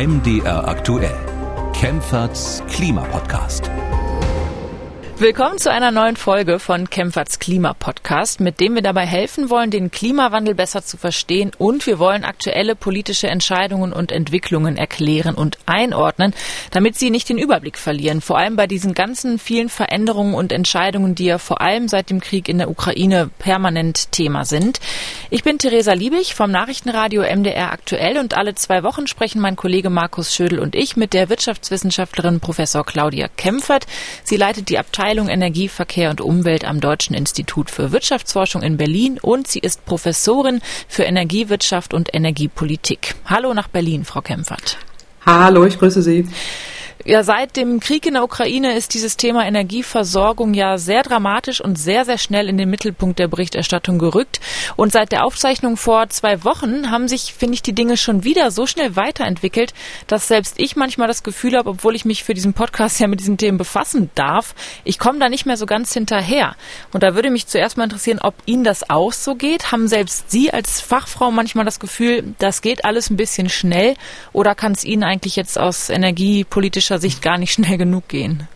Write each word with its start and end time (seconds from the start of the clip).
MDR 0.00 0.64
aktuell. 0.64 1.18
Kempferts 1.74 2.62
Klimapodcast. 2.68 3.68
Willkommen 5.20 5.58
zu 5.58 5.70
einer 5.70 5.90
neuen 5.90 6.16
Folge 6.16 6.58
von 6.58 6.88
Kempferts 6.88 7.38
Klimapodcast, 7.38 8.40
mit 8.40 8.58
dem 8.58 8.74
wir 8.74 8.80
dabei 8.80 9.04
helfen 9.04 9.50
wollen, 9.50 9.70
den 9.70 9.90
Klimawandel 9.90 10.54
besser 10.54 10.82
zu 10.82 10.96
verstehen 10.96 11.50
und 11.58 11.86
wir 11.86 11.98
wollen 11.98 12.24
aktuelle 12.24 12.74
politische 12.74 13.26
Entscheidungen 13.26 13.92
und 13.92 14.12
Entwicklungen 14.12 14.78
erklären 14.78 15.34
und 15.34 15.58
einordnen, 15.66 16.32
damit 16.70 16.96
Sie 16.96 17.10
nicht 17.10 17.28
den 17.28 17.36
Überblick 17.36 17.76
verlieren, 17.76 18.22
vor 18.22 18.38
allem 18.38 18.56
bei 18.56 18.66
diesen 18.66 18.94
ganzen 18.94 19.38
vielen 19.38 19.68
Veränderungen 19.68 20.32
und 20.32 20.52
Entscheidungen, 20.52 21.14
die 21.14 21.26
ja 21.26 21.36
vor 21.36 21.60
allem 21.60 21.88
seit 21.88 22.08
dem 22.08 22.22
Krieg 22.22 22.48
in 22.48 22.56
der 22.56 22.70
Ukraine 22.70 23.28
permanent 23.38 24.12
Thema 24.12 24.46
sind. 24.46 24.80
Ich 25.28 25.44
bin 25.44 25.58
Theresa 25.58 25.92
Liebig 25.92 26.34
vom 26.34 26.50
Nachrichtenradio 26.50 27.24
MDR 27.24 27.72
aktuell 27.72 28.16
und 28.16 28.38
alle 28.38 28.54
zwei 28.54 28.82
Wochen 28.84 29.06
sprechen 29.06 29.42
mein 29.42 29.56
Kollege 29.56 29.90
Markus 29.90 30.34
Schödel 30.34 30.60
und 30.60 30.74
ich 30.74 30.96
mit 30.96 31.12
der 31.12 31.28
Wirtschaftswissenschaftlerin 31.28 32.40
Professor 32.40 32.86
Claudia 32.86 33.28
Kempfert. 33.28 33.86
Sie 34.24 34.38
leitet 34.38 34.70
die 34.70 34.78
Abteilung 34.78 35.09
Abteilung 35.10 35.28
Energie, 35.28 35.66
Verkehr 35.66 36.10
und 36.10 36.20
Umwelt 36.20 36.64
am 36.64 36.78
Deutschen 36.78 37.16
Institut 37.16 37.68
für 37.68 37.90
Wirtschaftsforschung 37.90 38.62
in 38.62 38.76
Berlin 38.76 39.18
und 39.20 39.48
sie 39.48 39.58
ist 39.58 39.84
Professorin 39.84 40.60
für 40.86 41.02
Energiewirtschaft 41.02 41.94
und 41.94 42.14
Energiepolitik. 42.14 43.16
Hallo 43.24 43.52
nach 43.52 43.66
Berlin, 43.66 44.04
Frau 44.04 44.20
Kempfert. 44.20 44.78
Hallo, 45.26 45.64
ich 45.64 45.80
grüße 45.80 46.00
Sie. 46.00 46.28
Ja, 47.10 47.24
seit 47.24 47.56
dem 47.56 47.80
Krieg 47.80 48.06
in 48.06 48.14
der 48.14 48.22
Ukraine 48.22 48.76
ist 48.76 48.94
dieses 48.94 49.16
Thema 49.16 49.44
Energieversorgung 49.44 50.54
ja 50.54 50.78
sehr 50.78 51.02
dramatisch 51.02 51.60
und 51.60 51.76
sehr, 51.76 52.04
sehr 52.04 52.18
schnell 52.18 52.48
in 52.48 52.56
den 52.56 52.70
Mittelpunkt 52.70 53.18
der 53.18 53.26
Berichterstattung 53.26 53.98
gerückt. 53.98 54.38
Und 54.76 54.92
seit 54.92 55.10
der 55.10 55.24
Aufzeichnung 55.24 55.76
vor 55.76 56.08
zwei 56.10 56.44
Wochen 56.44 56.92
haben 56.92 57.08
sich, 57.08 57.34
finde 57.34 57.54
ich, 57.54 57.62
die 57.62 57.72
Dinge 57.72 57.96
schon 57.96 58.22
wieder 58.22 58.52
so 58.52 58.64
schnell 58.64 58.94
weiterentwickelt, 58.94 59.74
dass 60.06 60.28
selbst 60.28 60.54
ich 60.58 60.76
manchmal 60.76 61.08
das 61.08 61.24
Gefühl 61.24 61.56
habe, 61.56 61.70
obwohl 61.70 61.96
ich 61.96 62.04
mich 62.04 62.22
für 62.22 62.32
diesen 62.32 62.52
Podcast 62.52 63.00
ja 63.00 63.08
mit 63.08 63.18
diesen 63.18 63.38
Themen 63.38 63.58
befassen 63.58 64.10
darf, 64.14 64.54
ich 64.84 65.00
komme 65.00 65.18
da 65.18 65.28
nicht 65.28 65.46
mehr 65.46 65.56
so 65.56 65.66
ganz 65.66 65.92
hinterher. 65.92 66.54
Und 66.92 67.02
da 67.02 67.16
würde 67.16 67.30
mich 67.30 67.48
zuerst 67.48 67.76
mal 67.76 67.82
interessieren, 67.82 68.20
ob 68.22 68.36
Ihnen 68.46 68.62
das 68.62 68.88
auch 68.88 69.12
so 69.12 69.34
geht. 69.34 69.72
Haben 69.72 69.88
selbst 69.88 70.30
Sie 70.30 70.52
als 70.52 70.80
Fachfrau 70.80 71.32
manchmal 71.32 71.64
das 71.64 71.80
Gefühl, 71.80 72.36
das 72.38 72.62
geht 72.62 72.84
alles 72.84 73.10
ein 73.10 73.16
bisschen 73.16 73.48
schnell? 73.48 73.94
Oder 74.32 74.54
kann 74.54 74.70
es 74.70 74.84
Ihnen 74.84 75.02
eigentlich 75.02 75.34
jetzt 75.34 75.58
aus 75.58 75.88
energiepolitischer 75.90 76.99
politischer 76.99 76.99
Sicht 77.00 77.22
gar 77.22 77.38
nicht 77.38 77.52
schnell 77.52 77.78
genug 77.78 78.08
gehen. 78.08 78.48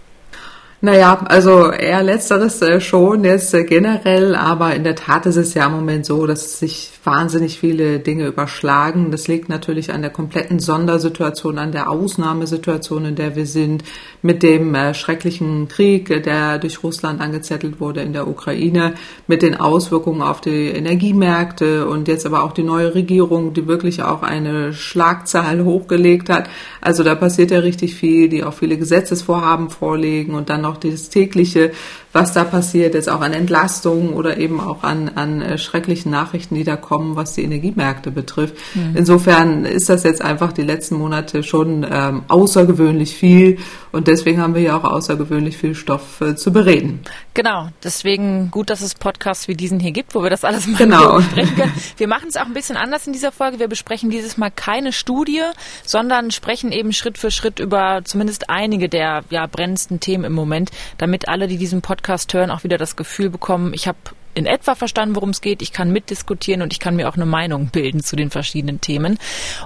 Naja, 0.84 1.24
also 1.28 1.70
eher 1.70 2.02
letzteres 2.02 2.60
äh, 2.60 2.78
schon 2.78 3.24
jetzt 3.24 3.54
äh, 3.54 3.64
generell, 3.64 4.34
aber 4.34 4.74
in 4.74 4.84
der 4.84 4.94
Tat 4.94 5.24
ist 5.24 5.36
es 5.36 5.54
ja 5.54 5.64
im 5.64 5.72
Moment 5.72 6.04
so, 6.04 6.26
dass 6.26 6.58
sich 6.58 6.92
wahnsinnig 7.04 7.58
viele 7.58 8.00
Dinge 8.00 8.26
überschlagen. 8.26 9.10
Das 9.10 9.26
liegt 9.26 9.48
natürlich 9.48 9.94
an 9.94 10.02
der 10.02 10.10
kompletten 10.10 10.58
Sondersituation, 10.58 11.56
an 11.56 11.72
der 11.72 11.88
Ausnahmesituation, 11.88 13.06
in 13.06 13.14
der 13.14 13.34
wir 13.34 13.46
sind, 13.46 13.82
mit 14.24 14.42
dem 14.42 14.74
äh, 14.74 14.94
schrecklichen 14.94 15.68
Krieg, 15.68 16.22
der 16.24 16.58
durch 16.58 16.82
Russland 16.82 17.20
angezettelt 17.20 17.78
wurde 17.78 18.00
in 18.00 18.14
der 18.14 18.26
Ukraine, 18.26 18.94
mit 19.26 19.42
den 19.42 19.54
Auswirkungen 19.54 20.22
auf 20.22 20.40
die 20.40 20.68
Energiemärkte 20.68 21.86
und 21.86 22.08
jetzt 22.08 22.24
aber 22.24 22.42
auch 22.42 22.52
die 22.52 22.62
neue 22.62 22.94
Regierung, 22.94 23.52
die 23.52 23.66
wirklich 23.66 24.02
auch 24.02 24.22
eine 24.22 24.72
Schlagzahl 24.72 25.62
hochgelegt 25.62 26.30
hat. 26.30 26.48
Also 26.80 27.02
da 27.02 27.14
passiert 27.14 27.50
ja 27.50 27.58
richtig 27.58 27.96
viel, 27.96 28.30
die 28.30 28.44
auch 28.44 28.54
viele 28.54 28.78
Gesetzesvorhaben 28.78 29.68
vorlegen 29.68 30.32
und 30.32 30.48
dann 30.48 30.62
noch 30.62 30.78
das 30.78 31.10
tägliche, 31.10 31.72
was 32.14 32.32
da 32.32 32.44
passiert, 32.44 32.94
jetzt 32.94 33.10
auch 33.10 33.20
an 33.20 33.34
Entlastungen 33.34 34.14
oder 34.14 34.38
eben 34.38 34.58
auch 34.58 34.84
an, 34.84 35.10
an 35.16 35.42
äh, 35.42 35.58
schrecklichen 35.58 36.10
Nachrichten, 36.10 36.54
die 36.54 36.64
da 36.64 36.76
kommen, 36.76 37.14
was 37.14 37.34
die 37.34 37.42
Energiemärkte 37.42 38.10
betrifft. 38.10 38.54
Mhm. 38.74 38.94
Insofern 38.94 39.66
ist 39.66 39.90
das 39.90 40.02
jetzt 40.04 40.22
einfach 40.22 40.52
die 40.52 40.62
letzten 40.62 40.94
Monate 40.94 41.42
schon 41.42 41.84
ähm, 41.90 42.22
außergewöhnlich 42.28 43.14
viel 43.14 43.58
und 43.94 44.08
deswegen 44.08 44.40
haben 44.40 44.54
wir 44.54 44.62
ja 44.62 44.76
auch 44.76 44.84
außergewöhnlich 44.84 45.56
viel 45.56 45.74
Stoff 45.76 46.20
äh, 46.20 46.34
zu 46.34 46.52
bereden. 46.52 47.00
Genau, 47.32 47.68
deswegen 47.82 48.50
gut, 48.50 48.68
dass 48.68 48.80
es 48.80 48.96
Podcasts 48.96 49.46
wie 49.46 49.54
diesen 49.54 49.78
hier 49.78 49.92
gibt, 49.92 50.14
wo 50.16 50.22
wir 50.24 50.30
das 50.30 50.44
alles 50.44 50.66
mal 50.66 50.76
genau. 50.76 51.16
besprechen 51.16 51.54
können. 51.56 51.72
Wir 51.96 52.08
machen 52.08 52.28
es 52.28 52.36
auch 52.36 52.46
ein 52.46 52.54
bisschen 52.54 52.76
anders 52.76 53.06
in 53.06 53.12
dieser 53.12 53.30
Folge. 53.30 53.60
Wir 53.60 53.68
besprechen 53.68 54.10
dieses 54.10 54.36
Mal 54.36 54.50
keine 54.50 54.92
Studie, 54.92 55.42
sondern 55.84 56.32
sprechen 56.32 56.72
eben 56.72 56.92
Schritt 56.92 57.18
für 57.18 57.30
Schritt 57.30 57.60
über 57.60 58.02
zumindest 58.04 58.50
einige 58.50 58.88
der 58.88 59.22
ja, 59.30 59.46
brennendsten 59.46 60.00
Themen 60.00 60.24
im 60.24 60.32
Moment, 60.32 60.70
damit 60.98 61.28
alle, 61.28 61.46
die 61.46 61.56
diesen 61.56 61.80
Podcast 61.80 62.34
hören, 62.34 62.50
auch 62.50 62.64
wieder 62.64 62.78
das 62.78 62.96
Gefühl 62.96 63.30
bekommen, 63.30 63.74
ich 63.74 63.86
habe 63.86 63.98
in 64.34 64.46
etwa 64.46 64.74
verstanden, 64.74 65.14
worum 65.14 65.30
es 65.30 65.40
geht. 65.40 65.62
Ich 65.62 65.72
kann 65.72 65.92
mitdiskutieren 65.92 66.62
und 66.62 66.72
ich 66.72 66.80
kann 66.80 66.96
mir 66.96 67.08
auch 67.08 67.14
eine 67.14 67.26
Meinung 67.26 67.68
bilden 67.68 68.02
zu 68.02 68.16
den 68.16 68.30
verschiedenen 68.30 68.80
Themen. 68.80 69.18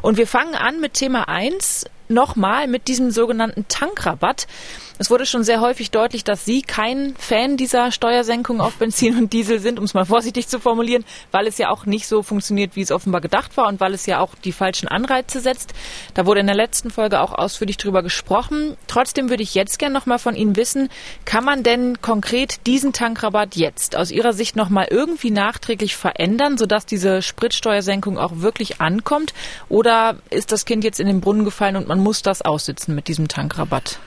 Und 0.03 0.19
wir 0.19 0.27
fangen 0.27 0.55
an 0.55 0.81
mit 0.81 0.93
Thema 0.93 1.29
1 1.29 1.87
nochmal 2.09 2.69
mit 2.69 2.89
diesem 2.89 3.11
sogenannten 3.11 3.67
Tankrabatt. 3.69 4.47
Es 5.01 5.11
wurde 5.11 5.27
schon 5.27 5.45
sehr 5.45 5.61
häufig 5.61 5.93
deutlich, 5.93 6.25
dass 6.25 6.45
Sie 6.45 6.61
kein 6.61 7.15
Fan 7.17 7.57
dieser 7.57 7.93
Steuersenkung 7.93 8.61
auf 8.61 8.75
Benzin 8.79 9.17
und 9.17 9.33
Diesel 9.33 9.61
sind, 9.61 9.79
um 9.79 9.85
es 9.85 9.95
mal 9.95 10.05
vorsichtig 10.05 10.49
zu 10.49 10.59
formulieren, 10.59 11.05
weil 11.31 11.47
es 11.47 11.57
ja 11.57 11.71
auch 11.71 11.87
nicht 11.87 12.09
so 12.09 12.25
funktioniert, 12.25 12.75
wie 12.75 12.81
es 12.81 12.91
offenbar 12.91 13.21
gedacht 13.21 13.57
war 13.57 13.69
und 13.69 13.79
weil 13.79 13.95
es 13.95 14.07
ja 14.07 14.19
auch 14.19 14.35
die 14.35 14.51
falschen 14.51 14.89
Anreize 14.89 15.39
setzt. 15.41 15.73
Da 16.15 16.27
wurde 16.27 16.41
in 16.41 16.49
der 16.49 16.57
letzten 16.57 16.91
Folge 16.91 17.21
auch 17.21 17.33
ausführlich 17.33 17.77
drüber 17.77 18.03
gesprochen. 18.03 18.77
Trotzdem 18.89 19.31
würde 19.31 19.45
ich 19.45 19.55
jetzt 19.55 19.79
gerne 19.79 19.95
nochmal 19.95 20.19
von 20.19 20.35
Ihnen 20.35 20.57
wissen, 20.57 20.89
kann 21.25 21.45
man 21.45 21.63
denn 21.63 22.03
konkret 22.03 22.67
diesen 22.67 22.93
Tankrabatt 22.93 23.55
jetzt 23.55 23.95
aus 23.95 24.11
Ihrer 24.11 24.33
Sicht 24.33 24.57
nochmal 24.57 24.89
irgendwie 24.91 25.31
nachträglich 25.31 25.95
verändern, 25.95 26.59
sodass 26.59 26.87
diese 26.87 27.23
Spritsteuersenkung 27.23 28.19
auch 28.19 28.33
wirklich 28.37 28.81
ankommt? 28.81 29.33
Oder 29.69 30.17
ist 30.31 30.51
das 30.51 30.65
Kind 30.65 30.83
jetzt 30.83 30.99
in 30.99 31.07
den 31.07 31.21
Brunnen 31.21 31.45
gefallen 31.45 31.77
und 31.77 31.87
man 31.87 31.98
muss 31.99 32.23
das 32.23 32.43
aussitzen 32.43 32.95
mit 32.95 33.09
diesem 33.09 33.29
Tankrabatt. 33.29 33.99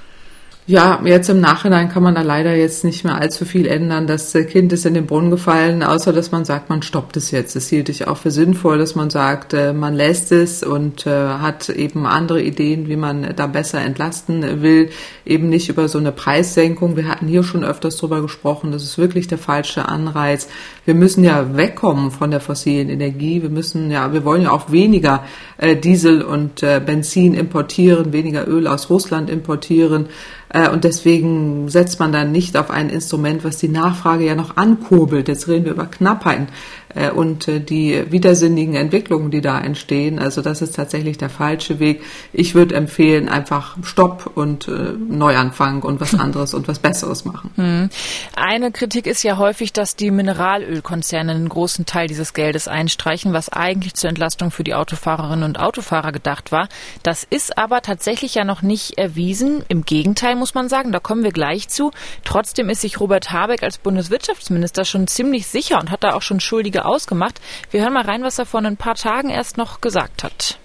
Ja, 0.67 1.01
jetzt 1.03 1.27
im 1.27 1.41
Nachhinein 1.41 1.89
kann 1.89 2.03
man 2.03 2.13
da 2.13 2.21
leider 2.21 2.53
jetzt 2.55 2.83
nicht 2.83 3.03
mehr 3.03 3.15
allzu 3.15 3.45
viel 3.45 3.65
ändern. 3.65 4.05
Das 4.05 4.31
Kind 4.31 4.71
ist 4.71 4.85
in 4.85 4.93
den 4.93 5.07
Brunnen 5.07 5.31
gefallen, 5.31 5.81
außer 5.81 6.13
dass 6.13 6.31
man 6.31 6.45
sagt, 6.45 6.69
man 6.69 6.83
stoppt 6.83 7.17
es 7.17 7.31
jetzt. 7.31 7.55
Das 7.55 7.67
hielt 7.67 7.89
ich 7.89 8.07
auch 8.07 8.17
für 8.17 8.29
sinnvoll, 8.29 8.77
dass 8.77 8.93
man 8.93 9.09
sagt, 9.09 9.53
äh, 9.53 9.73
man 9.73 9.95
lässt 9.95 10.31
es 10.31 10.61
und 10.61 11.07
äh, 11.07 11.09
hat 11.09 11.69
eben 11.69 12.05
andere 12.05 12.43
Ideen, 12.43 12.87
wie 12.87 12.95
man 12.95 13.33
da 13.35 13.47
besser 13.47 13.81
entlasten 13.81 14.61
will. 14.61 14.91
Eben 15.25 15.49
nicht 15.49 15.67
über 15.67 15.87
so 15.87 15.97
eine 15.97 16.11
Preissenkung. 16.11 16.95
Wir 16.95 17.07
hatten 17.07 17.27
hier 17.27 17.43
schon 17.43 17.63
öfters 17.63 17.97
drüber 17.97 18.21
gesprochen. 18.21 18.71
Das 18.71 18.83
ist 18.83 18.99
wirklich 18.99 19.27
der 19.27 19.39
falsche 19.39 19.89
Anreiz. 19.89 20.47
Wir 20.85 20.93
müssen 20.93 21.23
ja 21.23 21.57
wegkommen 21.57 22.11
von 22.11 22.29
der 22.29 22.39
fossilen 22.39 22.89
Energie. 22.89 23.41
Wir 23.41 23.49
müssen 23.49 23.89
ja, 23.89 24.13
wir 24.13 24.23
wollen 24.25 24.43
ja 24.43 24.51
auch 24.51 24.71
weniger 24.71 25.23
äh, 25.57 25.75
Diesel 25.75 26.21
und 26.21 26.61
Benzin 26.61 27.33
importieren, 27.33 28.13
weniger 28.13 28.47
Öl 28.47 28.67
aus 28.67 28.91
Russland 28.91 29.29
importieren. 29.29 30.07
Äh, 30.53 30.69
und 30.69 30.83
deswegen 30.83 31.69
setzt 31.69 31.99
man 31.99 32.11
dann 32.11 32.31
nicht 32.31 32.57
auf 32.57 32.69
ein 32.69 32.89
Instrument, 32.89 33.43
was 33.43 33.57
die 33.57 33.69
Nachfrage 33.69 34.25
ja 34.25 34.35
noch 34.35 34.57
ankurbelt. 34.57 35.27
Jetzt 35.27 35.47
reden 35.47 35.65
wir 35.65 35.73
über 35.73 35.85
Knappheit. 35.85 36.47
Äh, 36.95 37.11
und 37.11 37.47
äh, 37.47 37.59
die 37.59 38.11
widersinnigen 38.11 38.75
Entwicklungen, 38.75 39.31
die 39.31 39.41
da 39.41 39.59
entstehen. 39.59 40.19
Also 40.19 40.41
das 40.41 40.61
ist 40.61 40.75
tatsächlich 40.75 41.17
der 41.17 41.29
falsche 41.29 41.79
Weg. 41.79 42.03
Ich 42.33 42.55
würde 42.55 42.75
empfehlen, 42.75 43.29
einfach 43.29 43.77
Stopp 43.83 44.31
und 44.35 44.67
äh, 44.67 44.93
Neuanfang 44.97 45.83
und 45.83 46.01
was 46.01 46.15
anderes 46.19 46.53
und 46.53 46.67
was 46.67 46.79
Besseres 46.79 47.25
machen. 47.25 47.51
Hm. 47.55 47.89
Eine 48.35 48.71
Kritik 48.71 49.07
ist 49.07 49.23
ja 49.23 49.37
häufig, 49.37 49.73
dass 49.73 49.95
die 49.95 50.11
Mineralölkonzerne 50.11 51.31
einen 51.31 51.49
großen 51.49 51.85
Teil 51.85 52.07
dieses 52.07 52.33
Geldes 52.33 52.67
einstreichen, 52.67 53.33
was 53.33 53.49
eigentlich 53.49 53.93
zur 53.93 54.09
Entlastung 54.09 54.51
für 54.51 54.63
die 54.63 54.73
Autofahrerinnen 54.73 55.43
und 55.43 55.59
Autofahrer 55.59 56.11
gedacht 56.11 56.51
war. 56.51 56.67
Das 57.03 57.25
ist 57.29 57.57
aber 57.57 57.81
tatsächlich 57.81 58.35
ja 58.35 58.43
noch 58.43 58.61
nicht 58.61 58.97
erwiesen. 58.97 59.63
Im 59.67 59.85
Gegenteil 59.85 60.35
muss 60.35 60.53
man 60.53 60.69
sagen, 60.69 60.91
da 60.91 60.99
kommen 60.99 61.23
wir 61.23 61.31
gleich 61.31 61.69
zu. 61.69 61.91
Trotzdem 62.23 62.69
ist 62.69 62.81
sich 62.81 62.99
Robert 62.99 63.31
Habeck 63.31 63.63
als 63.63 63.77
Bundeswirtschaftsminister 63.77 64.85
schon 64.85 65.07
ziemlich 65.07 65.47
sicher 65.47 65.79
und 65.79 65.91
hat 65.91 66.03
da 66.03 66.13
auch 66.13 66.21
schon 66.21 66.39
schuldige 66.39 66.80
ausgemacht. 66.81 67.39
Wir 67.69 67.81
hören 67.81 67.93
mal 67.93 68.05
rein, 68.05 68.23
was 68.23 68.39
er 68.39 68.45
vor 68.45 68.61
ein 68.61 68.77
paar 68.77 68.95
Tagen 68.95 69.29
erst 69.29 69.57
noch 69.57 69.81
gesagt 69.81 70.23
hat. 70.23 70.60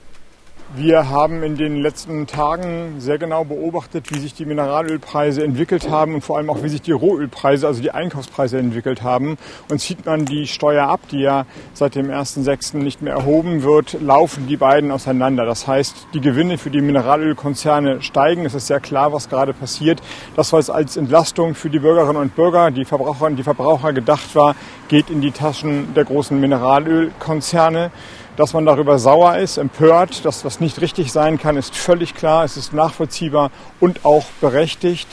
Wir 0.75 1.09
haben 1.09 1.44
in 1.44 1.56
den 1.56 1.81
letzten 1.81 2.27
Tagen 2.27 2.97
sehr 2.98 3.18
genau 3.18 3.45
beobachtet, 3.45 4.10
wie 4.10 4.18
sich 4.18 4.34
die 4.34 4.45
Mineralölpreise 4.45 5.45
entwickelt 5.45 5.89
haben 5.89 6.16
und 6.16 6.22
vor 6.22 6.39
allem 6.39 6.51
auch, 6.51 6.65
wie 6.65 6.68
sich 6.68 6.83
die 6.83 6.91
Rohölpreise, 6.91 7.68
also 7.68 7.80
die 7.80 7.92
Einkaufspreise 7.92 8.59
entwickelt 8.59 9.04
haben. 9.04 9.39
Und 9.71 9.80
zieht 9.80 10.04
man 10.07 10.24
die 10.24 10.48
Steuer 10.48 10.89
ab, 10.89 11.03
die 11.13 11.21
ja 11.21 11.47
seit 11.72 11.95
dem 11.95 12.10
1.6. 12.10 12.78
nicht 12.78 13.01
mehr 13.01 13.15
erhoben 13.15 13.63
wird, 13.63 14.01
laufen 14.03 14.48
die 14.48 14.57
beiden 14.57 14.91
auseinander. 14.91 15.47
Das 15.47 15.68
heißt, 15.68 16.09
die 16.15 16.21
Gewinne 16.21 16.59
für 16.59 16.71
die 16.71 16.80
Mineralölkonzerne 16.80 18.03
steigen. 18.03 18.45
Es 18.45 18.54
ist 18.54 18.66
sehr 18.66 18.80
klar, 18.80 19.12
was 19.12 19.28
gerade 19.28 19.54
passiert. 19.54 20.03
Das, 20.34 20.53
was 20.53 20.69
als 20.69 20.97
Entlastung 20.97 21.54
für 21.54 21.71
die 21.71 21.78
Bürgerinnen 21.78 22.21
und 22.21 22.34
Bürger, 22.34 22.72
die 22.72 22.84
Verbraucherinnen 22.84 23.34
und 23.34 23.36
die 23.36 23.45
Verbraucher 23.45 23.92
gedacht 23.92 24.34
war, 24.34 24.57
geht 24.89 25.10
in 25.10 25.21
die 25.21 25.30
Taschen 25.30 25.95
der 25.95 26.04
großen 26.04 26.39
Mineralölkonzerne. 26.41 27.92
Dass 28.36 28.53
man 28.53 28.66
darüber 28.66 28.98
sauer 28.98 29.38
ist, 29.38 29.56
empört, 29.56 30.24
dass 30.27 30.42
das 30.42 30.60
nicht 30.60 30.80
richtig 30.83 31.10
sein 31.10 31.38
kann, 31.38 31.56
ist 31.56 31.74
völlig 31.74 32.15
klar. 32.15 32.44
Es 32.44 32.59
ist 32.59 32.74
nachvollziehbar 32.74 33.50
und 33.80 34.04
auch 34.04 34.27
berechtigt. 34.41 35.09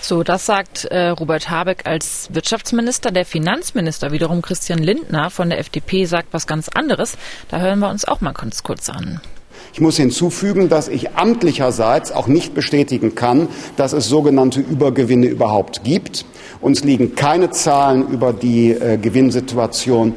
So, 0.00 0.24
das 0.24 0.46
sagt 0.46 0.86
äh, 0.86 1.10
Robert 1.10 1.48
Habeck 1.48 1.86
als 1.86 2.28
Wirtschaftsminister. 2.32 3.12
Der 3.12 3.24
Finanzminister 3.24 4.10
wiederum 4.10 4.42
Christian 4.42 4.80
Lindner 4.80 5.30
von 5.30 5.50
der 5.50 5.60
FDP 5.60 6.06
sagt 6.06 6.32
was 6.32 6.48
ganz 6.48 6.68
anderes. 6.68 7.16
Da 7.48 7.60
hören 7.60 7.78
wir 7.78 7.88
uns 7.88 8.04
auch 8.04 8.20
mal 8.20 8.32
ganz 8.32 8.64
kurz 8.64 8.88
an. 8.88 9.20
Ich 9.72 9.80
muss 9.80 9.96
hinzufügen, 9.96 10.68
dass 10.68 10.88
ich 10.88 11.14
amtlicherseits 11.14 12.10
auch 12.10 12.26
nicht 12.26 12.52
bestätigen 12.52 13.14
kann, 13.14 13.48
dass 13.76 13.92
es 13.92 14.08
sogenannte 14.08 14.60
Übergewinne 14.60 15.26
überhaupt 15.26 15.84
gibt. 15.84 16.26
Uns 16.60 16.82
liegen 16.84 17.14
keine 17.14 17.50
Zahlen 17.50 18.08
über 18.08 18.32
die 18.32 18.72
äh, 18.72 18.98
Gewinnsituation 18.98 20.14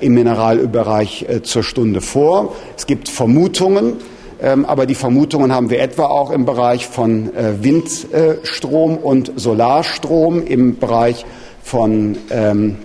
im 0.00 0.14
Mineralölbereich 0.14 1.26
äh, 1.28 1.42
zur 1.42 1.62
Stunde 1.62 2.00
vor. 2.00 2.54
Es 2.76 2.86
gibt 2.86 3.08
Vermutungen, 3.08 3.94
ähm, 4.40 4.64
aber 4.64 4.86
die 4.86 4.94
Vermutungen 4.94 5.52
haben 5.52 5.70
wir 5.70 5.80
etwa 5.80 6.04
auch 6.04 6.30
im 6.30 6.44
Bereich 6.44 6.86
von 6.86 7.34
äh, 7.34 7.62
Windstrom 7.62 8.98
und 8.98 9.32
Solarstrom, 9.36 10.46
im 10.46 10.78
Bereich 10.78 11.24
von 11.62 12.16
ähm, 12.30 12.76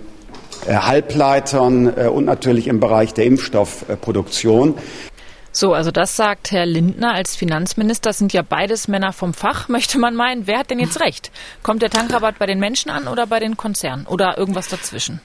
äh, 0.66 0.74
Halbleitern 0.74 1.92
äh, 1.96 2.06
und 2.06 2.24
natürlich 2.24 2.66
im 2.66 2.80
Bereich 2.80 3.14
der 3.14 3.26
Impfstoffproduktion. 3.26 4.74
So, 5.52 5.74
also 5.74 5.90
das 5.90 6.16
sagt 6.16 6.52
Herr 6.52 6.64
Lindner 6.64 7.12
als 7.12 7.34
Finanzminister. 7.34 8.10
Das 8.10 8.18
sind 8.18 8.32
ja 8.32 8.42
beides 8.42 8.86
Männer 8.86 9.12
vom 9.12 9.34
Fach, 9.34 9.68
möchte 9.68 9.98
man 9.98 10.14
meinen. 10.14 10.46
Wer 10.46 10.60
hat 10.60 10.70
denn 10.70 10.78
jetzt 10.78 11.00
recht? 11.00 11.30
Kommt 11.62 11.82
der 11.82 11.90
Tankrabatt 11.90 12.38
bei 12.38 12.46
den 12.46 12.58
Menschen 12.58 12.90
an 12.90 13.08
oder 13.08 13.26
bei 13.26 13.40
den 13.40 13.56
Konzernen 13.56 14.06
oder 14.06 14.38
irgendwas 14.38 14.68
dazwischen? 14.68 15.20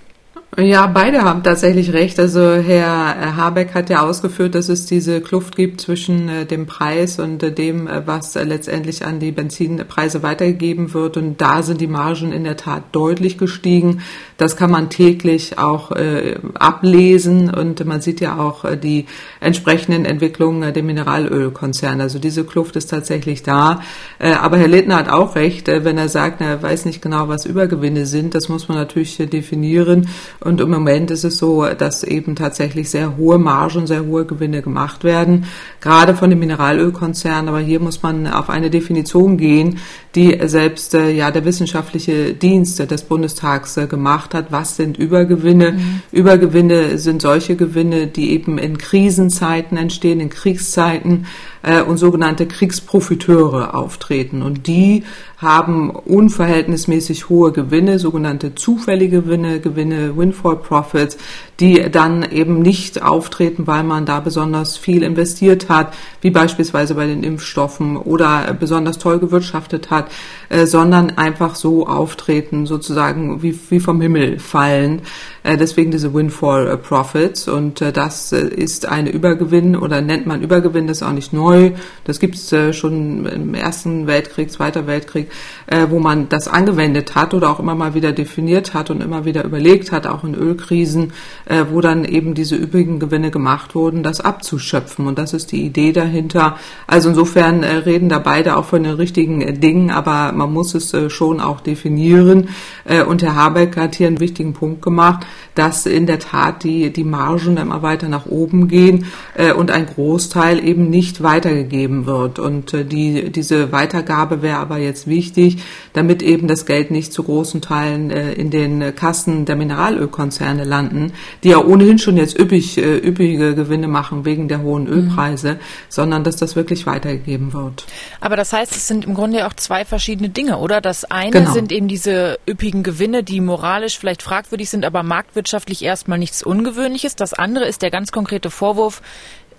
Ja, 0.58 0.88
beide 0.88 1.24
haben 1.24 1.44
tatsächlich 1.44 1.92
recht. 1.92 2.18
Also 2.18 2.40
Herr 2.54 3.36
Habeck 3.36 3.74
hat 3.74 3.90
ja 3.90 4.04
ausgeführt, 4.08 4.56
dass 4.56 4.70
es 4.70 4.86
diese 4.86 5.20
Kluft 5.20 5.58
gibt 5.58 5.82
zwischen 5.82 6.30
äh, 6.30 6.46
dem 6.46 6.66
Preis 6.66 7.20
und 7.20 7.44
äh, 7.44 7.52
dem, 7.52 7.88
äh, 7.88 8.08
was 8.08 8.36
letztendlich 8.36 9.06
an 9.06 9.20
die 9.20 9.34
Benzinpreise 9.34 10.24
weitergegeben 10.24 10.94
wird. 10.94 11.18
Und 11.18 11.42
da 11.42 11.62
sind 11.62 11.82
die 11.82 11.88
Margen 11.88 12.32
in 12.32 12.46
der 12.46 12.56
Tat 12.56 12.84
deutlich 12.94 13.38
gestiegen. 13.38 14.02
Das 14.38 14.56
kann 14.56 14.72
man 14.72 14.90
täglich 14.90 15.60
auch 15.60 15.92
äh, 15.92 16.36
ablesen 16.54 17.54
und 17.54 17.86
man 17.86 18.00
sieht 18.00 18.22
ja 18.22 18.38
auch 18.38 18.64
äh, 18.64 18.78
die 18.78 19.08
entsprechenden 19.42 20.06
Entwicklungen 20.06 20.74
der 20.74 20.84
Mineralölkonzerne. 20.84 22.04
Also 22.04 22.18
diese 22.18 22.46
Kluft 22.46 22.78
ist 22.78 22.92
tatsächlich 22.92 23.44
da. 23.44 23.82
Äh, 24.20 24.32
aber 24.32 24.56
Herr 24.56 24.70
Littner 24.70 24.96
hat 24.96 25.10
auch 25.10 25.36
recht, 25.36 25.68
wenn 25.68 25.98
er 25.98 26.08
sagt, 26.08 26.40
er 26.40 26.64
weiß 26.64 26.86
nicht 26.86 27.02
genau, 27.02 27.28
was 27.28 27.46
Übergewinne 27.46 28.06
sind. 28.06 28.36
Das 28.36 28.48
muss 28.48 28.70
man 28.70 28.78
natürlich 28.78 29.18
definieren. 29.18 30.08
Und 30.46 30.62
im 30.62 30.70
Moment 30.70 31.10
ist 31.10 31.24
es 31.24 31.40
so, 31.40 31.66
dass 31.66 32.04
eben 32.04 32.36
tatsächlich 32.36 32.92
sehr 32.92 33.18
hohe 33.18 33.40
Margen, 33.40 33.88
sehr 33.88 34.06
hohe 34.06 34.26
Gewinne 34.26 34.62
gemacht 34.62 35.04
werden, 35.04 35.46
gerade 35.82 36.14
von 36.14 36.30
den 36.30 36.38
Mineralölkonzernen. 36.38 37.50
Aber 37.50 37.58
hier 37.60 37.80
muss 37.80 38.04
man 38.04 38.28
auf 38.28 38.52
eine 38.52 38.70
Definition 38.70 39.38
gehen, 39.38 39.80
die 40.16 40.40
selbst 40.46 40.94
äh, 40.94 41.12
ja 41.12 41.30
der 41.30 41.44
wissenschaftliche 41.44 42.34
Dienst 42.34 42.80
des 42.80 43.04
Bundestags 43.04 43.76
äh, 43.78 43.88
gemacht 43.88 44.34
hat. 44.34 44.52
Was 44.52 44.78
sind 44.78 44.98
Übergewinne? 44.98 45.74
Mhm. 45.74 46.02
Übergewinne 46.12 46.98
sind 46.98 47.22
solche 47.22 47.56
Gewinne, 47.56 48.08
die 48.08 48.32
eben 48.32 48.58
in 48.58 48.78
Krisenzeiten 48.78 49.78
entstehen, 49.78 50.22
in 50.22 50.30
Kriegszeiten 50.30 51.26
äh, 51.64 51.82
und 51.82 51.98
sogenannte 51.98 52.46
Kriegsprofiteure 52.46 53.74
auftreten. 53.74 54.42
Und 54.42 54.68
die 54.68 55.04
haben 55.38 55.90
unverhältnismäßig 55.90 57.30
hohe 57.30 57.52
Gewinne, 57.52 58.00
sogenannte 58.00 58.56
zufällige 58.56 59.22
Gewinne, 59.22 59.60
Gewinne, 59.60 60.16
Windfall 60.16 60.58
Profits, 60.58 61.18
die 61.60 61.90
dann 61.92 62.24
eben 62.32 62.62
nicht 62.62 63.02
auftreten, 63.02 63.68
weil 63.68 63.84
man 63.84 64.06
da 64.06 64.20
besonders 64.20 64.78
viel 64.78 65.04
investiert 65.04 65.70
hat, 65.70 65.94
wie 66.22 66.32
beispielsweise 66.32 66.96
bei 66.96 67.06
den 67.06 67.24
Impfstoffen 67.24 67.98
oder 67.98 68.56
besonders 68.58 68.98
toll 68.98 69.20
gewirtschaftet 69.20 69.90
hat, 69.90 70.05
äh, 70.50 70.66
sondern 70.66 71.18
einfach 71.18 71.56
so 71.56 71.88
auftreten, 71.88 72.66
sozusagen 72.66 73.42
wie, 73.42 73.58
wie 73.70 73.80
vom 73.80 74.02
Himmel 74.02 74.40
fallen. 74.40 75.02
Äh, 75.44 75.58
deswegen 75.58 75.92
diese 75.92 76.14
Windfall 76.14 76.78
Profits 76.78 77.48
und 77.48 77.82
äh, 77.82 77.92
das 77.92 78.32
äh, 78.32 78.48
ist 78.48 78.88
eine 78.88 79.10
Übergewinn 79.10 79.76
oder 79.76 80.02
nennt 80.02 80.26
man 80.26 80.42
Übergewinn, 80.42 80.88
das 80.88 80.98
ist 80.98 81.04
auch 81.04 81.12
nicht 81.12 81.34
neu. 81.34 81.72
Das 82.04 82.20
gibt 82.20 82.36
es 82.36 82.52
äh, 82.52 82.74
schon 82.74 83.26
im 83.26 83.54
Ersten 83.54 84.08
Weltkrieg, 84.08 84.52
Zweiter 84.52 84.88
Weltkrieg, 84.88 85.30
äh, 85.68 85.88
wo 85.90 86.00
man 86.00 86.30
das 86.30 86.48
angewendet 86.48 87.16
hat 87.16 87.34
oder 87.34 87.50
auch 87.50 87.60
immer 87.60 87.76
mal 87.76 87.94
wieder 87.94 88.12
definiert 88.12 88.74
hat 88.74 88.90
und 88.90 89.02
immer 89.02 89.26
wieder 89.26 89.44
überlegt 89.44 89.92
hat, 89.92 90.08
auch 90.08 90.24
in 90.24 90.36
Ölkrisen, 90.36 91.14
äh, 91.46 91.66
wo 91.72 91.82
dann 91.82 92.06
eben 92.06 92.34
diese 92.34 92.56
übrigen 92.56 93.00
Gewinne 93.00 93.32
gemacht 93.32 93.76
wurden, 93.76 94.04
das 94.04 94.22
abzuschöpfen. 94.22 95.08
Und 95.08 95.18
das 95.18 95.34
ist 95.34 95.52
die 95.52 95.64
Idee 95.64 95.92
dahinter. 95.92 96.58
Also 96.88 97.10
insofern 97.10 97.64
äh, 97.64 97.76
reden 97.78 98.10
da 98.10 98.20
beide 98.20 98.58
auch 98.58 98.66
von 98.66 98.84
den 98.84 98.96
richtigen 98.96 99.42
äh, 99.42 99.54
Dingen, 99.54 99.92
aber 99.96 100.32
man 100.34 100.52
muss 100.52 100.76
es 100.76 100.94
äh, 100.94 101.10
schon 101.10 101.40
auch 101.40 101.62
definieren. 101.62 102.50
Äh, 102.84 103.04
und 103.04 103.24
Herr 103.24 103.36
Habeck 103.36 103.78
hat 103.78 103.96
hier 103.96 104.08
einen 104.08 104.20
wichtigen 104.20 104.54
Punkt 104.54 104.82
gemacht, 104.82 105.26
dass 105.56 105.86
in 105.86 106.06
der 106.06 106.20
Tat 106.20 106.64
die, 106.64 106.92
die 106.92 107.04
Margen 107.04 107.58
immer 107.58 107.82
weiter 107.82 108.10
nach 108.10 108.26
oben 108.26 108.68
gehen 108.68 109.06
äh, 109.36 109.54
und 109.54 109.72
ein 109.72 109.86
Großteil 109.86 110.64
eben 110.64 110.90
nicht 110.90 111.24
weitergegeben 111.24 112.06
wird. 112.06 112.40
Und 112.40 112.74
die, 112.74 113.32
diese 113.32 113.72
Weitergabe 113.72 114.42
wäre 114.42 114.58
aber 114.58 114.78
jetzt 114.78 115.08
wichtig, 115.08 115.64
damit 115.94 116.22
eben 116.22 116.48
das 116.48 116.66
Geld 116.66 116.92
nicht 116.92 117.14
zu 117.14 117.24
großen 117.24 117.62
Teilen 117.62 118.10
in 118.10 118.50
den 118.50 118.96
Kassen 118.96 119.46
der 119.46 119.56
Mineralölkonzerne 119.56 120.64
landen, 120.64 121.14
die 121.44 121.50
ja 121.50 121.64
ohnehin 121.64 122.00
schon 122.00 122.18
jetzt 122.18 122.38
üppig, 122.38 122.78
üppige 122.78 123.56
Gewinne 123.56 123.88
machen 123.88 124.26
wegen 124.26 124.48
der 124.48 124.62
hohen 124.62 124.84
mhm. 124.84 124.94
Ölpreise, 124.94 125.54
mhm. 125.54 125.60
sondern 125.90 126.24
dass 126.24 126.36
das 126.36 126.56
wirklich 126.56 126.86
weitergegeben 126.86 127.54
wird. 127.54 127.86
Aber 128.20 128.36
das 128.36 128.54
heißt, 128.54 128.76
es 128.76 128.88
sind 128.88 129.06
im 129.06 129.14
Grunde 129.14 129.48
auch 129.48 129.54
zwei 129.54 129.85
verschiedene 129.86 130.30
Dinge, 130.30 130.58
oder? 130.58 130.82
Das 130.82 131.06
eine 131.06 131.32
genau. 131.32 131.52
sind 131.52 131.72
eben 131.72 131.88
diese 131.88 132.40
üppigen 132.50 132.84
Gewinne, 132.84 133.24
die 133.24 133.42
moralisch 133.42 133.98
vielleicht 133.98 134.22
fragwürdig 134.22 134.70
sind, 134.70 134.86
aber 134.86 135.04
marktwirtschaftlich 135.04 135.84
erstmal 135.84 136.18
nichts 136.18 136.44
Ungewöhnliches. 136.44 137.16
Das 137.16 137.34
andere 137.34 137.66
ist 137.66 137.82
der 137.82 137.92
ganz 137.92 138.12
konkrete 138.12 138.50
Vorwurf, 138.52 139.02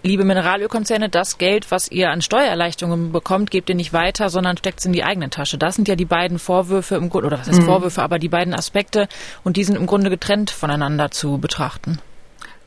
liebe 0.03 0.25
Mineralölkonzerne, 0.25 1.09
das 1.09 1.39
Geld, 1.39 1.71
was 1.71 1.91
ihr 1.91 2.11
an 2.11 2.23
Steuererleichterungen 2.23 3.13
bekommt, 3.13 3.51
gebt 3.51 3.69
ihr 3.69 3.75
nicht 3.75 3.93
weiter, 3.93 4.31
sondern 4.31 4.57
steckt 4.57 4.81
es 4.81 4.87
in 4.87 4.93
die 4.93 5.05
eigene 5.05 5.31
Tasche. 5.31 5.59
Das 5.59 5.75
sind 5.75 5.89
ja 5.89 5.97
die 5.97 6.05
beiden 6.05 6.39
Vorwürfe 6.39 6.95
im 6.95 7.11
Grunde, 7.11 7.27
oder 7.27 7.39
was 7.39 7.49
heißt 7.49 7.63
mhm. 7.63 7.67
Vorwürfe, 7.67 8.03
aber 8.03 8.19
die 8.19 8.29
beiden 8.29 8.55
Aspekte 8.55 9.09
und 9.45 9.57
die 9.57 9.65
sind 9.65 9.77
im 9.77 9.87
Grunde 9.87 10.11
getrennt 10.11 10.51
voneinander 10.51 11.11
zu 11.11 11.39
betrachten. 11.39 11.99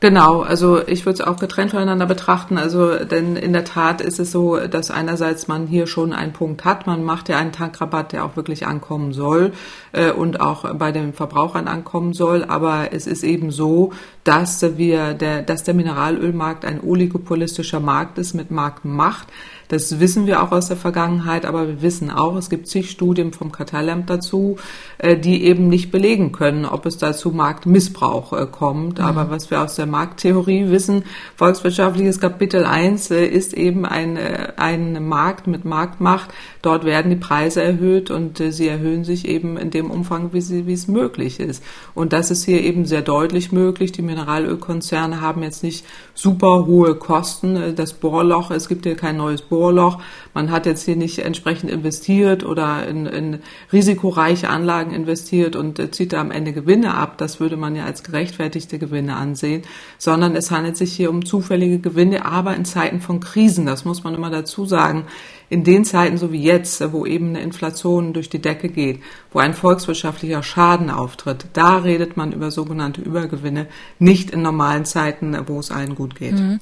Genau, 0.00 0.40
also 0.40 0.80
ich 0.86 1.04
würde 1.04 1.22
es 1.22 1.28
auch 1.28 1.38
getrennt 1.38 1.72
voneinander 1.72 2.06
betrachten. 2.06 2.56
Also 2.56 3.04
denn 3.04 3.36
in 3.36 3.52
der 3.52 3.64
Tat 3.64 4.00
ist 4.00 4.18
es 4.18 4.32
so, 4.32 4.56
dass 4.56 4.90
einerseits 4.90 5.46
man 5.46 5.66
hier 5.66 5.86
schon 5.86 6.14
einen 6.14 6.32
Punkt 6.32 6.64
hat. 6.64 6.86
Man 6.86 7.04
macht 7.04 7.28
ja 7.28 7.36
einen 7.36 7.52
Tankrabatt, 7.52 8.12
der 8.12 8.24
auch 8.24 8.34
wirklich 8.34 8.66
ankommen 8.66 9.12
soll 9.12 9.52
äh, 9.92 10.10
und 10.10 10.40
auch 10.40 10.74
bei 10.74 10.90
den 10.90 11.12
Verbrauchern 11.12 11.68
ankommen 11.68 12.14
soll. 12.14 12.44
Aber 12.44 12.94
es 12.94 13.06
ist 13.06 13.22
eben 13.22 13.50
so, 13.50 13.92
dass 14.24 14.62
wir 14.78 15.12
der, 15.12 15.42
dass 15.42 15.64
der 15.64 15.74
Mineralölmarkt 15.74 16.64
ein 16.64 16.80
oligopolistischer 16.82 17.80
Markt 17.80 18.16
ist 18.16 18.32
mit 18.32 18.50
Marktmacht. 18.50 19.28
Das 19.70 20.00
wissen 20.00 20.26
wir 20.26 20.42
auch 20.42 20.50
aus 20.50 20.66
der 20.66 20.76
Vergangenheit, 20.76 21.46
aber 21.46 21.68
wir 21.68 21.80
wissen 21.80 22.10
auch, 22.10 22.34
es 22.34 22.50
gibt 22.50 22.66
zig 22.66 22.90
Studien 22.90 23.32
vom 23.32 23.52
Kartellamt 23.52 24.10
dazu, 24.10 24.56
äh, 24.98 25.16
die 25.16 25.44
eben 25.44 25.68
nicht 25.68 25.92
belegen 25.92 26.32
können, 26.32 26.64
ob 26.64 26.86
es 26.86 26.98
dazu 26.98 27.30
Marktmissbrauch 27.30 28.32
äh, 28.32 28.46
kommt. 28.50 28.98
Mhm. 28.98 29.04
Aber 29.04 29.30
was 29.30 29.48
wir 29.48 29.62
aus 29.62 29.76
der 29.76 29.86
Markttheorie 29.86 30.70
wissen, 30.70 31.04
volkswirtschaftliches 31.36 32.18
Kapitel 32.18 32.64
1 32.64 33.12
äh, 33.12 33.24
ist 33.24 33.54
eben 33.54 33.86
ein, 33.86 34.18
ein 34.56 35.06
Markt 35.06 35.46
mit 35.46 35.64
Marktmacht. 35.64 36.30
Dort 36.62 36.84
werden 36.84 37.10
die 37.10 37.16
Preise 37.16 37.62
erhöht 37.62 38.10
und 38.10 38.38
sie 38.38 38.66
erhöhen 38.66 39.04
sich 39.04 39.28
eben 39.28 39.56
in 39.56 39.70
dem 39.70 39.90
Umfang, 39.90 40.32
wie, 40.32 40.40
sie, 40.40 40.66
wie 40.66 40.72
es 40.72 40.88
möglich 40.88 41.38
ist. 41.38 41.62
Und 41.94 42.12
das 42.12 42.32
ist 42.32 42.44
hier 42.44 42.60
eben 42.60 42.86
sehr 42.86 43.02
deutlich 43.02 43.52
möglich. 43.52 43.92
Die 43.92 44.02
Mineralölkonzerne 44.02 45.20
haben 45.20 45.44
jetzt 45.44 45.62
nicht 45.62 45.86
super 46.14 46.66
hohe 46.66 46.96
Kosten. 46.96 47.76
Das 47.76 47.92
Bohrloch, 47.92 48.50
es 48.50 48.68
gibt 48.68 48.84
hier 48.84 48.96
kein 48.96 49.16
neues 49.16 49.42
Bohrloch 49.42 49.59
Bohrloch. 49.60 50.00
Man 50.32 50.50
hat 50.50 50.64
jetzt 50.64 50.84
hier 50.86 50.96
nicht 50.96 51.18
entsprechend 51.18 51.70
investiert 51.70 52.44
oder 52.44 52.86
in, 52.86 53.04
in 53.04 53.38
risikoreiche 53.72 54.48
Anlagen 54.48 54.92
investiert 54.92 55.54
und 55.54 55.78
äh, 55.78 55.90
zieht 55.90 56.14
da 56.14 56.20
am 56.22 56.30
Ende 56.30 56.54
Gewinne 56.54 56.94
ab. 56.94 57.18
Das 57.18 57.40
würde 57.40 57.58
man 57.58 57.76
ja 57.76 57.84
als 57.84 58.02
gerechtfertigte 58.02 58.78
Gewinne 58.78 59.16
ansehen, 59.16 59.62
sondern 59.98 60.34
es 60.34 60.50
handelt 60.50 60.78
sich 60.78 60.94
hier 60.94 61.10
um 61.10 61.26
zufällige 61.26 61.78
Gewinne, 61.78 62.24
aber 62.24 62.56
in 62.56 62.64
Zeiten 62.64 63.00
von 63.00 63.20
Krisen. 63.20 63.66
Das 63.66 63.84
muss 63.84 64.02
man 64.02 64.14
immer 64.14 64.30
dazu 64.30 64.64
sagen 64.64 65.04
in 65.50 65.64
den 65.64 65.84
Zeiten 65.84 66.16
so 66.16 66.32
wie 66.32 66.42
jetzt, 66.42 66.80
wo 66.92 67.04
eben 67.04 67.30
eine 67.30 67.42
Inflation 67.42 68.12
durch 68.12 68.30
die 68.30 68.40
Decke 68.40 68.68
geht, 68.68 69.02
wo 69.32 69.40
ein 69.40 69.52
volkswirtschaftlicher 69.52 70.44
Schaden 70.44 70.90
auftritt, 70.90 71.46
da 71.52 71.78
redet 71.78 72.16
man 72.16 72.32
über 72.32 72.52
sogenannte 72.52 73.02
Übergewinne, 73.02 73.66
nicht 73.98 74.30
in 74.30 74.42
normalen 74.42 74.84
Zeiten, 74.84 75.36
wo 75.46 75.58
es 75.58 75.72
allen 75.72 75.96
gut 75.96 76.14
geht. 76.14 76.38
Mhm. 76.38 76.60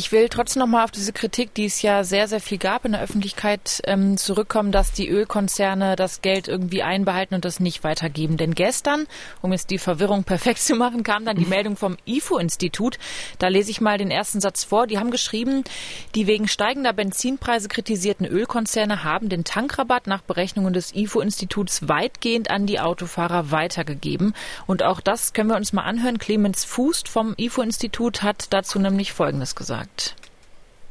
Ich 0.00 0.12
will 0.12 0.30
trotzdem 0.30 0.60
noch 0.60 0.66
mal 0.66 0.84
auf 0.84 0.90
diese 0.90 1.12
Kritik, 1.12 1.52
die 1.52 1.66
es 1.66 1.82
ja 1.82 2.04
sehr, 2.04 2.26
sehr 2.26 2.40
viel 2.40 2.56
gab 2.56 2.86
in 2.86 2.92
der 2.92 3.02
Öffentlichkeit, 3.02 3.82
ähm, 3.84 4.16
zurückkommen, 4.16 4.72
dass 4.72 4.92
die 4.92 5.10
Ölkonzerne 5.10 5.94
das 5.94 6.22
Geld 6.22 6.48
irgendwie 6.48 6.82
einbehalten 6.82 7.34
und 7.34 7.44
das 7.44 7.60
nicht 7.60 7.84
weitergeben. 7.84 8.38
Denn 8.38 8.54
gestern, 8.54 9.06
um 9.42 9.52
jetzt 9.52 9.68
die 9.68 9.76
Verwirrung 9.76 10.24
perfekt 10.24 10.60
zu 10.60 10.74
machen, 10.74 11.02
kam 11.02 11.26
dann 11.26 11.36
die 11.36 11.44
Meldung 11.44 11.76
vom 11.76 11.98
IFO-Institut. 12.06 12.98
Da 13.38 13.48
lese 13.48 13.70
ich 13.70 13.82
mal 13.82 13.98
den 13.98 14.10
ersten 14.10 14.40
Satz 14.40 14.64
vor. 14.64 14.86
Die 14.86 14.98
haben 14.98 15.10
geschrieben, 15.10 15.64
die 16.14 16.26
wegen 16.26 16.48
steigender 16.48 16.94
Benzinpreise 16.94 17.68
kritisierten 17.68 18.24
Ölkonzerne 18.24 19.04
haben 19.04 19.28
den 19.28 19.44
Tankrabatt 19.44 20.06
nach 20.06 20.22
Berechnungen 20.22 20.72
des 20.72 20.94
IFO-Instituts 20.94 21.90
weitgehend 21.90 22.50
an 22.50 22.64
die 22.64 22.80
Autofahrer 22.80 23.50
weitergegeben. 23.50 24.32
Und 24.66 24.82
auch 24.82 25.02
das 25.02 25.34
können 25.34 25.50
wir 25.50 25.56
uns 25.56 25.74
mal 25.74 25.82
anhören. 25.82 26.16
Clemens 26.16 26.64
Fußt 26.64 27.06
vom 27.06 27.34
IFO-Institut 27.36 28.22
hat 28.22 28.46
dazu 28.48 28.78
nämlich 28.78 29.12
Folgendes 29.12 29.54
gesagt 29.54 29.89
gesagt. 29.96 30.16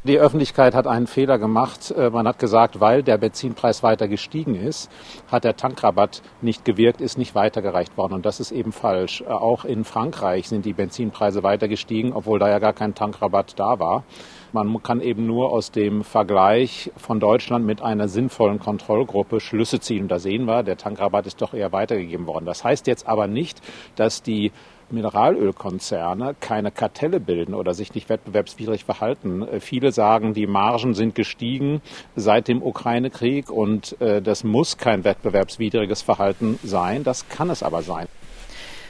Die 0.06 0.18
Öffentlichkeit 0.18 0.76
hat 0.76 0.88
einen 0.88 1.08
Fehler 1.08 1.38
gemacht. 1.38 1.92
Äh, 1.92 2.10
man 2.10 2.26
hat 2.26 2.40
gesagt, 2.40 2.80
weil 2.80 3.04
der 3.04 3.18
Benzinpreis 3.18 3.84
weiter 3.84 4.08
gestiegen 4.08 4.56
ist, 4.56 4.90
hat 5.30 5.44
der 5.44 5.58
Tankrabatt 5.58 6.22
nicht 6.42 6.64
gewirkt, 6.64 7.02
ist 7.02 7.18
nicht 7.18 7.36
weitergereicht 7.36 7.98
worden. 7.98 8.14
Und 8.14 8.26
das 8.26 8.40
ist 8.40 8.52
eben 8.52 8.72
falsch. 8.72 9.22
Äh, 9.22 9.26
auch 9.26 9.66
in 9.66 9.84
Frankreich 9.84 10.48
sind 10.48 10.64
die 10.64 10.72
Benzinpreise 10.72 11.44
weiter 11.44 11.68
gestiegen, 11.68 12.14
obwohl 12.14 12.40
da 12.40 12.48
ja 12.48 12.60
gar 12.60 12.72
kein 12.72 12.96
Tankrabatt 12.96 13.60
da 13.60 13.80
war. 13.80 14.06
Man 14.54 14.82
kann 14.82 15.02
eben 15.02 15.28
nur 15.28 15.52
aus 15.52 15.70
dem 15.72 16.06
Vergleich 16.06 16.92
von 16.96 17.20
Deutschland 17.20 17.66
mit 17.66 17.82
einer 17.82 18.08
sinnvollen 18.08 18.58
Kontrollgruppe 18.58 19.42
Schlüsse 19.42 19.82
ziehen. 19.82 20.04
Und 20.04 20.12
da 20.12 20.18
sehen 20.18 20.46
wir, 20.46 20.64
der 20.64 20.78
Tankrabatt 20.78 21.28
ist 21.28 21.42
doch 21.42 21.54
eher 21.54 21.74
weitergegeben 21.74 22.26
worden. 22.26 22.46
Das 22.46 22.64
heißt 22.64 22.88
jetzt 22.88 23.06
aber 23.06 23.28
nicht, 23.28 23.62
dass 23.96 24.24
die 24.24 24.54
Mineralölkonzerne 24.92 26.36
keine 26.40 26.72
Kartelle 26.72 27.20
bilden 27.20 27.54
oder 27.54 27.74
sich 27.74 27.94
nicht 27.96 28.10
wettbewerbswidrig 28.10 28.86
verhalten. 28.86 29.42
Äh, 29.42 29.60
viele 29.60 29.92
sagen, 29.92 30.34
die 30.34 30.48
Margen 30.48 30.94
sind 30.94 31.16
gestiegen 31.16 31.82
seit 32.16 32.48
dem 32.48 32.62
Ukraine-Krieg 32.62 33.50
und 33.50 34.00
äh, 34.02 34.22
das 34.22 34.44
muss 34.44 34.78
kein 34.78 35.04
wettbewerbswidriges 35.04 36.02
Verhalten 36.02 36.60
sein. 36.64 37.04
Das 37.04 37.30
kann 37.30 37.50
es 37.50 37.64
aber 37.64 37.82
sein. 37.82 38.08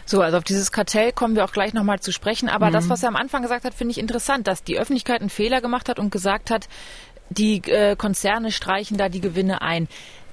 So, 0.06 0.22
also 0.22 0.38
auf 0.38 0.44
dieses 0.44 0.72
Kartell 0.72 1.12
kommen 1.12 1.36
wir 1.36 1.46
auch 1.46 1.52
gleich 1.52 1.74
nochmal 1.76 2.00
zu 2.00 2.12
sprechen. 2.12 2.50
Aber 2.50 2.70
mhm. 2.70 2.74
das, 2.74 2.90
was 2.90 3.04
er 3.04 3.10
am 3.10 3.16
Anfang 3.16 3.44
gesagt 3.44 3.64
hat, 3.64 3.76
finde 3.76 3.92
ich 3.92 4.00
interessant, 4.00 4.48
dass 4.48 4.64
die 4.64 4.80
Öffentlichkeit 4.80 5.22
einen 5.22 5.30
Fehler 5.30 5.62
gemacht 5.62 5.88
hat 5.88 6.00
und 6.00 6.12
gesagt 6.12 6.50
hat, 6.50 6.68
die 7.30 7.62
äh, 7.68 7.96
Konzerne 7.96 8.52
streichen 8.52 8.98
da 8.98 9.08
die 9.10 9.22
Gewinne 9.22 9.62
ein. 9.62 9.88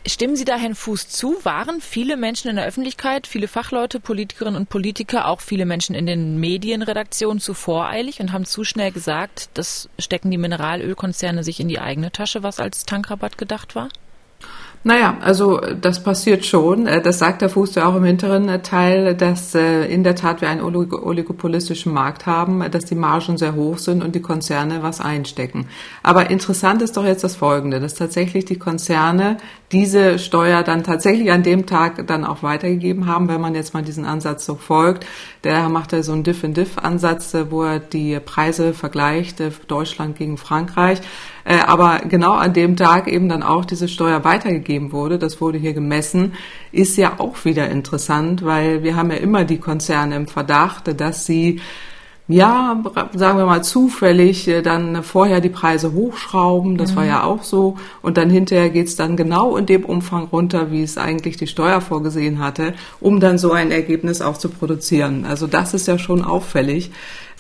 Stimmen 0.09 0.37
Sie 0.37 0.45
da 0.45 0.57
Herrn 0.57 0.77
Fuß 0.77 1.09
zu? 1.09 1.37
Waren 1.43 1.81
viele 1.81 2.17
Menschen 2.17 2.49
in 2.49 2.55
der 2.55 2.65
Öffentlichkeit, 2.65 3.27
viele 3.27 3.49
Fachleute, 3.49 3.99
Politikerinnen 3.99 4.55
und 4.61 4.69
Politiker, 4.69 5.27
auch 5.27 5.41
viele 5.41 5.67
Menschen 5.67 5.97
in 5.97 6.07
den 6.07 6.39
Medienredaktionen 6.39 7.41
zu 7.41 7.55
voreilig 7.55 8.21
und 8.21 8.33
haben 8.33 8.45
zu 8.45 8.63
schnell 8.63 8.93
gesagt, 8.93 9.49
das 9.55 9.89
stecken 9.99 10.31
die 10.31 10.39
Mineralölkonzerne 10.39 11.43
sich 11.43 11.59
in 11.59 11.67
die 11.67 11.81
eigene 11.81 12.13
Tasche, 12.13 12.45
was 12.45 12.61
als 12.61 12.87
Tankrabatt 12.87 13.37
gedacht 13.37 13.75
war? 13.75 13.89
Naja, 14.87 15.17
also 15.21 15.61
das 15.81 16.01
passiert 16.05 16.45
schon. 16.45 16.87
Äh, 16.87 17.03
das 17.03 17.19
sagt 17.19 17.43
der 17.43 17.49
Fuß 17.49 17.75
ja 17.75 17.89
auch 17.89 17.97
im 17.97 18.05
hinteren 18.05 18.49
äh, 18.49 18.63
Teil, 18.63 19.17
dass 19.17 19.53
äh, 19.57 19.85
in 19.87 20.05
der 20.05 20.15
Tat 20.15 20.41
wir 20.41 20.49
einen 20.49 20.61
oligopolistischen 20.61 21.93
Markt 21.93 22.27
haben, 22.27 22.63
dass 22.71 22.85
die 22.85 22.95
Margen 22.95 23.37
sehr 23.37 23.57
hoch 23.57 23.79
sind 23.79 24.05
und 24.05 24.15
die 24.15 24.23
Konzerne 24.23 24.85
was 24.85 25.01
einstecken. 25.01 25.67
Aber 26.05 26.31
interessant 26.31 26.83
ist 26.83 26.97
doch 26.97 27.05
jetzt 27.05 27.25
das 27.25 27.35
Folgende, 27.35 27.81
dass 27.81 27.95
tatsächlich 27.95 28.45
die 28.45 28.61
Konzerne 28.61 29.39
diese 29.73 30.19
Steuer 30.19 30.63
dann 30.63 30.85
tatsächlich 30.85 31.33
an 31.33 31.43
dem 31.43 31.67
Tag 31.67 32.07
dann 32.07 32.25
auch 32.25 32.43
weitergegeben 32.43 33.07
haben, 33.07 33.29
wenn 33.29 33.41
man 33.41 33.55
jetzt 33.55 33.75
mal 33.75 33.83
diesen 33.83 34.05
Ansatz 34.05 34.47
so 34.47 34.55
folgt. 34.55 35.07
Der 35.45 35.69
macht 35.69 35.93
ja 35.93 36.03
so 36.03 36.13
einen 36.13 36.23
Diff-in-Diff-Ansatz, 36.23 37.37
wo 37.51 37.65
er 37.65 37.81
die 37.81 38.19
Preise 38.21 38.75
vergleicht, 38.75 39.43
Deutschland 39.69 40.17
gegen 40.17 40.37
Frankreich. 40.37 41.01
Aber 41.45 42.01
genau 42.09 42.33
an 42.33 42.53
dem 42.53 42.77
Tag 42.77 43.07
eben 43.07 43.29
dann 43.29 43.43
auch 43.43 43.65
diese 43.65 43.89
Steuer 43.89 44.25
weitergegeben 44.25 44.67
gegeben 44.67 44.93
wurde, 44.93 45.19
das 45.19 45.41
wurde 45.41 45.59
hier 45.59 45.73
gemessen, 45.73 46.35
ist 46.73 46.97
ja 46.97 47.15
auch 47.19 47.45
wieder 47.45 47.69
interessant, 47.69 48.45
weil 48.45 48.83
wir 48.83 48.97
haben 48.97 49.11
ja 49.11 49.17
immer 49.17 49.45
die 49.45 49.59
Konzerne 49.59 50.17
im 50.17 50.27
Verdacht, 50.27 51.01
dass 51.01 51.27
sie 51.27 51.61
ja, 52.28 52.83
sagen 53.14 53.38
wir 53.38 53.47
mal 53.47 53.62
zufällig, 53.62 54.49
äh, 54.49 54.61
dann 54.61 55.04
vorher 55.04 55.40
die 55.40 55.49
Preise 55.49 55.92
hochschrauben, 55.92 56.76
das 56.76 56.92
mhm. 56.92 56.97
war 56.97 57.04
ja 57.04 57.23
auch 57.23 57.45
so, 57.45 57.76
und 58.02 58.16
dann 58.16 58.30
hinterher 58.30 58.71
geht's 58.71 58.97
dann 58.97 59.16
genau 59.16 59.56
in 59.56 59.66
dem 59.66 59.85
Umfang 59.85 60.25
runter, 60.25 60.73
wie 60.73 60.83
es 60.83 60.99
eigentlich 60.99 61.37
die 61.37 61.47
Steuer 61.47 61.80
vorgesehen 61.80 62.40
hatte, 62.40 62.75
um 63.00 63.21
dann 63.21 63.38
so 63.38 63.52
ein 63.52 63.71
Ergebnis 63.71 64.23
auch 64.23 64.38
zu 64.38 64.49
produzieren. 64.49 65.25
Also 65.25 65.47
das 65.47 65.73
ist 65.73 65.87
ja 65.87 65.99
schon 65.99 66.25
auffällig. 66.25 66.90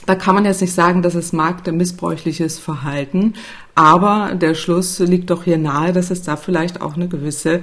Da 0.06 0.14
kann 0.14 0.36
man 0.36 0.44
jetzt 0.44 0.60
nicht 0.60 0.72
sagen, 0.72 1.02
dass 1.02 1.16
es 1.16 1.32
marktmissbräuchliches 1.32 2.60
Verhalten, 2.60 3.34
aber 3.74 4.36
der 4.36 4.54
Schluss 4.54 5.00
liegt 5.00 5.30
doch 5.30 5.42
hier 5.42 5.58
nahe, 5.58 5.92
dass 5.92 6.12
es 6.12 6.22
da 6.22 6.36
vielleicht 6.36 6.80
auch 6.80 6.94
eine 6.94 7.08
gewisse 7.08 7.62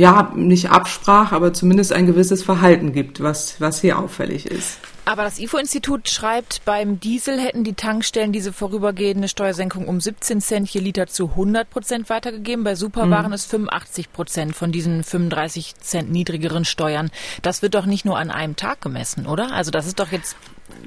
ja, 0.00 0.32
nicht 0.34 0.70
Absprache, 0.70 1.36
aber 1.36 1.52
zumindest 1.52 1.92
ein 1.92 2.06
gewisses 2.06 2.42
Verhalten 2.42 2.94
gibt, 2.94 3.22
was, 3.22 3.60
was 3.60 3.82
hier 3.82 3.98
auffällig 3.98 4.46
ist. 4.46 4.78
Aber 5.04 5.24
das 5.24 5.38
IFO-Institut 5.38 6.08
schreibt, 6.08 6.64
beim 6.64 7.00
Diesel 7.00 7.38
hätten 7.38 7.64
die 7.64 7.74
Tankstellen 7.74 8.32
diese 8.32 8.54
vorübergehende 8.54 9.28
Steuersenkung 9.28 9.88
um 9.88 10.00
17 10.00 10.40
Cent 10.40 10.70
je 10.70 10.80
Liter 10.80 11.06
zu 11.06 11.30
100 11.30 11.68
Prozent 11.68 12.08
weitergegeben. 12.08 12.64
Bei 12.64 12.76
Super 12.76 13.06
mhm. 13.06 13.10
waren 13.10 13.32
es 13.34 13.44
85 13.44 14.10
Prozent 14.10 14.56
von 14.56 14.72
diesen 14.72 15.04
35 15.04 15.74
Cent 15.76 16.10
niedrigeren 16.10 16.64
Steuern. 16.64 17.10
Das 17.42 17.60
wird 17.60 17.74
doch 17.74 17.84
nicht 17.84 18.06
nur 18.06 18.18
an 18.18 18.30
einem 18.30 18.56
Tag 18.56 18.80
gemessen, 18.80 19.26
oder? 19.26 19.52
Also 19.52 19.70
das 19.70 19.86
ist 19.86 20.00
doch 20.00 20.12
jetzt 20.12 20.34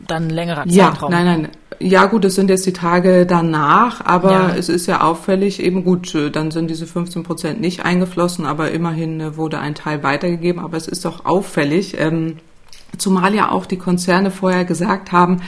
dann 0.08 0.30
längerer 0.30 0.68
Zeitraum. 0.68 1.12
Ja, 1.12 1.24
nein, 1.24 1.42
nein. 1.42 1.52
Ja, 1.80 2.06
gut, 2.06 2.24
es 2.25 2.36
sind 2.36 2.50
jetzt 2.50 2.66
die 2.66 2.74
Tage 2.74 3.25
danach, 3.25 4.06
aber 4.06 4.32
ja. 4.32 4.56
es 4.56 4.70
ist 4.70 4.86
ja 4.86 5.02
auffällig, 5.02 5.62
eben 5.62 5.84
gut, 5.84 6.16
dann 6.32 6.52
sind 6.52 6.70
diese 6.70 6.86
15 6.86 7.24
Prozent 7.24 7.62
nicht 7.62 7.84
eingeflossen, 7.84 8.46
aber 8.46 8.72
immerhin 8.72 9.36
wurde 9.36 9.60
ein 9.60 9.75
Teil 9.75 10.04
weitergegeben. 10.04 10.63
Aber 10.63 10.78
es 10.78 10.88
ist 10.88 11.04
doch 11.04 11.25
auffällig, 11.25 12.00
ähm, 12.00 12.38
zumal 12.98 13.34
ja 13.34 13.52
auch 13.52 13.66
die 13.66 13.78
Konzerne 13.78 14.32
vorher 14.32 14.66
gesagt 14.66 15.12
haben, 15.12 15.42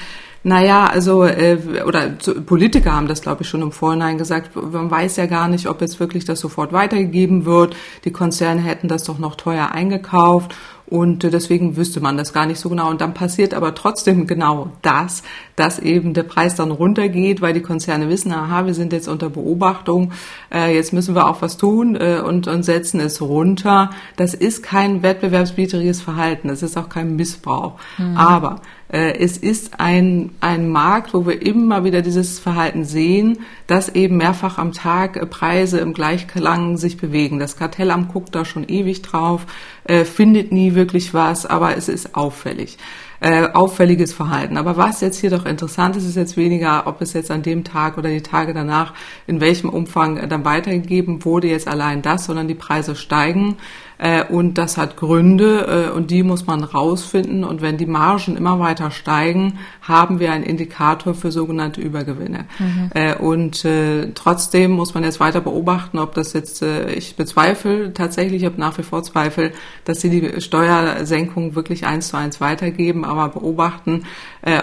naja, 0.45 0.85
also, 0.85 1.23
äh, 1.23 1.57
oder 1.87 2.09
Politiker 2.45 2.93
haben 2.93 3.07
das, 3.07 3.23
glaube 3.23 3.41
ich, 3.41 3.49
schon 3.49 3.63
im 3.63 3.71
Vorhinein 3.71 4.19
gesagt, 4.19 4.55
man 4.55 4.91
weiß 4.91 5.15
ja 5.15 5.25
gar 5.25 5.47
nicht, 5.47 5.67
ob 5.67 5.81
jetzt 5.81 5.99
wirklich 5.99 6.23
das 6.23 6.39
sofort 6.39 6.71
weitergegeben 6.71 7.45
wird. 7.45 7.75
Die 8.03 8.11
Konzerne 8.11 8.61
hätten 8.61 8.87
das 8.87 9.05
doch 9.05 9.17
noch 9.17 9.33
teuer 9.35 9.71
eingekauft 9.71 10.53
und 10.87 11.23
äh, 11.23 11.29
deswegen 11.29 11.77
wüsste 11.77 11.99
man 11.99 12.17
das 12.17 12.31
gar 12.33 12.45
nicht 12.45 12.59
so 12.59 12.69
genau. 12.69 12.89
Und 12.89 13.01
dann 13.01 13.13
passiert 13.13 13.53
aber 13.53 13.73
trotzdem 13.73 14.27
genau 14.27 14.71
das, 14.81 15.23
dass 15.55 15.79
eben 15.79 16.13
der 16.13 16.23
Preis 16.23 16.55
dann 16.55 16.71
runtergeht, 16.71 17.41
weil 17.41 17.53
die 17.53 17.61
Konzerne 17.61 18.09
wissen, 18.09 18.31
aha, 18.31 18.65
wir 18.65 18.73
sind 18.73 18.93
jetzt 18.93 19.07
unter 19.07 19.29
Beobachtung, 19.29 20.11
äh, 20.53 20.73
jetzt 20.75 20.93
müssen 20.93 21.15
wir 21.15 21.27
auch 21.27 21.41
was 21.41 21.57
tun 21.57 21.95
äh, 21.95 22.21
und, 22.23 22.47
und 22.47 22.63
setzen 22.63 22.99
es 22.99 23.21
runter. 23.21 23.89
Das 24.15 24.33
ist 24.33 24.61
kein 24.61 25.01
wettbewerbswidriges 25.01 26.01
Verhalten, 26.01 26.49
das 26.49 26.61
ist 26.61 26.77
auch 26.77 26.89
kein 26.89 27.15
Missbrauch. 27.15 27.73
Mhm. 27.97 28.17
Aber 28.17 28.61
es 28.87 29.37
ist 29.37 29.79
ein, 29.79 30.29
ein 30.41 30.69
Markt, 30.69 31.15
wo 31.15 31.25
wir 31.25 31.41
immer 31.41 31.83
wieder 31.83 32.03
dieses 32.03 32.37
Verhalten 32.37 32.85
sehen, 32.85 33.39
dass 33.67 33.89
eben 33.89 34.17
mehrfach 34.17 34.57
am 34.57 34.71
Tag 34.71 35.17
äh, 35.17 35.25
Preise 35.25 35.79
im 35.79 35.93
Gleichklang 35.93 36.77
sich 36.77 36.97
bewegen. 36.97 37.39
Das 37.39 37.57
Kartellamt 37.57 38.11
guckt 38.13 38.35
da 38.35 38.45
schon 38.45 38.67
ewig 38.67 39.01
drauf, 39.01 39.45
äh, 39.85 40.05
findet 40.05 40.51
nie 40.51 40.75
wirklich 40.75 41.13
was, 41.13 41.45
aber 41.45 41.77
es 41.77 41.89
ist 41.89 42.15
auffällig. 42.15 42.77
Äh, 43.21 43.47
auffälliges 43.53 44.13
Verhalten. 44.13 44.57
Aber 44.57 44.75
was 44.75 44.99
jetzt 44.99 45.19
hier 45.19 45.29
doch 45.29 45.45
interessant 45.45 45.95
ist, 45.95 46.05
ist 46.05 46.17
jetzt 46.17 46.35
weniger, 46.35 46.85
ob 46.85 47.01
es 47.01 47.13
jetzt 47.13 47.31
an 47.31 47.43
dem 47.43 47.63
Tag 47.63 47.97
oder 47.97 48.09
die 48.09 48.21
Tage 48.21 48.53
danach 48.53 48.93
in 49.25 49.39
welchem 49.39 49.69
Umfang 49.69 50.27
dann 50.27 50.43
weitergegeben 50.43 51.23
wurde, 51.23 51.47
jetzt 51.47 51.67
allein 51.67 52.01
das, 52.01 52.25
sondern 52.25 52.49
die 52.49 52.55
Preise 52.55 52.93
steigen. 52.93 53.55
Äh, 53.97 54.25
und 54.25 54.57
das 54.57 54.77
hat 54.77 54.97
Gründe 54.97 55.87
äh, 55.89 55.95
und 55.95 56.11
die 56.11 56.23
muss 56.23 56.45
man 56.45 56.63
rausfinden. 56.63 57.43
Und 57.43 57.61
wenn 57.61 57.77
die 57.77 57.85
Margen 57.85 58.35
immer 58.35 58.59
weiter 58.59 58.91
steigen, 58.91 59.59
haben 59.81 60.19
wir 60.19 60.31
einen 60.31 60.43
Indikator 60.43 61.13
für 61.13 61.31
sogenannte 61.31 61.81
Übergewinne. 61.81 62.45
Mhm. 62.59 62.89
Äh, 62.93 63.15
und 63.63 64.15
trotzdem 64.15 64.71
muss 64.71 64.93
man 64.93 65.03
jetzt 65.03 65.19
weiter 65.19 65.39
beobachten, 65.39 65.99
ob 65.99 66.13
das 66.15 66.33
jetzt, 66.33 66.61
ich 66.61 67.15
bezweifle 67.15 67.93
tatsächlich, 67.93 68.41
ich 68.41 68.45
habe 68.45 68.59
nach 68.59 68.77
wie 68.77 68.83
vor 68.83 69.03
Zweifel, 69.03 69.53
dass 69.85 70.01
sie 70.01 70.09
die 70.09 70.41
Steuersenkung 70.41 71.55
wirklich 71.55 71.85
eins 71.85 72.09
zu 72.09 72.17
eins 72.17 72.41
weitergeben, 72.41 73.05
aber 73.05 73.29
beobachten, 73.29 74.03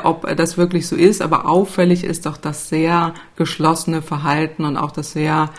ob 0.03 0.37
das 0.37 0.59
wirklich 0.59 0.87
so 0.87 0.97
ist. 0.97 1.23
Aber 1.23 1.49
auffällig 1.49 2.05
ist 2.05 2.27
doch 2.27 2.37
das 2.37 2.69
sehr 2.69 3.15
geschlossene 3.37 4.03
Verhalten 4.03 4.65
und 4.65 4.77
auch 4.77 4.91
das 4.91 5.13
sehr 5.13 5.51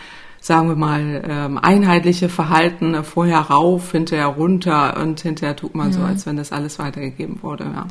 sagen 0.43 0.67
wir 0.67 0.75
mal, 0.75 1.23
ähm, 1.25 1.57
einheitliche 1.57 2.27
Verhalten 2.27 2.95
äh, 2.95 3.03
vorher 3.03 3.39
rauf, 3.39 3.93
hinterher 3.93 4.27
runter 4.27 4.97
und 5.01 5.21
hinterher 5.21 5.55
tut 5.55 5.73
man 5.73 5.87
mhm. 5.87 5.93
so, 5.93 6.01
als 6.01 6.25
wenn 6.25 6.35
das 6.35 6.51
alles 6.51 6.79
weitergegeben 6.79 7.41
wurde. 7.41 7.63
Ja. 7.63 7.87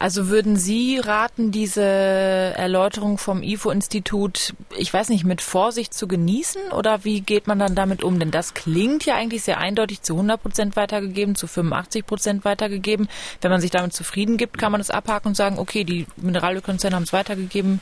Also 0.00 0.28
würden 0.28 0.54
Sie 0.54 1.00
raten, 1.00 1.50
diese 1.50 1.82
Erläuterung 1.82 3.18
vom 3.18 3.42
IFO-Institut, 3.42 4.54
ich 4.76 4.94
weiß 4.94 5.08
nicht, 5.08 5.24
mit 5.24 5.40
Vorsicht 5.40 5.92
zu 5.92 6.06
genießen 6.06 6.70
oder 6.70 7.02
wie 7.02 7.20
geht 7.20 7.48
man 7.48 7.58
dann 7.58 7.74
damit 7.74 8.04
um? 8.04 8.20
Denn 8.20 8.30
das 8.30 8.54
klingt 8.54 9.06
ja 9.06 9.16
eigentlich 9.16 9.42
sehr 9.42 9.58
eindeutig 9.58 10.02
zu 10.02 10.12
100 10.12 10.40
Prozent 10.40 10.76
weitergegeben, 10.76 11.34
zu 11.34 11.48
85 11.48 12.06
Prozent 12.06 12.44
weitergegeben. 12.44 13.08
Wenn 13.40 13.50
man 13.50 13.60
sich 13.60 13.72
damit 13.72 13.92
zufrieden 13.92 14.36
gibt, 14.36 14.56
kann 14.56 14.70
man 14.70 14.80
das 14.80 14.90
abhaken 14.90 15.30
und 15.30 15.34
sagen, 15.34 15.58
okay, 15.58 15.82
die 15.82 16.06
Mineralölkonzerne 16.16 16.94
haben 16.94 17.02
es 17.02 17.12
weitergegeben, 17.12 17.80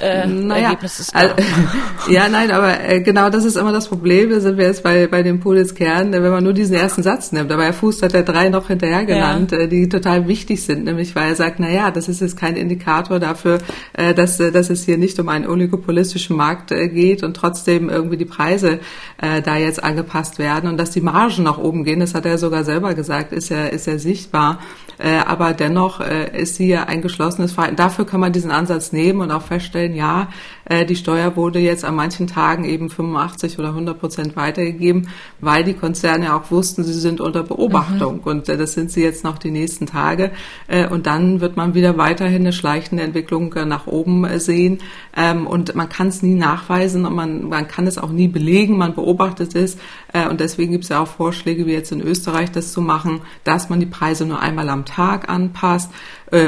äh, 0.00 0.26
naja, 0.26 0.68
Ergebnis 0.68 1.00
ist 1.00 1.14
also, 1.14 1.34
Ja, 2.08 2.28
nein, 2.28 2.50
aber 2.50 2.88
äh, 2.88 3.00
genau 3.00 3.30
das 3.30 3.44
ist 3.44 3.56
immer 3.56 3.72
das 3.72 3.88
Problem. 3.88 4.30
Da 4.30 4.40
sind 4.40 4.58
wir 4.58 4.66
jetzt 4.66 4.82
bei, 4.82 5.06
bei 5.06 5.22
dem 5.22 5.40
Pudels 5.40 5.74
Kern, 5.74 6.12
wenn 6.12 6.30
man 6.30 6.44
nur 6.44 6.52
diesen 6.52 6.76
ersten 6.76 7.02
Satz 7.02 7.32
nimmt. 7.32 7.50
Aber 7.50 7.64
Herr 7.64 7.72
Fuß 7.72 8.02
hat 8.02 8.12
ja 8.12 8.22
drei 8.22 8.48
noch 8.48 8.68
hinterher 8.68 9.04
genannt, 9.04 9.52
ja. 9.52 9.58
äh, 9.58 9.68
die 9.68 9.88
total 9.88 10.28
wichtig 10.28 10.62
sind, 10.62 10.84
nämlich 10.84 11.16
weil 11.16 11.30
er 11.30 11.34
sagt, 11.34 11.60
na 11.60 11.70
ja, 11.70 11.90
das 11.90 12.08
ist 12.08 12.20
jetzt 12.20 12.36
kein 12.36 12.56
Indikator 12.56 13.18
dafür, 13.18 13.58
äh, 13.94 14.12
dass, 14.14 14.38
äh, 14.38 14.52
dass 14.52 14.70
es 14.70 14.84
hier 14.84 14.98
nicht 14.98 15.18
um 15.18 15.28
einen 15.28 15.46
oligopolistischen 15.46 16.36
Markt 16.36 16.72
äh, 16.72 16.88
geht 16.88 17.22
und 17.22 17.34
trotzdem 17.34 17.88
irgendwie 17.88 18.16
die 18.16 18.24
Preise 18.24 18.80
äh, 19.20 19.40
da 19.42 19.56
jetzt 19.56 19.82
angepasst 19.82 20.38
werden 20.38 20.68
und 20.68 20.76
dass 20.76 20.90
die 20.90 21.00
Margen 21.00 21.42
nach 21.42 21.58
oben 21.58 21.84
gehen. 21.84 22.00
Das 22.00 22.14
hat 22.14 22.26
er 22.26 22.38
sogar 22.38 22.64
selber 22.64 22.94
gesagt, 22.94 23.32
ist 23.32 23.48
ja, 23.48 23.66
ist 23.66 23.86
ja 23.86 23.98
sichtbar. 23.98 24.58
Äh, 24.98 25.18
aber 25.26 25.52
dennoch 25.52 26.00
äh, 26.00 26.40
ist 26.40 26.56
hier 26.56 26.88
ein 26.88 27.02
geschlossenes 27.02 27.52
Verhalten. 27.52 27.76
Dafür 27.76 28.06
kann 28.06 28.20
man 28.20 28.32
diesen 28.32 28.50
Ansatz 28.50 28.92
nehmen 28.92 29.20
und 29.20 29.30
auch 29.30 29.42
feststellen, 29.42 29.85
feststellen, 29.86 29.94
ja, 29.94 30.28
äh, 30.66 30.84
die 30.84 30.96
Steuer 30.96 31.36
wurde 31.36 31.60
jetzt 31.60 31.84
an 31.84 31.94
manchen 31.94 32.26
Tagen 32.26 32.64
eben 32.64 32.90
85 32.90 33.58
oder 33.58 33.68
100 33.68 33.98
Prozent 33.98 34.36
weitergegeben, 34.36 35.08
weil 35.40 35.64
die 35.64 35.74
Konzerne 35.74 36.34
auch 36.34 36.50
wussten, 36.50 36.82
sie 36.82 36.92
sind 36.92 37.20
unter 37.20 37.44
Beobachtung. 37.44 38.16
Mhm. 38.16 38.22
Und 38.24 38.48
äh, 38.48 38.56
das 38.56 38.72
sind 38.72 38.90
sie 38.90 39.02
jetzt 39.02 39.24
noch 39.24 39.38
die 39.38 39.52
nächsten 39.52 39.86
Tage. 39.86 40.32
Äh, 40.66 40.88
und 40.88 41.06
dann 41.06 41.40
wird 41.40 41.56
man 41.56 41.74
wieder 41.74 41.96
weiterhin 41.98 42.42
eine 42.42 42.52
schleichende 42.52 43.04
Entwicklung 43.04 43.54
nach 43.66 43.86
oben 43.86 44.26
sehen. 44.38 44.78
Ähm, 45.16 45.46
und 45.46 45.74
man 45.76 45.88
kann 45.88 46.08
es 46.08 46.22
nie 46.22 46.34
nachweisen 46.34 47.06
und 47.06 47.14
man, 47.14 47.48
man 47.48 47.68
kann 47.68 47.86
es 47.86 47.96
auch 47.96 48.10
nie 48.10 48.28
belegen. 48.28 48.76
Man 48.76 48.94
beobachtet 48.94 49.54
es. 49.54 49.76
Und 50.30 50.40
deswegen 50.40 50.72
gibt 50.72 50.84
es 50.84 50.90
ja 50.90 51.02
auch 51.02 51.08
Vorschläge, 51.08 51.66
wie 51.66 51.72
jetzt 51.72 51.92
in 51.92 52.00
Österreich 52.00 52.50
das 52.50 52.72
zu 52.72 52.80
machen, 52.80 53.20
dass 53.44 53.68
man 53.68 53.80
die 53.80 53.86
Preise 53.86 54.24
nur 54.24 54.40
einmal 54.40 54.70
am 54.70 54.86
Tag 54.86 55.28
anpasst 55.28 55.90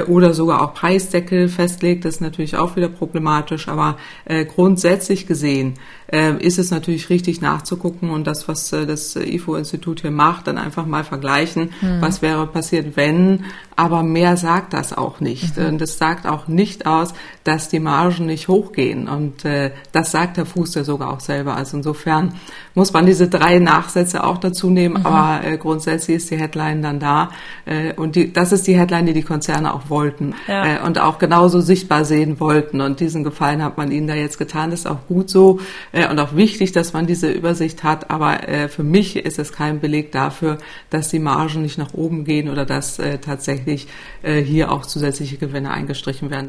oder 0.07 0.33
sogar 0.33 0.63
auch 0.63 0.73
Preisdeckel 0.73 1.49
festlegt. 1.49 2.05
Das 2.05 2.17
ist 2.17 2.21
natürlich 2.21 2.57
auch 2.57 2.77
wieder 2.77 2.89
problematisch, 2.89 3.69
aber 3.69 3.97
äh, 4.25 4.45
grundsätzlich 4.45 5.27
gesehen 5.27 5.75
äh, 6.11 6.35
ist 6.39 6.59
es 6.59 6.71
natürlich 6.71 7.11
richtig 7.11 7.41
nachzugucken 7.41 8.11
und 8.11 8.27
das, 8.27 8.49
was 8.49 8.73
äh, 8.73 8.87
das 8.87 9.15
IFO-Institut 9.15 10.01
hier 10.01 10.11
macht, 10.11 10.47
dann 10.47 10.59
einfach 10.59 10.87
mal 10.87 11.05
vergleichen, 11.05 11.71
mhm. 11.81 12.01
was 12.01 12.23
wäre 12.23 12.47
passiert, 12.47 12.97
wenn, 12.97 13.45
aber 13.77 14.03
mehr 14.03 14.37
sagt 14.37 14.73
das 14.73 14.97
auch 14.97 15.21
nicht. 15.21 15.57
Mhm. 15.57 15.67
Und 15.67 15.81
das 15.81 15.99
sagt 15.99 16.27
auch 16.27 16.49
nicht 16.49 16.87
aus, 16.87 17.13
dass 17.45 17.69
die 17.69 17.81
Margen 17.81 18.27
nicht 18.27 18.49
hochgehen 18.49 19.09
und 19.09 19.45
äh, 19.45 19.71
das 19.93 20.11
sagt 20.11 20.37
der 20.37 20.47
Fuß 20.47 20.75
ja 20.75 20.85
sogar 20.85 21.13
auch 21.13 21.21
selber. 21.21 21.57
Also 21.57 21.77
insofern 21.77 22.35
muss 22.75 22.93
man 22.93 23.07
diese 23.07 23.29
drei 23.29 23.59
Nachsätze 23.59 24.25
auch 24.25 24.39
dazu 24.39 24.71
nehmen, 24.71 25.01
mhm. 25.01 25.07
aber 25.07 25.45
äh, 25.45 25.59
grundsätzlich 25.59 26.19
ist 26.19 26.31
die 26.31 26.37
Headline 26.37 26.83
dann 26.83 27.01
da 27.01 27.31
äh, 27.67 27.93
und 27.95 28.17
die, 28.17 28.33
das 28.33 28.53
ist 28.53 28.67
die 28.67 28.79
Headline, 28.79 29.07
die 29.07 29.13
die 29.13 29.23
Konzerne 29.23 29.75
auch 29.75 29.91
wollten 29.91 30.35
ja. 30.47 30.77
äh, 30.77 30.87
und 30.87 30.99
auch 30.99 31.19
genauso 31.19 31.61
sichtbar 31.61 32.05
sehen 32.05 32.41
wollten 32.41 32.81
und 32.81 33.01
diesen 33.01 33.25
Gefallen 33.25 33.63
hat 33.63 33.77
man 33.77 33.91
ihnen 33.99 34.07
da 34.07 34.15
jetzt 34.15 34.39
getan. 34.39 34.71
Das 34.71 34.81
ist 34.81 34.87
auch 34.87 35.07
gut 35.07 35.29
so 35.29 35.61
äh, 35.93 36.09
und 36.09 36.19
auch 36.19 36.35
wichtig, 36.35 36.73
dass 36.73 36.93
man 36.93 37.07
diese 37.07 37.31
Übersicht 37.31 37.85
hat. 37.85 38.11
Aber 38.11 38.49
äh, 38.49 38.69
für 38.69 38.83
mich 38.83 39.17
ist 39.17 39.39
es 39.39 39.53
kein 39.53 39.81
Beleg 39.81 40.13
dafür, 40.13 40.59
dass 40.91 41.09
die 41.09 41.19
Margen 41.19 41.63
nicht 41.63 41.79
nach 41.79 41.95
oben 41.95 42.25
gehen 42.25 42.49
oder 42.49 42.65
dass 42.65 42.99
äh, 42.99 43.19
tatsächlich 43.19 43.87
hier 44.23 44.73
auch 44.73 44.85
zusätzliche 44.85 45.37
Gewinne 45.37 45.71
eingestrichen 45.71 46.31
werden. 46.31 46.49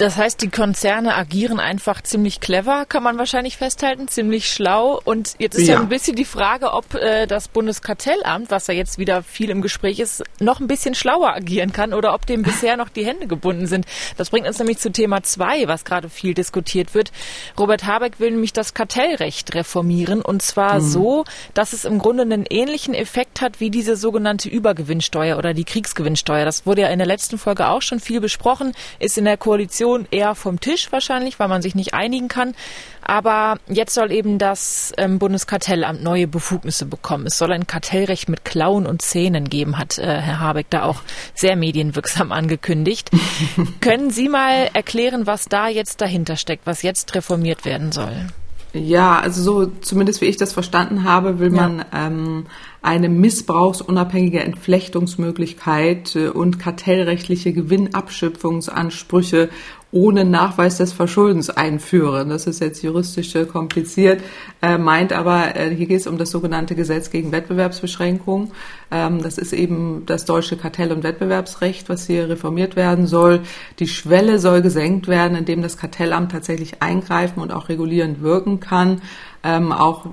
Das 0.00 0.16
heißt, 0.16 0.40
die 0.40 0.48
Konzerne 0.48 1.14
agieren 1.14 1.60
einfach 1.60 2.00
ziemlich 2.00 2.40
clever, 2.40 2.86
kann 2.86 3.02
man 3.02 3.18
wahrscheinlich 3.18 3.58
festhalten, 3.58 4.08
ziemlich 4.08 4.50
schlau. 4.50 4.98
Und 5.04 5.34
jetzt 5.38 5.58
ist 5.58 5.68
ja, 5.68 5.74
ja 5.74 5.80
ein 5.80 5.90
bisschen 5.90 6.16
die 6.16 6.24
Frage, 6.24 6.72
ob 6.72 6.94
äh, 6.94 7.26
das 7.26 7.48
Bundeskartellamt, 7.48 8.50
was 8.50 8.66
ja 8.68 8.72
jetzt 8.72 8.96
wieder 8.96 9.22
viel 9.22 9.50
im 9.50 9.60
Gespräch 9.60 9.98
ist, 9.98 10.22
noch 10.38 10.58
ein 10.58 10.68
bisschen 10.68 10.94
schlauer 10.94 11.34
agieren 11.34 11.74
kann 11.74 11.92
oder 11.92 12.14
ob 12.14 12.24
dem 12.24 12.40
bisher 12.40 12.78
noch 12.78 12.88
die 12.88 13.04
Hände 13.04 13.26
gebunden 13.26 13.66
sind. 13.66 13.84
Das 14.16 14.30
bringt 14.30 14.46
uns 14.46 14.58
nämlich 14.58 14.78
zu 14.78 14.90
Thema 14.90 15.22
zwei, 15.22 15.68
was 15.68 15.84
gerade 15.84 16.08
viel 16.08 16.32
diskutiert 16.32 16.94
wird. 16.94 17.12
Robert 17.58 17.84
Habeck 17.84 18.20
will 18.20 18.30
nämlich 18.30 18.54
das 18.54 18.72
Kartellrecht 18.72 19.54
reformieren 19.54 20.22
und 20.22 20.40
zwar 20.40 20.76
mhm. 20.76 20.80
so, 20.80 21.24
dass 21.52 21.74
es 21.74 21.84
im 21.84 21.98
Grunde 21.98 22.22
einen 22.22 22.46
ähnlichen 22.48 22.94
Effekt 22.94 23.42
hat 23.42 23.60
wie 23.60 23.68
diese 23.68 23.96
sogenannte 23.96 24.48
Übergewinnsteuer 24.48 25.36
oder 25.36 25.52
die 25.52 25.64
Kriegsgewinnsteuer. 25.64 26.46
Das 26.46 26.64
wurde 26.64 26.80
ja 26.80 26.88
in 26.88 27.00
der 27.00 27.06
letzten 27.06 27.36
Folge 27.36 27.68
auch 27.68 27.82
schon 27.82 28.00
viel 28.00 28.22
besprochen, 28.22 28.72
ist 28.98 29.18
in 29.18 29.26
der 29.26 29.36
Koalition 29.36 29.89
Diskussion 29.90 30.06
eher 30.10 30.34
vom 30.34 30.60
Tisch 30.60 30.92
wahrscheinlich, 30.92 31.38
weil 31.38 31.48
man 31.48 31.62
sich 31.62 31.74
nicht 31.74 31.94
einigen 31.94 32.28
kann. 32.28 32.54
Aber 33.02 33.58
jetzt 33.68 33.94
soll 33.94 34.12
eben 34.12 34.38
das 34.38 34.92
ähm, 34.96 35.18
Bundeskartellamt 35.18 36.02
neue 36.02 36.28
Befugnisse 36.28 36.86
bekommen. 36.86 37.26
Es 37.26 37.38
soll 37.38 37.52
ein 37.52 37.66
Kartellrecht 37.66 38.28
mit 38.28 38.44
Klauen 38.44 38.86
und 38.86 39.02
Zähnen 39.02 39.48
geben, 39.48 39.78
hat 39.78 39.98
äh, 39.98 40.02
Herr 40.02 40.40
Habeck 40.40 40.66
da 40.70 40.84
auch 40.84 41.02
sehr 41.34 41.56
medienwirksam 41.56 42.30
angekündigt. 42.40 43.10
Können 43.80 44.10
Sie 44.10 44.28
mal 44.28 44.70
erklären, 44.74 45.26
was 45.26 45.46
da 45.46 45.68
jetzt 45.68 46.00
dahinter 46.00 46.36
steckt, 46.36 46.66
was 46.66 46.82
jetzt 46.82 47.14
reformiert 47.14 47.64
werden 47.64 47.90
soll? 47.90 48.26
Ja, 48.72 49.18
also 49.18 49.42
so 49.42 49.66
zumindest 49.80 50.20
wie 50.20 50.26
ich 50.26 50.36
das 50.36 50.52
verstanden 50.52 51.02
habe, 51.02 51.40
will 51.40 51.52
ja. 51.52 51.68
man 51.68 51.84
ähm, 51.92 52.46
eine 52.82 53.08
missbrauchsunabhängige 53.08 54.40
Entflechtungsmöglichkeit 54.40 56.14
äh, 56.14 56.28
und 56.28 56.60
kartellrechtliche 56.60 57.52
Gewinnabschöpfungsansprüche 57.52 59.48
ohne 59.92 60.24
Nachweis 60.24 60.78
des 60.78 60.92
Verschuldens 60.92 61.50
einführen. 61.50 62.28
Das 62.28 62.46
ist 62.46 62.60
jetzt 62.60 62.82
juristisch 62.82 63.34
kompliziert, 63.52 64.22
äh, 64.62 64.78
meint 64.78 65.12
aber, 65.12 65.56
äh, 65.56 65.74
hier 65.74 65.86
geht 65.86 66.00
es 66.00 66.06
um 66.06 66.16
das 66.16 66.30
sogenannte 66.30 66.74
Gesetz 66.74 67.10
gegen 67.10 67.32
Wettbewerbsbeschränkung. 67.32 68.52
Ähm, 68.92 69.22
das 69.22 69.38
ist 69.38 69.52
eben 69.52 70.04
das 70.06 70.24
deutsche 70.24 70.56
Kartell- 70.56 70.92
und 70.92 71.02
Wettbewerbsrecht, 71.02 71.88
was 71.88 72.06
hier 72.06 72.28
reformiert 72.28 72.76
werden 72.76 73.06
soll. 73.06 73.40
Die 73.78 73.88
Schwelle 73.88 74.38
soll 74.38 74.62
gesenkt 74.62 75.08
werden, 75.08 75.36
indem 75.36 75.62
das 75.62 75.76
Kartellamt 75.76 76.32
tatsächlich 76.32 76.82
eingreifen 76.82 77.40
und 77.40 77.52
auch 77.52 77.68
regulierend 77.68 78.22
wirken 78.22 78.60
kann 78.60 79.00
ähm, 79.42 79.72
auch 79.72 80.06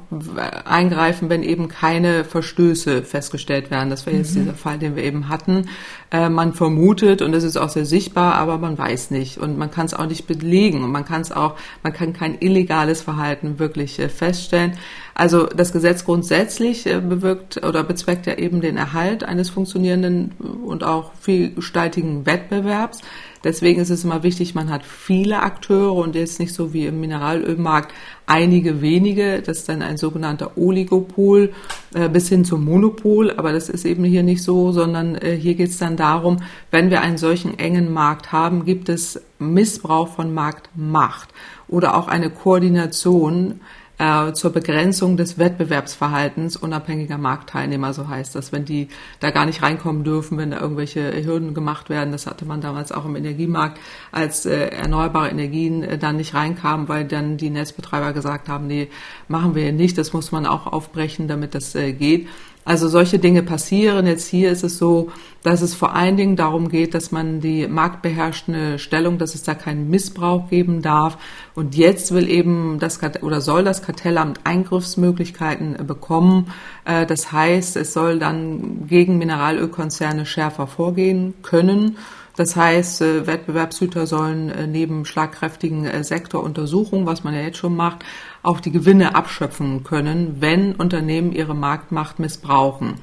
eingreifen, 0.65 1.29
wenn 1.29 1.43
eben 1.43 1.67
keine 1.67 2.23
Verstöße 2.23 3.03
festgestellt 3.03 3.69
werden. 3.69 3.89
Das 3.89 4.05
war 4.05 4.13
jetzt 4.13 4.35
mhm. 4.35 4.41
dieser 4.41 4.53
Fall, 4.53 4.79
den 4.79 4.95
wir 4.95 5.03
eben 5.03 5.27
hatten. 5.27 5.67
Äh, 6.11 6.29
man 6.29 6.53
vermutet 6.53 7.21
und 7.21 7.33
es 7.33 7.43
ist 7.43 7.57
auch 7.57 7.69
sehr 7.69 7.85
sichtbar, 7.85 8.35
aber 8.35 8.57
man 8.57 8.77
weiß 8.77 9.11
nicht 9.11 9.37
und 9.37 9.57
man 9.57 9.69
kann 9.69 9.85
es 9.85 9.93
auch 9.93 10.05
nicht 10.05 10.27
belegen 10.27 10.83
und 10.83 10.91
man 10.91 11.03
kann 11.03 11.21
es 11.21 11.33
auch, 11.33 11.55
man 11.83 11.91
kann 11.91 12.13
kein 12.13 12.37
illegales 12.39 13.01
Verhalten 13.01 13.59
wirklich 13.59 13.99
äh, 13.99 14.07
feststellen. 14.07 14.77
Also 15.13 15.47
das 15.47 15.73
Gesetz 15.73 16.05
grundsätzlich 16.05 16.85
äh, 16.85 17.01
bewirkt 17.01 17.65
oder 17.65 17.83
bezweckt 17.83 18.27
ja 18.27 18.35
eben 18.35 18.61
den 18.61 18.77
Erhalt 18.77 19.25
eines 19.25 19.49
funktionierenden 19.49 20.31
und 20.63 20.85
auch 20.85 21.11
vielgestaltigen 21.19 22.25
Wettbewerbs. 22.25 23.01
Deswegen 23.47 23.79
ist 23.79 23.89
es 23.89 24.03
immer 24.03 24.23
wichtig, 24.23 24.55
man 24.55 24.69
hat 24.69 24.83
viele 24.83 25.41
Akteure 25.41 25.93
und 25.93 26.15
jetzt 26.15 26.37
nicht 26.37 26.53
so 26.53 26.73
wie 26.73 26.85
im 26.85 26.99
Mineralölmarkt 26.99 27.93
einige 28.25 28.81
wenige. 28.81 29.41
Das 29.41 29.59
ist 29.59 29.69
dann 29.69 29.81
ein 29.81 29.95
sogenannter 29.95 30.57
Oligopol 30.57 31.53
äh, 31.93 32.09
bis 32.09 32.27
hin 32.27 32.43
zum 32.43 32.65
Monopol. 32.65 33.31
Aber 33.37 33.53
das 33.53 33.69
ist 33.69 33.85
eben 33.85 34.03
hier 34.03 34.21
nicht 34.21 34.43
so, 34.43 34.73
sondern 34.73 35.15
äh, 35.15 35.37
hier 35.37 35.55
geht 35.55 35.69
es 35.69 35.77
dann 35.77 35.95
darum, 35.95 36.43
wenn 36.71 36.89
wir 36.89 36.99
einen 36.99 37.17
solchen 37.17 37.57
engen 37.57 37.93
Markt 37.93 38.33
haben, 38.33 38.65
gibt 38.65 38.89
es 38.89 39.21
Missbrauch 39.39 40.09
von 40.09 40.33
Marktmacht 40.33 41.29
oder 41.69 41.95
auch 41.95 42.09
eine 42.09 42.29
Koordination 42.29 43.61
äh, 43.97 44.33
zur 44.33 44.51
Begrenzung 44.51 45.17
des 45.17 45.37
Wettbewerbsverhaltens 45.37 46.55
unabhängiger 46.55 47.17
Marktteilnehmer, 47.17 47.93
so 47.93 48.07
heißt 48.07 48.35
das, 48.35 48.51
wenn 48.51 48.65
die 48.65 48.89
da 49.19 49.31
gar 49.31 49.45
nicht 49.45 49.61
reinkommen 49.63 50.03
dürfen, 50.03 50.37
wenn 50.37 50.51
da 50.51 50.59
irgendwelche 50.59 51.25
Hürden 51.25 51.53
gemacht 51.53 51.89
werden. 51.89 52.11
Das 52.11 52.27
hatte 52.27 52.45
man 52.45 52.61
damals 52.61 52.91
auch 52.91 53.05
im 53.05 53.15
Energiemarkt, 53.15 53.79
als 54.11 54.45
äh, 54.45 54.67
erneuerbare 54.67 55.29
Energien 55.29 55.83
äh, 55.83 55.97
dann 55.97 56.17
nicht 56.17 56.33
reinkamen, 56.33 56.87
weil 56.87 57.05
dann 57.05 57.37
die 57.37 57.49
Netzbetreiber 57.49 58.13
gesagt 58.13 58.49
haben, 58.49 58.67
nee, 58.67 58.89
machen 59.27 59.55
wir 59.55 59.71
nicht, 59.71 59.97
das 59.97 60.13
muss 60.13 60.31
man 60.31 60.45
auch 60.45 60.67
aufbrechen, 60.67 61.27
damit 61.27 61.55
das 61.55 61.73
äh, 61.75 61.93
geht. 61.93 62.27
Also 62.67 62.89
solche 62.89 63.17
Dinge 63.17 63.43
passieren. 63.43 64.05
Jetzt 64.07 64.27
hier 64.27 64.51
ist 64.51 64.61
es 64.61 64.77
so, 64.77 65.09
dass 65.41 65.61
es 65.61 65.73
vor 65.73 65.95
allen 65.95 66.17
Dingen 66.17 66.35
darum 66.35 66.67
geht, 66.67 66.95
dass 66.95 67.13
man 67.13 67.39
die 67.39 67.65
marktbeherrschende 67.65 68.77
Stellung, 68.77 69.17
dass 69.17 69.35
es 69.35 69.43
da 69.43 69.55
keinen 69.55 69.89
Missbrauch 69.89 70.49
geben 70.49 70.81
darf. 70.81 71.17
Und 71.55 71.77
jetzt 71.77 72.11
will 72.11 72.29
eben 72.29 72.77
das 72.77 72.99
oder 73.21 73.39
soll 73.39 73.63
das 73.63 73.83
Kartellamt 73.83 74.41
Eingriffsmöglichkeiten 74.43 75.87
bekommen. 75.87 76.51
Äh, 76.83 77.05
das 77.05 77.31
heißt, 77.31 77.77
es 77.77 77.93
soll 77.93 78.19
dann 78.19 78.85
gegen 78.87 79.17
Mineralölkonzerne 79.17 80.25
schärfer 80.25 80.67
vorgehen 80.67 81.35
können. 81.43 81.95
Das 82.37 82.55
heißt, 82.55 83.01
äh, 83.01 83.25
Wettbewerbshüter 83.25 84.05
sollen 84.05 84.49
äh, 84.49 84.67
neben 84.67 85.05
schlagkräftigen 85.05 85.85
äh, 85.85 86.03
Sektoruntersuchungen, 86.03 87.07
was 87.07 87.23
man 87.23 87.33
ja 87.33 87.41
jetzt 87.41 87.57
schon 87.57 87.75
macht, 87.75 88.05
auch 88.43 88.59
die 88.59 88.71
Gewinne 88.71 89.15
abschöpfen 89.15 89.83
können, 89.83 90.37
wenn 90.39 90.75
Unternehmen 90.75 91.31
ihre 91.31 91.55
Marktmacht 91.55 92.19
missbrauchen. 92.19 92.93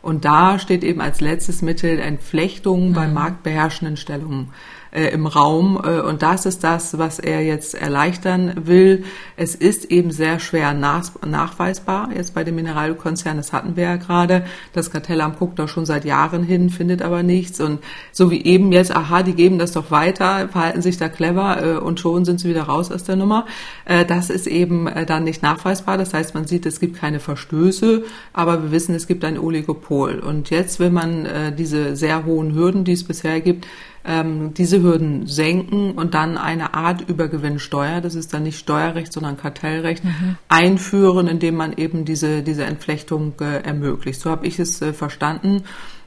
Und 0.00 0.24
da 0.24 0.60
steht 0.60 0.84
eben 0.84 1.00
als 1.00 1.20
letztes 1.20 1.60
Mittel 1.60 1.98
Entflechtung 1.98 2.92
bei 2.92 3.08
mhm. 3.08 3.14
marktbeherrschenden 3.14 3.96
Stellungen 3.96 4.52
äh, 4.94 5.08
im 5.08 5.26
Raum. 5.26 5.80
Äh, 5.82 6.00
und 6.00 6.22
das 6.22 6.46
ist 6.46 6.64
das, 6.64 6.98
was 6.98 7.18
er 7.18 7.42
jetzt 7.42 7.74
erleichtern 7.74 8.54
will. 8.64 9.04
Es 9.36 9.54
ist 9.54 9.86
eben 9.86 10.10
sehr 10.10 10.38
schwer 10.38 10.72
nach, 10.72 11.10
nachweisbar, 11.26 12.10
jetzt 12.14 12.34
bei 12.34 12.44
dem 12.44 12.54
Mineralkonzern, 12.54 13.36
das 13.36 13.52
hatten 13.52 13.76
wir 13.76 13.84
ja 13.84 13.96
gerade. 13.96 14.44
Das 14.72 14.90
Kartellamt 14.90 15.38
guckt 15.38 15.58
da 15.58 15.68
schon 15.68 15.84
seit 15.84 16.04
Jahren 16.04 16.44
hin, 16.44 16.70
findet 16.70 17.02
aber 17.02 17.22
nichts. 17.22 17.60
Und 17.60 17.80
so 18.12 18.30
wie 18.30 18.44
eben 18.44 18.72
jetzt, 18.72 18.94
aha, 18.94 19.22
die 19.22 19.34
geben 19.34 19.58
das 19.58 19.72
doch 19.72 19.90
weiter, 19.90 20.48
verhalten 20.48 20.82
sich 20.82 20.96
da 20.96 21.08
clever 21.08 21.62
äh, 21.62 21.78
und 21.78 22.00
schon 22.00 22.24
sind 22.24 22.40
sie 22.40 22.48
wieder 22.48 22.62
raus 22.62 22.90
aus 22.90 23.04
der 23.04 23.16
Nummer. 23.16 23.46
Äh, 23.84 24.04
das 24.04 24.30
ist 24.30 24.46
eben 24.46 24.86
äh, 24.86 25.04
dann 25.04 25.24
nicht 25.24 25.42
nachweisbar. 25.42 25.98
Das 25.98 26.14
heißt, 26.14 26.34
man 26.34 26.46
sieht, 26.46 26.66
es 26.66 26.80
gibt 26.80 26.96
keine 26.96 27.20
Verstöße, 27.20 28.04
aber 28.32 28.62
wir 28.62 28.70
wissen, 28.70 28.94
es 28.94 29.06
gibt 29.06 29.24
ein 29.24 29.38
Oligopol. 29.38 30.20
Und 30.20 30.50
jetzt 30.50 30.78
will 30.78 30.90
man 30.90 31.26
äh, 31.26 31.54
diese 31.54 31.96
sehr 31.96 32.24
hohen 32.24 32.54
Hürden, 32.54 32.84
die 32.84 32.92
es 32.92 33.04
bisher 33.04 33.40
gibt, 33.40 33.66
ähm, 34.04 34.54
diese 34.54 34.82
Hürden 34.82 35.26
senken 35.26 35.92
und 35.92 36.14
dann 36.14 36.36
eine 36.36 36.74
Art 36.74 37.08
Übergewinnsteuer, 37.08 38.00
das 38.00 38.14
ist 38.14 38.34
dann 38.34 38.42
nicht 38.42 38.58
Steuerrecht, 38.58 39.12
sondern 39.12 39.36
Kartellrecht, 39.36 40.04
mhm. 40.04 40.36
einführen, 40.48 41.26
indem 41.26 41.56
man 41.56 41.72
eben 41.72 42.04
diese, 42.04 42.42
diese 42.42 42.64
Entflechtung 42.64 43.34
äh, 43.40 43.62
ermöglicht. 43.62 44.20
So 44.20 44.30
habe 44.30 44.46
ich 44.46 44.58
es 44.58 44.82
äh, 44.82 44.92
verstanden. 44.92 45.64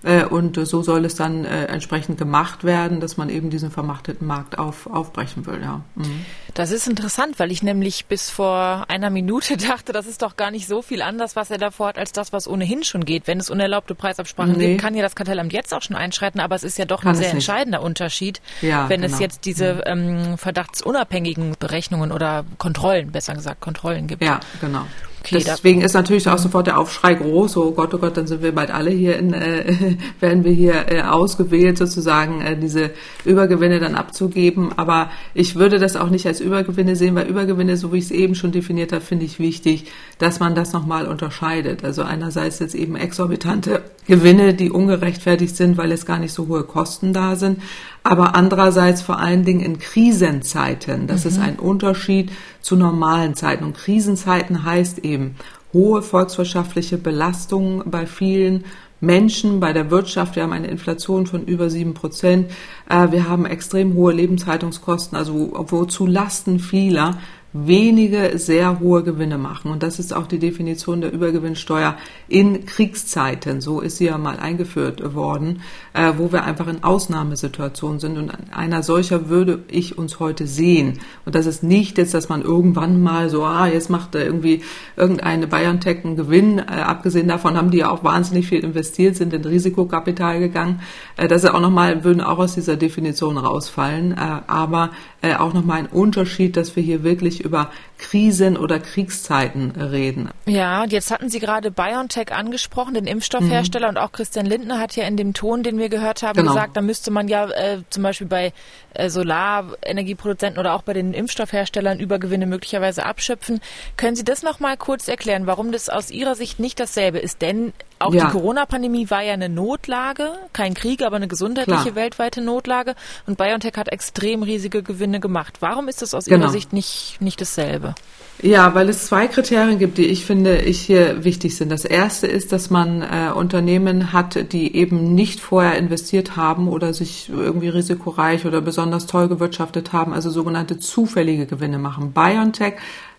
Äh, 0.07 0.23
und 0.25 0.55
so 0.65 0.81
soll 0.81 1.03
es 1.05 1.15
dann 1.15 1.43
äh, 1.43 1.65
entsprechend 1.65 2.17
gemacht 2.17 2.63
werden, 2.63 2.99
dass 2.99 3.17
man 3.17 3.29
eben 3.29 3.49
diesen 3.49 3.71
vermachteten 3.71 4.25
Markt 4.25 4.57
auf, 4.57 4.87
aufbrechen 4.87 5.45
will. 5.45 5.59
Ja. 5.61 5.81
Mhm. 5.95 6.25
Das 6.53 6.71
ist 6.71 6.87
interessant, 6.87 7.39
weil 7.39 7.51
ich 7.51 7.61
nämlich 7.61 8.05
bis 8.05 8.29
vor 8.29 8.85
einer 8.87 9.09
Minute 9.09 9.57
dachte, 9.67 9.91
das 9.91 10.07
ist 10.07 10.21
doch 10.21 10.37
gar 10.37 10.49
nicht 10.49 10.67
so 10.67 10.81
viel 10.81 11.01
anders, 11.01 11.35
was 11.35 11.51
er 11.51 11.57
da 11.57 11.71
vorhat, 11.71 11.97
als 11.97 12.13
das, 12.13 12.31
was 12.31 12.47
ohnehin 12.47 12.83
schon 12.83 13.03
geht. 13.03 13.27
Wenn 13.27 13.39
es 13.39 13.49
unerlaubte 13.49 13.95
Preisabsprachen 13.95 14.53
nee. 14.53 14.67
gibt, 14.69 14.81
kann 14.81 14.95
ja 14.95 15.01
das 15.01 15.15
Kartellamt 15.15 15.51
jetzt 15.51 15.73
auch 15.73 15.81
schon 15.81 15.95
einschreiten, 15.95 16.39
aber 16.39 16.55
es 16.55 16.63
ist 16.63 16.77
ja 16.77 16.85
doch 16.85 17.01
kann 17.01 17.09
ein 17.09 17.15
sehr 17.15 17.31
entscheidender 17.31 17.81
Unterschied, 17.81 18.41
ja, 18.61 18.87
wenn 18.89 19.01
genau. 19.01 19.13
es 19.13 19.19
jetzt 19.19 19.45
diese 19.45 19.75
mhm. 19.75 19.81
ähm, 19.85 20.37
verdachtsunabhängigen 20.37 21.55
Berechnungen 21.59 22.11
oder 22.11 22.45
Kontrollen, 22.57 23.11
besser 23.11 23.33
gesagt, 23.33 23.59
Kontrollen 23.61 24.07
gibt. 24.07 24.23
Ja, 24.23 24.39
genau. 24.61 24.85
Okay, 25.27 25.43
Deswegen 25.45 25.81
ist 25.81 25.93
natürlich 25.93 26.29
auch 26.29 26.37
sofort 26.37 26.67
der 26.67 26.79
Aufschrei 26.79 27.13
groß, 27.13 27.57
oh 27.57 27.71
Gott, 27.71 27.93
oh 27.93 27.97
Gott, 27.97 28.15
dann 28.15 28.27
sind 28.27 28.41
wir 28.41 28.53
bald 28.53 28.71
alle 28.71 28.91
hier 28.91 29.17
in, 29.17 29.33
äh, 29.33 29.95
werden 30.19 30.43
wir 30.43 30.51
hier 30.51 30.91
äh, 30.91 31.01
ausgewählt, 31.01 31.77
sozusagen 31.77 32.41
äh, 32.41 32.57
diese 32.57 32.91
Übergewinne 33.25 33.79
dann 33.79 33.95
abzugeben. 33.95 34.71
Aber 34.77 35.09
ich 35.33 35.55
würde 35.55 35.79
das 35.79 35.95
auch 35.95 36.09
nicht 36.09 36.25
als 36.27 36.39
Übergewinne 36.39 36.95
sehen, 36.95 37.15
weil 37.15 37.27
Übergewinne, 37.27 37.75
so 37.77 37.91
wie 37.91 37.97
ich 37.97 38.05
es 38.05 38.11
eben 38.11 38.35
schon 38.35 38.51
definiert 38.51 38.93
habe, 38.93 39.03
finde 39.03 39.25
ich 39.25 39.39
wichtig, 39.39 39.85
dass 40.17 40.39
man 40.39 40.55
das 40.55 40.73
nochmal 40.73 41.07
unterscheidet. 41.07 41.83
Also 41.83 42.03
einerseits 42.03 42.59
jetzt 42.59 42.75
eben 42.75 42.95
exorbitante 42.95 43.81
Gewinne, 44.07 44.53
die 44.53 44.71
ungerechtfertigt 44.71 45.55
sind, 45.55 45.77
weil 45.77 45.91
es 45.91 46.05
gar 46.05 46.19
nicht 46.19 46.33
so 46.33 46.47
hohe 46.47 46.63
Kosten 46.63 47.11
da 47.11 47.35
sind 47.35 47.59
aber 48.07 48.35
andererseits 48.35 49.01
vor 49.01 49.19
allen 49.19 49.43
Dingen 49.43 49.59
in 49.59 49.79
Krisenzeiten. 49.79 51.07
Das 51.07 51.25
mhm. 51.25 51.29
ist 51.29 51.39
ein 51.39 51.59
Unterschied 51.59 52.31
zu 52.61 52.75
normalen 52.75 53.35
Zeiten. 53.35 53.65
Und 53.65 53.75
Krisenzeiten 53.75 54.63
heißt 54.63 54.99
eben 54.99 55.35
hohe 55.73 56.01
volkswirtschaftliche 56.01 56.97
Belastungen 56.97 57.83
bei 57.85 58.05
vielen 58.05 58.63
Menschen, 59.01 59.59
bei 59.59 59.73
der 59.73 59.91
Wirtschaft. 59.91 60.35
Wir 60.35 60.43
haben 60.43 60.53
eine 60.53 60.67
Inflation 60.67 61.27
von 61.27 61.43
über 61.43 61.69
sieben 61.69 61.93
Prozent. 61.93 62.49
Äh, 62.89 63.11
wir 63.11 63.27
haben 63.27 63.45
extrem 63.45 63.93
hohe 63.93 64.13
Lebenshaltungskosten, 64.13 65.17
also 65.17 65.53
wo 65.67 65.85
zu 65.85 66.07
Lasten 66.07 66.59
vieler 66.59 67.17
wenige 67.53 68.38
sehr 68.38 68.79
hohe 68.79 69.03
Gewinne 69.03 69.38
machen. 69.38 69.71
Und 69.71 69.83
das 69.83 69.99
ist 69.99 70.13
auch 70.13 70.27
die 70.27 70.39
Definition 70.39 71.01
der 71.01 71.13
Übergewinnsteuer 71.13 71.95
in 72.27 72.65
Kriegszeiten. 72.65 73.62
So 73.62 73.79
ist 73.79 73.97
sie 73.97 74.05
ja 74.05 74.17
mal 74.17 74.38
eingeführt 74.38 75.15
worden, 75.15 75.62
äh, 75.93 76.13
wo 76.17 76.31
wir 76.31 76.43
einfach 76.43 76.67
in 76.67 76.83
Ausnahmesituationen 76.83 77.99
sind. 77.99 78.17
Und 78.17 78.31
einer 78.51 78.83
solcher 78.83 79.29
würde 79.29 79.63
ich 79.69 79.97
uns 79.97 80.19
heute 80.19 80.45
sehen. 80.45 80.99
Und 81.25 81.36
das 81.36 81.45
ist 81.45 81.63
nicht 81.63 81.97
jetzt, 81.97 82.13
dass 82.13 82.29
man 82.29 82.41
irgendwann 82.41 83.01
mal 83.01 83.29
so, 83.29 83.43
ah, 83.43 83.67
jetzt 83.67 83.89
macht 83.89 84.15
da 84.15 84.19
irgendwie 84.19 84.62
irgendeine 84.97 85.47
BioNTech 85.47 86.03
einen 86.03 86.17
Gewinn. 86.17 86.60
Äh, 86.60 86.63
abgesehen 86.63 87.27
davon 87.27 87.55
haben 87.55 87.71
die 87.71 87.79
ja 87.79 87.89
auch 87.89 88.03
wahnsinnig 88.03 88.47
viel 88.47 88.63
investiert, 88.63 89.15
sind 89.15 89.33
in 89.33 89.45
Risikokapital 89.45 90.39
gegangen. 90.39 90.81
Äh, 91.15 91.27
das 91.27 91.43
ist 91.43 91.49
auch 91.49 91.62
nochmal, 91.62 92.03
würden 92.03 92.21
auch 92.21 92.39
aus 92.39 92.55
dieser 92.55 92.75
Definition 92.75 93.38
rausfallen. 93.38 94.15
Aber 94.17 94.91
äh, 95.27 95.35
auch 95.35 95.53
nochmal 95.53 95.79
ein 95.79 95.87
Unterschied, 95.87 96.55
dass 96.55 96.75
wir 96.75 96.83
hier 96.83 97.03
wirklich 97.03 97.41
über 97.43 97.71
Krisen 97.97 98.57
oder 98.57 98.79
Kriegszeiten 98.79 99.71
reden. 99.71 100.29
Ja, 100.45 100.85
jetzt 100.85 101.11
hatten 101.11 101.29
Sie 101.29 101.39
gerade 101.39 101.71
BioNTech 101.71 102.31
angesprochen, 102.31 102.93
den 102.93 103.05
Impfstoffhersteller, 103.05 103.91
mhm. 103.91 103.97
und 103.97 104.03
auch 104.03 104.11
Christian 104.11 104.45
Lindner 104.45 104.79
hat 104.79 104.95
ja 104.95 105.05
in 105.05 105.17
dem 105.17 105.33
Ton, 105.33 105.63
den 105.63 105.77
wir 105.77 105.89
gehört 105.89 106.23
haben, 106.23 106.37
genau. 106.37 106.53
gesagt, 106.53 106.77
da 106.77 106.81
müsste 106.81 107.11
man 107.11 107.27
ja 107.27 107.49
äh, 107.49 107.81
zum 107.89 108.03
Beispiel 108.03 108.27
bei 108.27 108.53
äh, 108.93 109.09
Solarenergieproduzenten 109.09 110.59
oder 110.59 110.73
auch 110.73 110.83
bei 110.83 110.93
den 110.93 111.13
Impfstoffherstellern 111.13 111.99
Übergewinne 111.99 112.45
möglicherweise 112.45 113.05
abschöpfen. 113.05 113.59
Können 113.97 114.15
Sie 114.15 114.23
das 114.23 114.43
noch 114.43 114.59
mal 114.59 114.77
kurz 114.77 115.07
erklären, 115.07 115.47
warum 115.47 115.71
das 115.71 115.89
aus 115.89 116.11
Ihrer 116.11 116.35
Sicht 116.35 116.59
nicht 116.59 116.79
dasselbe 116.79 117.19
ist? 117.19 117.41
Denn 117.41 117.73
auch 117.99 118.13
ja. 118.13 118.25
die 118.25 118.31
Corona-Pandemie 118.31 119.10
war 119.10 119.23
ja 119.23 119.33
eine 119.33 119.49
Notlage, 119.49 120.33
kein 120.53 120.73
Krieg, 120.73 121.01
aber 121.01 121.15
eine 121.15 121.27
gesundheitliche 121.27 121.81
Klar. 121.83 121.95
weltweite 121.95 122.41
Notlage. 122.41 122.95
Und 123.25 123.38
BioNTech 123.38 123.73
hat 123.75 123.89
extrem 123.89 124.43
riesige 124.43 124.83
Gewinne 124.83 125.19
gemacht. 125.19 125.57
Warum 125.62 125.88
ist 125.88 126.01
das 126.01 126.13
aus 126.13 126.25
genau. 126.25 126.45
Ihrer 126.45 126.49
Sicht 126.51 126.73
nicht, 126.73 127.17
nicht 127.19 127.41
dasselbe? 127.41 127.95
Ja, 128.39 128.75
weil 128.75 128.88
es 128.88 129.07
zwei 129.07 129.27
Kriterien 129.27 129.79
gibt, 129.79 129.97
die 129.97 130.05
ich 130.05 130.23
finde, 130.23 130.57
ich 130.57 130.79
hier 130.79 131.23
wichtig 131.23 131.57
sind. 131.57 131.71
Das 131.71 131.86
erste 131.86 132.27
ist, 132.27 132.51
dass 132.51 132.69
man 132.69 133.01
äh, 133.01 133.31
Unternehmen 133.33 134.13
hat, 134.13 134.51
die 134.51 134.75
eben 134.75 135.15
nicht 135.15 135.39
vorher 135.39 135.75
investiert 135.75 136.36
haben 136.36 136.67
oder 136.67 136.93
sich 136.93 137.29
irgendwie 137.29 137.69
risikoreich 137.69 138.45
oder 138.45 138.62
besonders 138.62 139.07
toll 139.07 139.27
gewirtschaftet 139.27 139.91
haben, 139.91 140.13
also 140.13 140.29
sogenannte 140.29 140.77
zufällige 140.77 141.47
Gewinne 141.47 141.79
machen. 141.79 142.13
BioNTech 142.13 142.75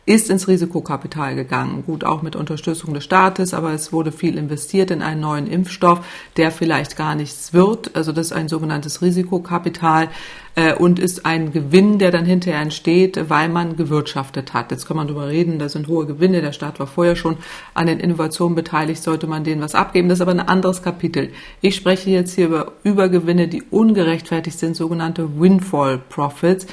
ist 0.08 0.30
ins 0.30 0.48
Risikokapital 0.48 1.34
gegangen. 1.34 1.84
Gut, 1.84 2.02
auch 2.02 2.22
mit 2.22 2.34
Unterstützung 2.34 2.94
des 2.94 3.04
Staates, 3.04 3.52
aber 3.52 3.72
es 3.72 3.92
wurde 3.92 4.10
viel 4.10 4.38
investiert 4.38 4.90
in 4.90 5.02
einen 5.02 5.20
neuen 5.20 5.46
Impfstoff, 5.46 6.00
der 6.38 6.50
vielleicht 6.50 6.96
gar 6.96 7.14
nichts 7.14 7.52
wird. 7.52 7.94
Also 7.94 8.12
das 8.12 8.28
ist 8.28 8.32
ein 8.32 8.48
sogenanntes 8.48 9.02
Risikokapital 9.02 10.08
äh, 10.54 10.72
und 10.72 10.98
ist 10.98 11.26
ein 11.26 11.52
Gewinn, 11.52 11.98
der 11.98 12.10
dann 12.10 12.24
hinterher 12.24 12.62
entsteht, 12.62 13.28
weil 13.28 13.50
man 13.50 13.76
gewirtschaftet 13.76 14.54
hat. 14.54 14.70
Jetzt 14.70 14.88
kann 14.88 14.96
man 14.96 15.08
darüber 15.08 15.28
reden, 15.28 15.58
da 15.58 15.68
sind 15.68 15.88
hohe 15.88 16.06
Gewinne, 16.06 16.40
der 16.40 16.52
Staat 16.52 16.80
war 16.80 16.86
vorher 16.86 17.14
schon 17.14 17.36
an 17.74 17.86
den 17.86 18.00
Innovationen 18.00 18.54
beteiligt, 18.54 19.02
sollte 19.02 19.26
man 19.26 19.44
denen 19.44 19.60
was 19.60 19.74
abgeben. 19.74 20.08
Das 20.08 20.18
ist 20.18 20.22
aber 20.22 20.30
ein 20.30 20.40
anderes 20.40 20.82
Kapitel. 20.82 21.28
Ich 21.60 21.76
spreche 21.76 22.08
jetzt 22.08 22.34
hier 22.34 22.46
über 22.46 22.72
Übergewinne, 22.82 23.46
die 23.46 23.62
ungerechtfertigt 23.62 24.58
sind, 24.58 24.74
sogenannte 24.74 25.38
Windfall 25.38 25.98
Profits 26.08 26.66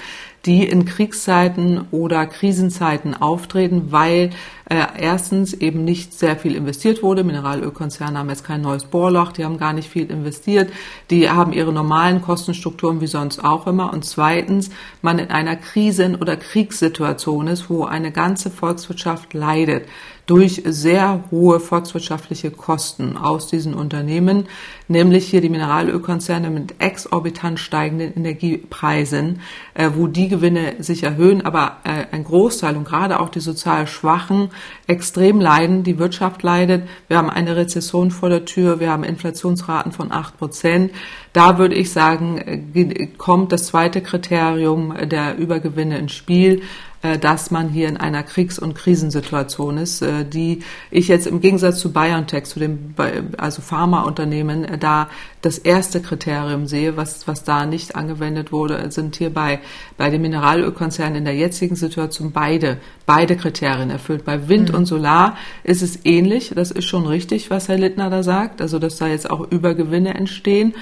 die 0.45 0.63
in 0.63 0.85
Kriegszeiten 0.85 1.87
oder 1.91 2.25
Krisenzeiten 2.27 3.19
auftreten, 3.19 3.91
weil 3.91 4.29
äh, 4.69 4.85
erstens 4.97 5.53
eben 5.53 5.83
nicht 5.83 6.13
sehr 6.13 6.35
viel 6.35 6.55
investiert 6.55 7.03
wurde. 7.03 7.23
Mineralölkonzerne 7.23 8.19
haben 8.19 8.29
jetzt 8.29 8.45
kein 8.45 8.61
neues 8.61 8.85
Bohrloch, 8.85 9.31
die 9.31 9.43
haben 9.45 9.57
gar 9.57 9.73
nicht 9.73 9.89
viel 9.89 10.09
investiert, 10.09 10.71
die 11.09 11.29
haben 11.29 11.53
ihre 11.53 11.71
normalen 11.73 12.21
Kostenstrukturen 12.21 13.01
wie 13.01 13.07
sonst 13.07 13.43
auch 13.43 13.67
immer. 13.67 13.93
Und 13.93 14.05
zweitens, 14.05 14.69
man 15.01 15.19
in 15.19 15.29
einer 15.29 15.55
Krisen- 15.55 16.15
oder 16.15 16.35
Kriegssituation 16.35 17.47
ist, 17.47 17.69
wo 17.69 17.85
eine 17.85 18.11
ganze 18.11 18.49
Volkswirtschaft 18.49 19.33
leidet 19.33 19.87
durch 20.25 20.63
sehr 20.65 21.23
hohe 21.29 21.59
volkswirtschaftliche 21.59 22.49
Kosten 22.49 23.15
aus 23.15 23.47
diesen 23.47 23.75
Unternehmen, 23.75 24.47
nämlich 24.87 25.27
hier 25.27 25.41
die 25.41 25.49
Mineralölkonzerne 25.49 26.49
mit 26.49 26.75
exorbitant 26.79 27.59
steigenden 27.59 28.13
Energiepreisen, 28.15 29.41
äh, 29.75 29.91
wo 29.93 30.07
die 30.07 30.27
Gewinne 30.27 30.75
sich 30.79 31.03
erhöhen, 31.03 31.45
aber 31.45 31.77
äh, 31.83 32.05
ein 32.11 32.23
Großteil 32.23 32.75
und 32.75 32.85
gerade 32.85 33.19
auch 33.19 33.29
die 33.29 33.39
sozial 33.39 33.85
Schwachen 33.85 34.49
extrem 34.87 35.39
leiden. 35.39 35.83
Die 35.83 35.99
Wirtschaft 35.99 36.41
leidet. 36.41 36.87
Wir 37.07 37.17
haben 37.17 37.29
eine 37.29 37.55
Rezession 37.55 38.09
vor 38.09 38.29
der 38.29 38.45
Tür. 38.45 38.79
Wir 38.79 38.91
haben 38.91 39.03
Inflationsraten 39.03 39.91
von 39.91 40.11
acht 40.11 40.37
Prozent. 40.37 40.91
Da 41.33 41.57
würde 41.57 41.75
ich 41.75 41.91
sagen, 41.91 42.37
äh, 42.73 43.07
kommt 43.17 43.51
das 43.51 43.67
zweite 43.67 44.01
Kriterium 44.01 44.93
der 45.03 45.37
Übergewinne 45.37 45.99
ins 45.99 46.13
Spiel. 46.13 46.63
Äh, 47.05 47.19
dass 47.19 47.51
man 47.51 47.69
hier 47.69 47.87
in 47.87 47.97
einer 47.97 48.23
Kriegs- 48.23 48.57
und 48.57 48.73
Krisensituation 48.73 49.77
ist, 49.77 50.01
äh, 50.01 50.25
die 50.25 50.63
ich 50.89 51.07
jetzt 51.07 51.27
im 51.27 51.39
Gegensatz 51.39 51.79
zu 51.79 51.93
BioNTech, 51.93 52.45
zu 52.45 52.59
dem 52.59 52.95
also 53.37 53.61
Pharmaunternehmen, 53.61 54.65
äh, 54.65 54.77
da 54.79 55.09
das 55.45 55.59
erste 55.59 56.01
Kriterium 56.01 56.65
sehe, 56.65 56.97
was, 56.97 57.27
was 57.27 57.43
da 57.43 57.65
nicht 57.65 57.95
angewendet 57.95 58.51
wurde, 58.51 58.91
sind 58.91 59.15
hier 59.15 59.29
bei, 59.29 59.59
den 59.99 60.21
Mineralölkonzernen 60.21 61.17
in 61.17 61.25
der 61.25 61.35
jetzigen 61.35 61.75
Situation 61.75 62.31
beide, 62.31 62.77
beide 63.05 63.35
Kriterien 63.35 63.91
erfüllt. 63.91 64.25
Bei 64.25 64.49
Wind 64.49 64.69
mhm. 64.69 64.79
und 64.79 64.85
Solar 64.87 65.37
ist 65.63 65.83
es 65.83 66.03
ähnlich. 66.03 66.53
Das 66.55 66.71
ist 66.71 66.85
schon 66.85 67.05
richtig, 67.05 67.51
was 67.51 67.69
Herr 67.69 67.77
Littner 67.77 68.09
da 68.09 68.23
sagt. 68.23 68.61
Also, 68.61 68.79
dass 68.79 68.97
da 68.97 69.07
jetzt 69.07 69.29
auch 69.29 69.51
Übergewinne 69.51 70.15
entstehen. 70.15 70.73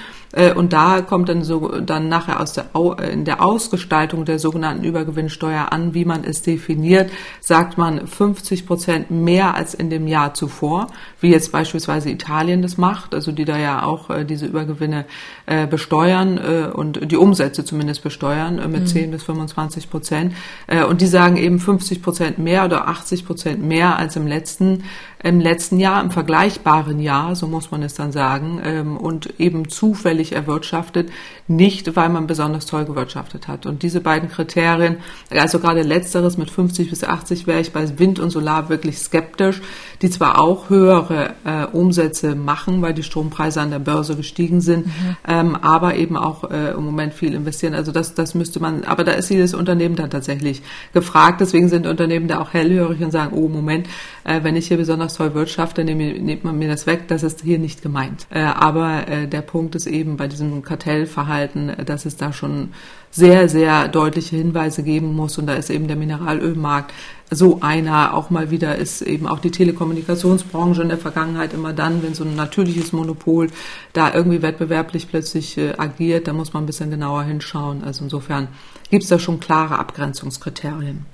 Und 0.56 0.72
da 0.72 1.00
kommt 1.00 1.28
dann 1.28 1.44
so, 1.44 1.80
dann 1.80 2.08
nachher 2.08 2.40
aus 2.40 2.54
der, 2.54 2.66
in 3.12 3.24
der 3.24 3.44
Ausgestaltung 3.44 4.24
der 4.24 4.40
sogenannten 4.40 4.82
Übergewinnsteuer 4.82 5.70
an, 5.70 5.94
wie 5.94 6.04
man 6.04 6.14
man 6.14 6.24
es 6.24 6.42
definiert, 6.42 7.10
sagt 7.40 7.76
man 7.76 8.06
50 8.06 8.66
Prozent 8.66 9.10
mehr 9.10 9.54
als 9.54 9.74
in 9.74 9.90
dem 9.90 10.06
Jahr 10.06 10.34
zuvor, 10.34 10.86
wie 11.20 11.30
jetzt 11.30 11.50
beispielsweise 11.52 12.10
Italien 12.10 12.62
das 12.62 12.78
macht, 12.78 13.14
also 13.14 13.32
die 13.32 13.44
da 13.44 13.58
ja 13.58 13.82
auch 13.82 14.10
äh, 14.10 14.24
diese 14.24 14.46
Übergewinne 14.54 15.04
äh, 15.46 15.66
besteuern 15.66 16.38
äh, 16.38 16.70
und 16.72 17.10
die 17.10 17.16
Umsätze 17.16 17.64
zumindest 17.64 18.02
besteuern 18.02 18.58
äh, 18.58 18.68
mit 18.68 18.82
mhm. 18.82 18.86
10 18.86 19.10
bis 19.10 19.22
25 19.24 19.90
Prozent. 19.90 20.34
Äh, 20.66 20.84
und 20.84 21.00
die 21.00 21.06
sagen 21.06 21.36
eben 21.36 21.58
50 21.58 22.02
Prozent 22.02 22.38
mehr 22.38 22.64
oder 22.64 22.88
80 22.88 23.26
Prozent 23.26 23.62
mehr 23.62 23.98
als 23.98 24.16
im 24.16 24.26
letzten 24.26 24.84
im 25.24 25.40
letzten 25.40 25.80
Jahr, 25.80 26.02
im 26.02 26.10
vergleichbaren 26.10 27.00
Jahr, 27.00 27.34
so 27.34 27.46
muss 27.46 27.70
man 27.70 27.82
es 27.82 27.94
dann 27.94 28.12
sagen, 28.12 28.60
ähm, 28.62 28.98
und 28.98 29.40
eben 29.40 29.70
zufällig 29.70 30.32
erwirtschaftet, 30.32 31.10
nicht 31.48 31.96
weil 31.96 32.10
man 32.10 32.26
besonders 32.26 32.66
toll 32.66 32.84
gewirtschaftet 32.84 33.48
hat. 33.48 33.64
Und 33.64 33.82
diese 33.82 34.02
beiden 34.02 34.28
Kriterien, 34.28 34.98
also 35.30 35.60
gerade 35.60 35.80
letzteres 35.80 36.36
mit 36.36 36.50
50 36.50 36.90
bis 36.90 37.04
80 37.04 37.46
wäre 37.46 37.62
ich 37.62 37.72
bei 37.72 37.98
Wind 37.98 38.18
und 38.18 38.30
Solar 38.30 38.68
wirklich 38.68 38.98
skeptisch, 38.98 39.62
die 40.02 40.10
zwar 40.10 40.38
auch 40.38 40.68
höhere 40.68 41.32
äh, 41.44 41.64
Umsätze 41.72 42.34
machen, 42.34 42.82
weil 42.82 42.92
die 42.92 43.02
Strompreise 43.02 43.62
an 43.62 43.70
der 43.70 43.78
Börse 43.78 44.16
gestiegen 44.16 44.60
sind, 44.60 44.86
mhm. 44.86 45.16
ähm, 45.26 45.56
aber 45.56 45.94
eben 45.94 46.18
auch 46.18 46.50
äh, 46.50 46.72
im 46.72 46.84
Moment 46.84 47.14
viel 47.14 47.32
investieren. 47.32 47.72
Also 47.72 47.92
das, 47.92 48.12
das 48.12 48.34
müsste 48.34 48.60
man, 48.60 48.84
aber 48.84 49.04
da 49.04 49.12
ist 49.12 49.30
jedes 49.30 49.54
Unternehmen 49.54 49.96
dann 49.96 50.10
tatsächlich 50.10 50.60
gefragt. 50.92 51.40
Deswegen 51.40 51.70
sind 51.70 51.86
Unternehmen 51.86 52.28
da 52.28 52.40
auch 52.40 52.52
hellhörig 52.52 53.02
und 53.02 53.10
sagen, 53.10 53.34
oh 53.34 53.48
Moment, 53.48 53.86
äh, 54.24 54.42
wenn 54.42 54.54
ich 54.54 54.68
hier 54.68 54.76
besonders 54.76 55.13
was 55.14 55.18
toll 55.18 55.34
wirtschafte, 55.34 55.84
nimmt 55.84 56.44
man 56.44 56.58
mir 56.58 56.68
das 56.68 56.86
weg. 56.86 57.08
Das 57.08 57.22
ist 57.22 57.42
hier 57.42 57.58
nicht 57.58 57.82
gemeint. 57.82 58.26
Äh, 58.30 58.40
aber 58.40 59.06
äh, 59.08 59.28
der 59.28 59.42
Punkt 59.42 59.74
ist 59.74 59.86
eben 59.86 60.16
bei 60.16 60.26
diesem 60.26 60.62
Kartellverhalten, 60.62 61.68
äh, 61.68 61.84
dass 61.84 62.04
es 62.04 62.16
da 62.16 62.32
schon 62.32 62.70
sehr, 63.10 63.48
sehr 63.48 63.86
deutliche 63.88 64.36
Hinweise 64.36 64.82
geben 64.82 65.14
muss. 65.14 65.38
Und 65.38 65.46
da 65.46 65.54
ist 65.54 65.70
eben 65.70 65.86
der 65.86 65.96
Mineralölmarkt 65.96 66.92
so 67.30 67.60
einer. 67.60 68.14
Auch 68.14 68.30
mal 68.30 68.50
wieder 68.50 68.76
ist 68.76 69.02
eben 69.02 69.26
auch 69.26 69.38
die 69.38 69.52
Telekommunikationsbranche 69.52 70.82
in 70.82 70.88
der 70.88 70.98
Vergangenheit 70.98 71.52
immer 71.52 71.72
dann, 71.72 72.02
wenn 72.02 72.14
so 72.14 72.24
ein 72.24 72.34
natürliches 72.34 72.92
Monopol 72.92 73.50
da 73.92 74.12
irgendwie 74.12 74.42
wettbewerblich 74.42 75.08
plötzlich 75.08 75.56
äh, 75.58 75.74
agiert, 75.76 76.26
da 76.26 76.32
muss 76.32 76.52
man 76.52 76.64
ein 76.64 76.66
bisschen 76.66 76.90
genauer 76.90 77.22
hinschauen. 77.22 77.84
Also 77.84 78.04
insofern 78.04 78.48
gibt 78.90 79.04
es 79.04 79.10
da 79.10 79.18
schon 79.18 79.38
klare 79.38 79.78
Abgrenzungskriterien. 79.78 81.06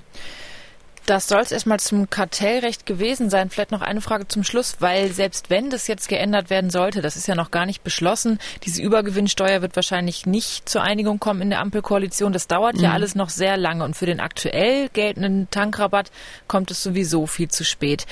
Das 1.10 1.26
soll 1.26 1.40
es 1.40 1.50
erstmal 1.50 1.80
zum 1.80 2.08
Kartellrecht 2.08 2.86
gewesen 2.86 3.30
sein. 3.30 3.50
Vielleicht 3.50 3.72
noch 3.72 3.80
eine 3.80 4.00
Frage 4.00 4.28
zum 4.28 4.44
Schluss, 4.44 4.76
weil 4.78 5.10
selbst 5.10 5.50
wenn 5.50 5.68
das 5.68 5.88
jetzt 5.88 6.08
geändert 6.08 6.50
werden 6.50 6.70
sollte, 6.70 7.02
das 7.02 7.16
ist 7.16 7.26
ja 7.26 7.34
noch 7.34 7.50
gar 7.50 7.66
nicht 7.66 7.82
beschlossen, 7.82 8.38
diese 8.62 8.80
Übergewinnsteuer 8.80 9.60
wird 9.60 9.74
wahrscheinlich 9.74 10.26
nicht 10.26 10.68
zur 10.68 10.82
Einigung 10.82 11.18
kommen 11.18 11.42
in 11.42 11.50
der 11.50 11.58
Ampelkoalition. 11.62 12.32
Das 12.32 12.46
dauert 12.46 12.76
mhm. 12.76 12.84
ja 12.84 12.92
alles 12.92 13.16
noch 13.16 13.28
sehr 13.28 13.56
lange 13.56 13.82
und 13.82 13.96
für 13.96 14.06
den 14.06 14.20
aktuell 14.20 14.88
geltenden 14.90 15.50
Tankrabatt 15.50 16.12
kommt 16.46 16.70
es 16.70 16.80
sowieso 16.80 17.26
viel 17.26 17.48
zu 17.48 17.64
spät. 17.64 18.06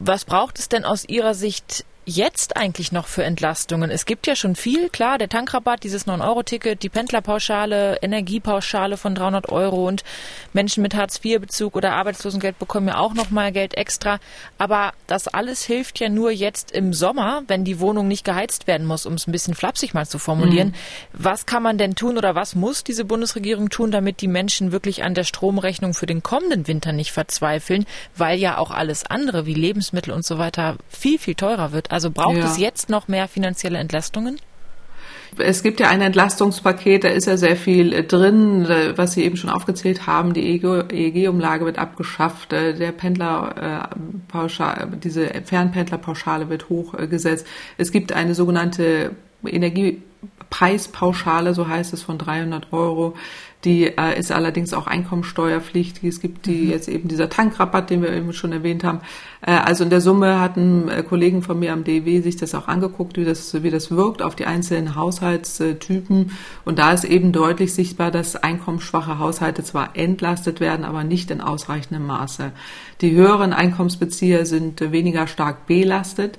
Was 0.00 0.24
braucht 0.24 0.58
es 0.58 0.68
denn 0.68 0.84
aus 0.84 1.04
Ihrer 1.04 1.34
Sicht 1.34 1.84
jetzt 2.08 2.56
eigentlich 2.56 2.90
noch 2.90 3.06
für 3.06 3.22
Entlastungen? 3.22 3.90
Es 3.90 4.06
gibt 4.06 4.26
ja 4.26 4.34
schon 4.34 4.56
viel, 4.56 4.88
klar, 4.88 5.18
der 5.18 5.28
Tankrabatt, 5.28 5.84
dieses 5.84 6.06
9-Euro-Ticket, 6.06 6.82
die 6.82 6.88
Pendlerpauschale, 6.88 7.98
Energiepauschale 8.02 8.96
von 8.96 9.14
300 9.14 9.50
Euro 9.50 9.86
und 9.86 10.04
Menschen 10.52 10.82
mit 10.82 10.94
Hartz-IV-Bezug 10.94 11.76
oder 11.76 11.92
Arbeitslosengeld 11.92 12.58
bekommen 12.58 12.88
ja 12.88 12.98
auch 12.98 13.14
noch 13.14 13.30
mal 13.30 13.52
Geld 13.52 13.74
extra. 13.74 14.18
Aber 14.56 14.92
das 15.06 15.28
alles 15.28 15.62
hilft 15.64 16.00
ja 16.00 16.08
nur 16.08 16.30
jetzt 16.30 16.72
im 16.72 16.92
Sommer, 16.94 17.42
wenn 17.46 17.64
die 17.64 17.78
Wohnung 17.78 18.08
nicht 18.08 18.24
geheizt 18.24 18.66
werden 18.66 18.86
muss, 18.86 19.04
um 19.04 19.14
es 19.14 19.26
ein 19.26 19.32
bisschen 19.32 19.54
flapsig 19.54 19.92
mal 19.92 20.06
zu 20.06 20.18
formulieren. 20.18 20.68
Mhm. 20.68 20.74
Was 21.12 21.46
kann 21.46 21.62
man 21.62 21.76
denn 21.76 21.94
tun 21.94 22.16
oder 22.16 22.34
was 22.34 22.54
muss 22.54 22.84
diese 22.84 23.04
Bundesregierung 23.04 23.68
tun, 23.68 23.90
damit 23.90 24.22
die 24.22 24.28
Menschen 24.28 24.72
wirklich 24.72 25.02
an 25.02 25.14
der 25.14 25.24
Stromrechnung 25.24 25.92
für 25.92 26.06
den 26.06 26.22
kommenden 26.22 26.66
Winter 26.66 26.92
nicht 26.92 27.12
verzweifeln, 27.12 27.84
weil 28.16 28.38
ja 28.38 28.58
auch 28.58 28.70
alles 28.70 29.04
andere 29.04 29.44
wie 29.44 29.54
Lebensmittel 29.54 30.12
und 30.12 30.24
so 30.24 30.38
weiter 30.38 30.76
viel, 30.88 31.18
viel 31.18 31.34
teurer 31.34 31.72
wird. 31.72 31.90
Also 31.98 32.12
braucht 32.12 32.36
ja. 32.36 32.44
es 32.44 32.58
jetzt 32.58 32.90
noch 32.90 33.08
mehr 33.08 33.26
finanzielle 33.26 33.78
Entlastungen? 33.78 34.38
Es 35.36 35.64
gibt 35.64 35.80
ja 35.80 35.88
ein 35.88 36.00
Entlastungspaket, 36.00 37.02
da 37.02 37.08
ist 37.08 37.26
ja 37.26 37.36
sehr 37.36 37.56
viel 37.56 37.92
äh, 37.92 38.04
drin, 38.04 38.66
äh, 38.66 38.96
was 38.96 39.14
Sie 39.14 39.24
eben 39.24 39.36
schon 39.36 39.50
aufgezählt 39.50 40.06
haben. 40.06 40.32
Die 40.32 40.62
EEG-Umlage 40.62 41.64
wird 41.64 41.76
abgeschafft, 41.76 42.52
äh, 42.52 42.74
der 42.74 42.92
Pendler, 42.92 43.90
diese 45.02 45.26
Fernpendlerpauschale 45.44 46.48
wird 46.48 46.68
hochgesetzt. 46.68 47.44
Es 47.78 47.90
gibt 47.90 48.12
eine 48.12 48.36
sogenannte 48.36 49.16
Energiepreispauschale, 49.44 51.52
so 51.52 51.66
heißt 51.66 51.92
es, 51.94 52.04
von 52.04 52.16
300 52.16 52.72
Euro. 52.72 53.16
Die 53.64 53.84
äh, 53.84 54.18
ist 54.18 54.30
allerdings 54.30 54.72
auch 54.72 54.86
einkommensteuerpflichtig. 54.86 56.04
Es 56.04 56.20
gibt 56.20 56.46
die 56.46 56.66
mhm. 56.66 56.70
jetzt 56.70 56.88
eben 56.88 57.08
dieser 57.08 57.28
Tankrabatt, 57.28 57.90
den 57.90 58.02
wir 58.02 58.12
eben 58.12 58.32
schon 58.32 58.52
erwähnt 58.52 58.84
haben. 58.84 59.00
Äh, 59.40 59.50
also 59.50 59.82
in 59.82 59.90
der 59.90 60.00
Summe 60.00 60.40
hatten 60.40 60.88
äh, 60.88 61.02
Kollegen 61.02 61.42
von 61.42 61.58
mir 61.58 61.72
am 61.72 61.82
DEW 61.82 62.22
sich 62.22 62.36
das 62.36 62.54
auch 62.54 62.68
angeguckt, 62.68 63.16
wie 63.16 63.24
das, 63.24 63.60
wie 63.62 63.70
das 63.70 63.90
wirkt 63.90 64.22
auf 64.22 64.36
die 64.36 64.46
einzelnen 64.46 64.94
Haushaltstypen. 64.94 66.30
Und 66.64 66.78
da 66.78 66.92
ist 66.92 67.04
eben 67.04 67.32
deutlich 67.32 67.74
sichtbar, 67.74 68.12
dass 68.12 68.36
einkommensschwache 68.36 69.18
Haushalte 69.18 69.64
zwar 69.64 69.96
entlastet 69.96 70.60
werden, 70.60 70.84
aber 70.84 71.02
nicht 71.02 71.32
in 71.32 71.40
ausreichendem 71.40 72.06
Maße. 72.06 72.52
Die 73.00 73.10
höheren 73.10 73.52
Einkommensbezieher 73.52 74.46
sind 74.46 74.92
weniger 74.92 75.26
stark 75.26 75.66
belastet 75.66 76.38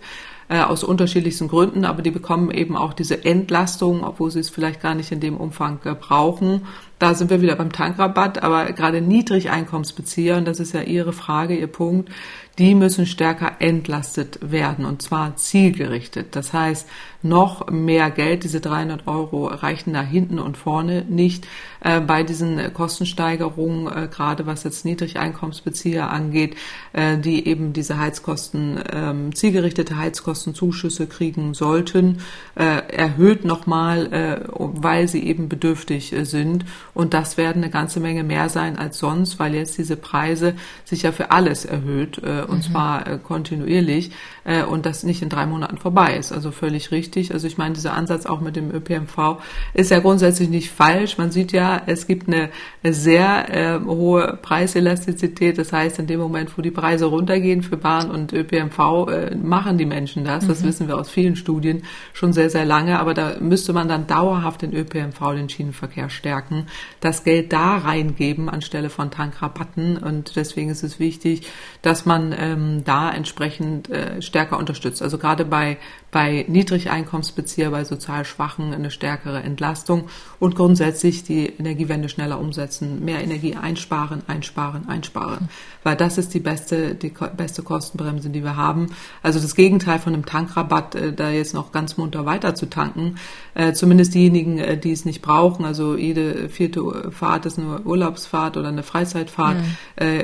äh, 0.50 0.62
aus 0.62 0.84
unterschiedlichsten 0.84 1.48
Gründen, 1.48 1.86
aber 1.86 2.02
die 2.02 2.12
bekommen 2.12 2.50
eben 2.50 2.76
auch 2.76 2.94
diese 2.94 3.24
Entlastung, 3.24 4.04
obwohl 4.04 4.32
sie 4.32 4.40
es 4.40 4.50
vielleicht 4.50 4.82
gar 4.82 4.96
nicht 4.96 5.12
in 5.12 5.20
dem 5.20 5.38
Umfang 5.38 5.80
äh, 5.86 5.94
brauchen. 5.94 6.66
Da 6.98 7.14
sind 7.14 7.30
wir 7.30 7.42
wieder 7.42 7.56
beim 7.56 7.72
Tankrabatt, 7.72 8.44
aber 8.44 8.66
gerade 8.74 9.00
Niedrigeinkommensbezieher, 9.00 10.38
und 10.38 10.46
das 10.46 10.60
ist 10.60 10.74
ja 10.74 10.82
Ihre 10.82 11.14
Frage, 11.14 11.56
Ihr 11.56 11.68
Punkt, 11.68 12.10
die 12.58 12.76
müssen 12.76 13.06
stärker 13.06 13.54
entlastet 13.60 14.40
werden 14.42 14.86
und 14.86 15.02
zwar 15.02 15.38
zielgerichtet. 15.38 16.36
Das 16.36 16.52
heißt, 16.52 16.88
noch 17.22 17.70
mehr 17.70 18.12
Geld, 18.12 18.44
diese 18.44 18.62
300 18.62 19.08
Euro 19.08 19.48
reichen 19.48 19.94
da 19.94 20.02
hinten 20.02 20.40
und 20.40 20.56
vorne 20.58 21.04
nicht 21.10 21.46
äh, 21.82 22.00
bei 22.00 22.24
diesen 22.24 22.74
Kostensteigerungen, 22.74 23.88
äh, 23.88 24.08
gerade 24.08 24.46
was 24.46 24.64
jetzt 24.64 24.86
Niedrigeinkommensbezieher 24.86 26.10
angeht, 26.10 26.56
äh, 26.94 27.18
die 27.18 27.46
eben 27.48 27.74
diese 27.74 27.98
Heizkosten, 27.98 28.80
ähm, 28.92 29.36
zielgerichtete 29.36 29.98
Heizkostenzuschüsse 29.98 31.08
kriegen 31.08 31.54
sollten, 31.54 32.20
äh, 32.56 32.88
erhöht 32.88 33.44
nochmal, 33.44 34.14
äh, 34.14 34.40
weil 34.54 35.08
sie 35.08 35.24
eben 35.24 35.50
bedürftig 35.50 36.14
äh, 36.14 36.26
sind. 36.26 36.66
Und 36.94 37.14
das 37.14 37.38
werden 37.38 37.64
eine 37.64 37.72
ganze 37.72 38.00
Menge 38.00 38.24
mehr 38.24 38.50
sein 38.50 38.78
als 38.78 38.98
sonst, 38.98 39.40
weil 39.40 39.56
jetzt 39.56 39.78
diese 39.78 39.98
Preise 39.98 40.56
sich 40.86 41.04
ja 41.04 41.12
für 41.12 41.32
alles 41.32 41.66
erhöht 41.66 42.20
und 42.20 42.58
mhm. 42.58 42.62
zwar 42.62 43.18
kontinuierlich 43.20 44.12
äh, 44.50 44.64
und 44.64 44.86
das 44.86 45.04
nicht 45.04 45.22
in 45.22 45.30
drei 45.30 45.46
Monaten 45.46 45.78
vorbei 45.78 46.18
ist. 46.18 46.32
Also 46.32 46.52
völlig 46.52 46.92
richtig. 46.92 47.34
Also 47.34 47.46
ich 47.46 47.58
meine, 47.58 47.76
dieser 47.76 47.94
Ansatz 47.94 48.26
auch 48.26 48.42
mit 48.42 48.56
dem 48.56 48.72
ÖPNV 48.74 49.38
ist 49.76 49.92
ja 49.92 50.00
grundsätzlich 50.00 50.50
nicht 50.50 50.72
falsch. 50.72 51.18
Man 51.18 51.32
sieht 51.32 51.52
ja, 51.52 51.82
es 51.86 52.08
gibt 52.08 52.28
eine, 52.28 52.50
sehr 52.84 53.54
äh, 53.54 53.80
hohe 53.86 54.40
Preiselastizität. 54.42 55.58
Das 55.58 55.72
heißt, 55.72 56.00
in 56.00 56.08
dem 56.08 56.20
Moment, 56.20 56.58
wo 56.58 56.62
die 56.62 56.72
Preise 56.72 57.06
runtergehen 57.06 57.62
für 57.62 57.78
Bahn 57.78 58.10
und 58.10 58.34
ÖPNV, 58.34 59.08
äh, 59.10 59.36
machen 59.36 59.78
die 59.78 59.86
Menschen 59.86 60.26
das. 60.26 60.48
Das 60.48 60.62
mhm. 60.62 60.68
wissen 60.68 60.88
wir 60.88 60.98
aus 60.98 61.10
vielen 61.10 61.36
Studien 61.36 61.84
schon 62.14 62.34
sehr, 62.34 62.50
sehr 62.50 62.66
lange. 62.66 63.00
Aber 63.00 63.14
da 63.14 63.36
müsste 63.40 63.74
man 63.74 63.88
dann 63.88 64.08
dauerhaft 64.08 64.64
den 64.64 64.74
ÖPNV, 64.74 65.20
den 65.36 65.50
Schienenverkehr 65.50 66.10
stärken, 66.10 66.66
das 67.02 67.24
Geld 67.24 67.54
da 67.54 67.78
reingeben 67.78 68.50
anstelle 68.50 68.90
von 68.90 69.12
Tankrabatten. 69.12 69.98
Und 69.98 70.36
deswegen 70.36 70.72
ist 70.72 70.84
es 70.84 71.00
wichtig, 71.00 71.44
dass 71.84 72.08
man 72.08 72.34
ähm, 72.38 72.84
da 72.84 73.12
entsprechend 73.12 73.90
äh, 73.90 74.22
stärker 74.22 74.39
unterstützt. 74.58 75.02
Also 75.02 75.18
gerade 75.18 75.46
bei, 75.46 75.78
bei 76.12 76.46
Niedrigeinkommensbezieher, 76.48 77.70
bei 77.70 77.84
sozial 77.84 78.26
Schwachen 78.26 78.74
eine 78.74 78.92
stärkere 78.92 79.42
Entlastung 79.42 80.10
und 80.40 80.56
grundsätzlich 80.56 81.24
die 81.24 81.46
Energiewende 81.46 82.10
schneller 82.10 82.40
umsetzen, 82.40 83.04
mehr 83.06 83.22
Energie 83.22 83.56
einsparen, 83.56 84.24
einsparen, 84.28 84.88
einsparen. 84.88 85.50
Weil 85.84 85.96
das 85.96 86.18
ist 86.18 86.34
die 86.34 86.40
beste, 86.40 86.96
die 86.96 87.14
beste 87.38 87.62
Kostenbremse, 87.64 88.30
die 88.30 88.44
wir 88.44 88.56
haben. 88.56 88.88
Also 89.22 89.40
das 89.40 89.56
Gegenteil 89.56 90.00
von 90.00 90.14
einem 90.14 90.26
Tankrabatt, 90.26 90.96
äh, 90.96 91.14
da 91.14 91.30
jetzt 91.30 91.54
noch 91.54 91.72
ganz 91.72 91.98
munter 91.98 92.26
weiter 92.26 92.56
zu 92.56 92.66
tanken, 92.66 93.16
äh, 93.54 93.74
zumindest 93.74 94.14
diejenigen, 94.16 94.58
äh, 94.58 94.78
die 94.78 94.92
es 94.92 95.06
nicht 95.06 95.22
brauchen. 95.22 95.64
Also 95.64 95.96
jede 95.96 96.50
vierte 96.50 97.12
Fahrt 97.12 97.46
ist 97.46 97.60
eine 97.60 97.82
Urlaubsfahrt 97.82 98.58
oder 98.58 98.70
eine 98.70 98.84
Freizeitfahrt. 98.84 99.58
Mhm. 99.58 99.70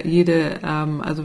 Jede, 0.04 0.60
ähm, 0.64 1.02
also 1.02 1.24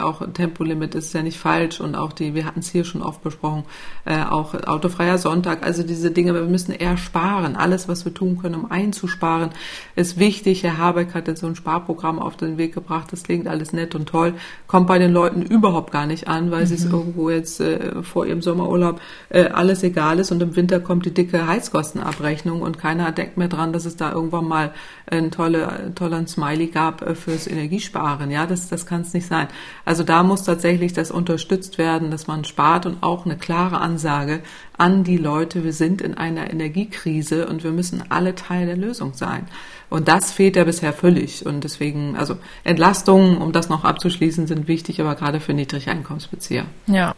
auch 0.00 0.22
Tempolimit 0.32 0.94
ist 0.94 1.12
ja 1.12 1.22
nicht 1.22 1.38
falsch 1.38 1.80
und 1.80 1.94
auch 1.94 2.12
die, 2.12 2.34
wir 2.34 2.44
hatten 2.44 2.60
es 2.60 2.70
hier 2.70 2.84
schon 2.84 3.02
oft 3.02 3.22
besprochen, 3.22 3.64
äh, 4.04 4.22
auch 4.22 4.54
autofreier 4.66 5.18
Sonntag. 5.18 5.64
Also 5.64 5.82
diese 5.82 6.10
Dinge, 6.10 6.34
wir 6.34 6.42
müssen 6.42 6.72
eher 6.72 6.96
sparen. 6.96 7.56
Alles, 7.56 7.88
was 7.88 8.04
wir 8.04 8.14
tun 8.14 8.38
können, 8.40 8.54
um 8.54 8.70
einzusparen, 8.70 9.50
ist 9.96 10.18
wichtig. 10.18 10.62
Herr 10.62 10.78
Habeck 10.78 11.14
hat 11.14 11.28
jetzt 11.28 11.40
so 11.40 11.46
ein 11.46 11.56
Sparprogramm 11.56 12.18
auf 12.18 12.36
den 12.36 12.58
Weg 12.58 12.74
gebracht. 12.74 13.12
Das 13.12 13.22
klingt 13.22 13.46
alles 13.46 13.72
nett 13.72 13.94
und 13.94 14.08
toll, 14.08 14.34
kommt 14.66 14.86
bei 14.86 14.98
den 14.98 15.12
Leuten 15.12 15.42
überhaupt 15.42 15.92
gar 15.92 16.06
nicht 16.06 16.28
an, 16.28 16.50
weil 16.50 16.62
mhm. 16.62 16.66
sie 16.66 16.74
es 16.74 16.84
irgendwo 16.84 17.30
jetzt 17.30 17.60
äh, 17.60 18.02
vor 18.02 18.26
ihrem 18.26 18.42
Sommerurlaub 18.42 19.00
äh, 19.28 19.44
alles 19.46 19.82
egal 19.82 20.18
ist 20.18 20.30
und 20.32 20.42
im 20.42 20.56
Winter 20.56 20.80
kommt 20.80 21.06
die 21.06 21.14
dicke 21.14 21.46
Heizkostenabrechnung 21.46 22.62
und 22.62 22.78
keiner 22.78 23.12
denkt 23.12 23.36
mehr 23.36 23.48
dran, 23.48 23.72
dass 23.72 23.84
es 23.84 23.96
da 23.96 24.12
irgendwann 24.12 24.46
mal 24.46 24.72
ein 25.06 25.30
toller, 25.30 25.94
toller 25.94 26.26
Smiley 26.26 26.68
gab 26.68 27.02
äh, 27.02 27.14
fürs 27.14 27.46
Energiesparen. 27.46 28.30
Ja, 28.30 28.46
das, 28.46 28.68
das 28.68 28.86
kann 28.86 29.02
es 29.02 29.12
nicht 29.12 29.26
sein. 29.26 29.48
Also 29.84 30.02
da 30.02 30.22
muss 30.22 30.44
tatsächlich 30.44 30.92
das 30.92 31.10
unterstützt 31.10 31.78
werden, 31.78 32.10
dass 32.10 32.26
man 32.26 32.44
spart 32.44 32.86
und 32.86 33.02
auch 33.02 33.26
eine 33.26 33.36
klare 33.36 33.79
Ansage 33.80 34.40
an 34.76 35.04
die 35.04 35.16
Leute, 35.16 35.64
wir 35.64 35.72
sind 35.72 36.00
in 36.00 36.16
einer 36.16 36.50
Energiekrise 36.50 37.46
und 37.46 37.64
wir 37.64 37.72
müssen 37.72 38.04
alle 38.08 38.34
Teil 38.34 38.66
der 38.66 38.76
Lösung 38.76 39.14
sein. 39.14 39.46
Und 39.88 40.08
das 40.08 40.32
fehlt 40.32 40.56
ja 40.56 40.64
bisher 40.64 40.92
völlig. 40.92 41.44
Und 41.44 41.64
deswegen, 41.64 42.16
also 42.16 42.36
Entlastungen, 42.64 43.38
um 43.38 43.52
das 43.52 43.68
noch 43.68 43.84
abzuschließen, 43.84 44.46
sind 44.46 44.68
wichtig, 44.68 45.00
aber 45.00 45.16
gerade 45.16 45.40
für 45.40 45.52
Niedrigeinkommensbezieher. 45.52 46.64
Ja. 46.86 47.14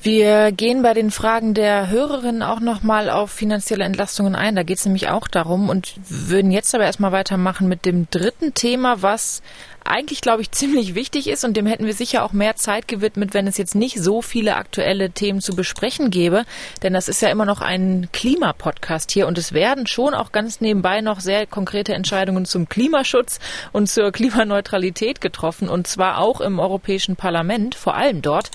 Wir 0.00 0.52
gehen 0.52 0.82
bei 0.82 0.94
den 0.94 1.10
Fragen 1.10 1.54
der 1.54 1.90
Hörerinnen 1.90 2.42
auch 2.42 2.60
nochmal 2.60 3.10
auf 3.10 3.32
finanzielle 3.32 3.84
Entlastungen 3.84 4.36
ein. 4.36 4.54
Da 4.54 4.62
geht 4.62 4.78
es 4.78 4.84
nämlich 4.84 5.08
auch 5.08 5.26
darum 5.26 5.68
und 5.68 5.94
würden 6.08 6.52
jetzt 6.52 6.72
aber 6.74 6.84
erstmal 6.84 7.10
weitermachen 7.10 7.68
mit 7.68 7.84
dem 7.84 8.08
dritten 8.08 8.54
Thema, 8.54 9.02
was 9.02 9.42
eigentlich, 9.88 10.20
glaube 10.20 10.42
ich, 10.42 10.50
ziemlich 10.50 10.94
wichtig 10.94 11.28
ist 11.28 11.44
und 11.44 11.56
dem 11.56 11.66
hätten 11.66 11.86
wir 11.86 11.94
sicher 11.94 12.24
auch 12.24 12.32
mehr 12.32 12.56
Zeit 12.56 12.88
gewidmet, 12.88 13.34
wenn 13.34 13.46
es 13.46 13.58
jetzt 13.58 13.74
nicht 13.74 14.00
so 14.00 14.22
viele 14.22 14.56
aktuelle 14.56 15.10
Themen 15.10 15.40
zu 15.40 15.54
besprechen 15.54 16.10
gäbe. 16.10 16.44
Denn 16.82 16.92
das 16.92 17.08
ist 17.08 17.22
ja 17.22 17.28
immer 17.28 17.44
noch 17.44 17.60
ein 17.60 18.08
Klimapodcast 18.12 19.10
hier 19.10 19.26
und 19.26 19.38
es 19.38 19.52
werden 19.52 19.86
schon 19.86 20.14
auch 20.14 20.32
ganz 20.32 20.60
nebenbei 20.60 21.00
noch 21.00 21.20
sehr 21.20 21.46
konkrete 21.46 21.94
Entscheidungen 21.94 22.44
zum 22.44 22.68
Klimaschutz 22.68 23.40
und 23.72 23.88
zur 23.88 24.12
Klimaneutralität 24.12 25.20
getroffen 25.20 25.68
und 25.68 25.86
zwar 25.86 26.18
auch 26.18 26.40
im 26.40 26.58
Europäischen 26.58 27.16
Parlament, 27.16 27.74
vor 27.74 27.94
allem 27.94 28.22
dort. 28.22 28.50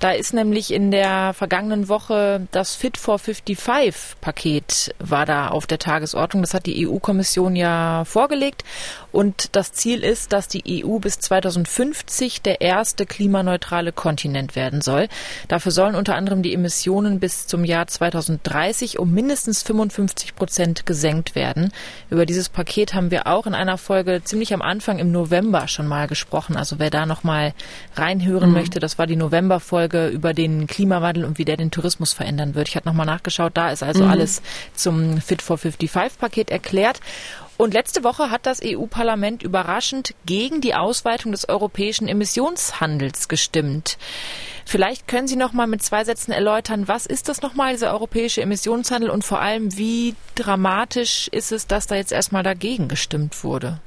Da 0.00 0.12
ist 0.12 0.34
nämlich 0.34 0.72
in 0.72 0.90
der 0.90 1.34
vergangenen 1.34 1.88
Woche 1.88 2.46
das 2.50 2.74
Fit 2.74 2.96
for 2.96 3.18
55 3.18 4.20
Paket 4.20 4.94
war 4.98 5.26
da 5.26 5.48
auf 5.48 5.66
der 5.66 5.78
Tagesordnung. 5.78 6.42
Das 6.42 6.54
hat 6.54 6.66
die 6.66 6.86
EU-Kommission 6.86 7.56
ja 7.56 8.04
vorgelegt 8.04 8.64
und 9.12 9.56
das 9.56 9.72
Ziel 9.72 10.04
ist, 10.04 10.32
dass 10.32 10.48
die 10.48 10.84
EU 10.84 10.98
bis 10.98 11.18
2050 11.18 12.42
der 12.42 12.60
erste 12.60 13.06
klimaneutrale 13.06 13.92
Kontinent 13.92 14.54
werden 14.54 14.80
soll. 14.80 15.08
Dafür 15.48 15.72
sollen 15.72 15.94
unter 15.94 16.14
anderem 16.14 16.42
die 16.42 16.52
Emissionen 16.52 17.20
bis 17.20 17.46
zum 17.46 17.64
Jahr 17.64 17.86
2030 17.86 18.98
um 18.98 19.12
mindestens 19.12 19.62
55 19.62 20.34
Prozent 20.34 20.86
gesenkt 20.86 21.34
werden. 21.34 21.72
Über 22.10 22.26
dieses 22.26 22.48
Paket 22.48 22.94
haben 22.94 23.10
wir 23.10 23.26
auch 23.26 23.46
in 23.46 23.54
einer 23.54 23.78
Folge 23.78 24.22
ziemlich 24.22 24.52
am 24.52 24.62
Anfang 24.62 24.98
im 24.98 25.10
November 25.10 25.68
schon 25.68 25.86
mal 25.86 26.06
gesprochen. 26.06 26.56
Also 26.56 26.78
wer 26.78 26.90
da 26.90 27.06
noch 27.06 27.24
mal 27.24 27.54
reinhören 27.94 28.50
mhm. 28.50 28.56
möchte, 28.56 28.80
das 28.80 28.98
war 28.98 29.06
die 29.06 29.16
November-Folge 29.16 30.08
über 30.08 30.34
den 30.34 30.66
Klimawandel 30.66 31.24
und 31.24 31.38
wie 31.38 31.44
der 31.44 31.56
den 31.56 31.70
Tourismus 31.70 32.12
verändern 32.12 32.54
wird. 32.54 32.68
Ich 32.68 32.76
habe 32.76 32.86
noch 32.86 32.94
mal 32.94 33.04
nachgeschaut. 33.04 33.52
Da 33.54 33.70
ist 33.70 33.82
also 33.82 34.04
mhm. 34.04 34.10
alles 34.10 34.42
zum 34.74 35.20
Fit 35.20 35.42
for 35.42 35.56
55 35.58 36.18
Paket 36.18 36.50
erklärt. 36.50 37.00
Und 37.58 37.74
letzte 37.74 38.04
Woche 38.04 38.30
hat 38.30 38.46
das 38.46 38.60
EU-Parlament 38.64 39.42
überraschend 39.42 40.14
gegen 40.24 40.60
die 40.60 40.76
Ausweitung 40.76 41.32
des 41.32 41.48
europäischen 41.48 42.06
Emissionshandels 42.06 43.26
gestimmt. 43.26 43.98
Vielleicht 44.64 45.08
können 45.08 45.26
Sie 45.26 45.34
noch 45.34 45.52
mal 45.52 45.66
mit 45.66 45.82
zwei 45.82 46.04
Sätzen 46.04 46.30
erläutern, 46.30 46.86
was 46.86 47.04
ist 47.04 47.28
das 47.28 47.42
nochmal, 47.42 47.72
dieser 47.72 47.92
europäische 47.92 48.42
Emissionshandel 48.42 49.10
und 49.10 49.24
vor 49.24 49.40
allem, 49.40 49.76
wie 49.76 50.14
dramatisch 50.36 51.26
ist 51.32 51.50
es, 51.50 51.66
dass 51.66 51.88
da 51.88 51.96
jetzt 51.96 52.12
erstmal 52.12 52.44
dagegen 52.44 52.86
gestimmt 52.86 53.42
wurde? 53.42 53.80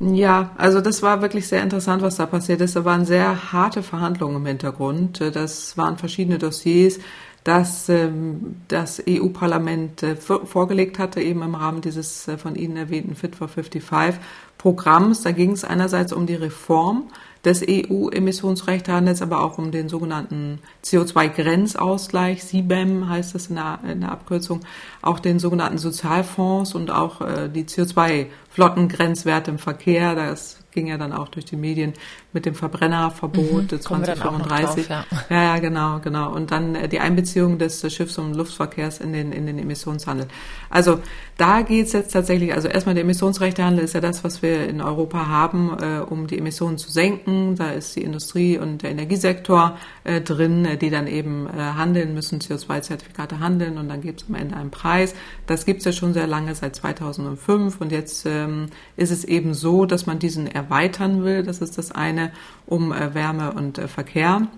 Ja, 0.00 0.50
also 0.58 0.80
das 0.80 1.00
war 1.02 1.22
wirklich 1.22 1.46
sehr 1.46 1.62
interessant, 1.62 2.02
was 2.02 2.16
da 2.16 2.26
passiert 2.26 2.60
ist. 2.60 2.74
Da 2.74 2.84
waren 2.84 3.04
sehr 3.04 3.52
harte 3.52 3.84
Verhandlungen 3.84 4.38
im 4.38 4.46
Hintergrund. 4.46 5.20
Das 5.20 5.76
waren 5.76 5.96
verschiedene 5.96 6.38
Dossiers 6.38 6.98
das 7.44 7.88
ähm, 7.88 8.56
das 8.68 9.02
EU-Parlament 9.08 10.02
äh, 10.02 10.16
vorgelegt 10.16 10.98
hatte, 10.98 11.20
eben 11.20 11.42
im 11.42 11.54
Rahmen 11.54 11.80
dieses 11.80 12.28
äh, 12.28 12.38
von 12.38 12.54
Ihnen 12.54 12.76
erwähnten 12.76 13.14
Fit 13.16 13.34
for 13.34 13.48
55 13.48 14.20
Programms. 14.58 15.22
Da 15.22 15.32
ging 15.32 15.50
es 15.50 15.64
einerseits 15.64 16.12
um 16.12 16.26
die 16.26 16.36
Reform 16.36 17.08
des 17.44 17.64
EU-Emissionsrechthandels, 17.68 19.22
aber 19.22 19.42
auch 19.42 19.58
um 19.58 19.72
den 19.72 19.88
sogenannten 19.88 20.60
CO2-Grenzausgleich, 20.84 22.46
CBAM 22.46 23.08
heißt 23.08 23.34
es 23.34 23.48
in 23.48 23.56
der, 23.56 23.80
in 23.90 24.02
der 24.02 24.12
Abkürzung, 24.12 24.60
auch 25.00 25.18
den 25.18 25.40
sogenannten 25.40 25.78
Sozialfonds 25.78 26.76
und 26.76 26.92
auch 26.92 27.20
äh, 27.20 27.48
die 27.48 27.64
CO2-Flottengrenzwerte 27.64 29.50
im 29.50 29.58
Verkehr. 29.58 30.14
Das 30.14 30.61
ging 30.72 30.86
ja 30.86 30.98
dann 30.98 31.12
auch 31.12 31.28
durch 31.28 31.44
die 31.44 31.56
Medien 31.56 31.92
mit 32.32 32.46
dem 32.46 32.54
Verbrennerverbot 32.54 33.72
mhm, 33.72 33.80
2035. 33.80 34.86
Drauf, 34.86 34.88
ja. 34.88 35.04
ja. 35.30 35.42
ja, 35.42 35.58
genau, 35.58 36.00
genau. 36.00 36.32
Und 36.32 36.50
dann 36.50 36.74
äh, 36.74 36.88
die 36.88 37.00
Einbeziehung 37.00 37.58
des 37.58 37.80
Schiffs- 37.92 38.18
und 38.18 38.34
Luftverkehrs 38.34 39.00
in 39.00 39.12
den, 39.12 39.32
in 39.32 39.46
den 39.46 39.58
Emissionshandel. 39.58 40.28
Also 40.70 41.00
da 41.36 41.62
geht's 41.62 41.92
jetzt 41.92 42.12
tatsächlich, 42.12 42.54
also 42.54 42.68
erstmal 42.68 42.94
der 42.94 43.04
Emissionsrechtehandel 43.04 43.84
ist 43.84 43.94
ja 43.94 44.00
das, 44.00 44.24
was 44.24 44.42
wir 44.42 44.68
in 44.68 44.80
Europa 44.80 45.26
haben, 45.26 45.76
äh, 45.80 46.00
um 46.00 46.26
die 46.26 46.38
Emissionen 46.38 46.78
zu 46.78 46.90
senken. 46.90 47.56
Da 47.56 47.70
ist 47.70 47.96
die 47.96 48.02
Industrie 48.02 48.58
und 48.58 48.82
der 48.82 48.90
Energiesektor 48.90 49.76
äh, 50.04 50.20
drin, 50.20 50.64
äh, 50.64 50.76
die 50.76 50.90
dann 50.90 51.06
eben 51.06 51.46
äh, 51.46 51.52
handeln 51.52 52.14
müssen, 52.14 52.40
CO2-Zertifikate 52.40 53.40
handeln 53.40 53.78
und 53.78 53.88
dann 53.88 54.00
gibt 54.00 54.22
es 54.22 54.28
am 54.28 54.34
Ende 54.34 54.56
einen 54.56 54.70
Preis. 54.70 55.14
Das 55.46 55.66
gibt's 55.66 55.84
ja 55.84 55.92
schon 55.92 56.14
sehr 56.14 56.26
lange, 56.26 56.54
seit 56.54 56.76
2005 56.76 57.80
und 57.80 57.92
jetzt 57.92 58.26
ähm, 58.26 58.66
ist 58.96 59.10
es 59.10 59.24
eben 59.24 59.54
so, 59.54 59.86
dass 59.86 60.06
man 60.06 60.18
diesen 60.18 60.46
erweitern 60.62 61.24
will. 61.24 61.42
Das 61.42 61.58
ist 61.58 61.78
das 61.78 61.92
eine 61.92 62.32
um 62.66 62.92
äh, 62.92 63.14
Wärme 63.14 63.52
und 63.52 63.78
äh, 63.78 63.88
Verkehr. 63.88 64.48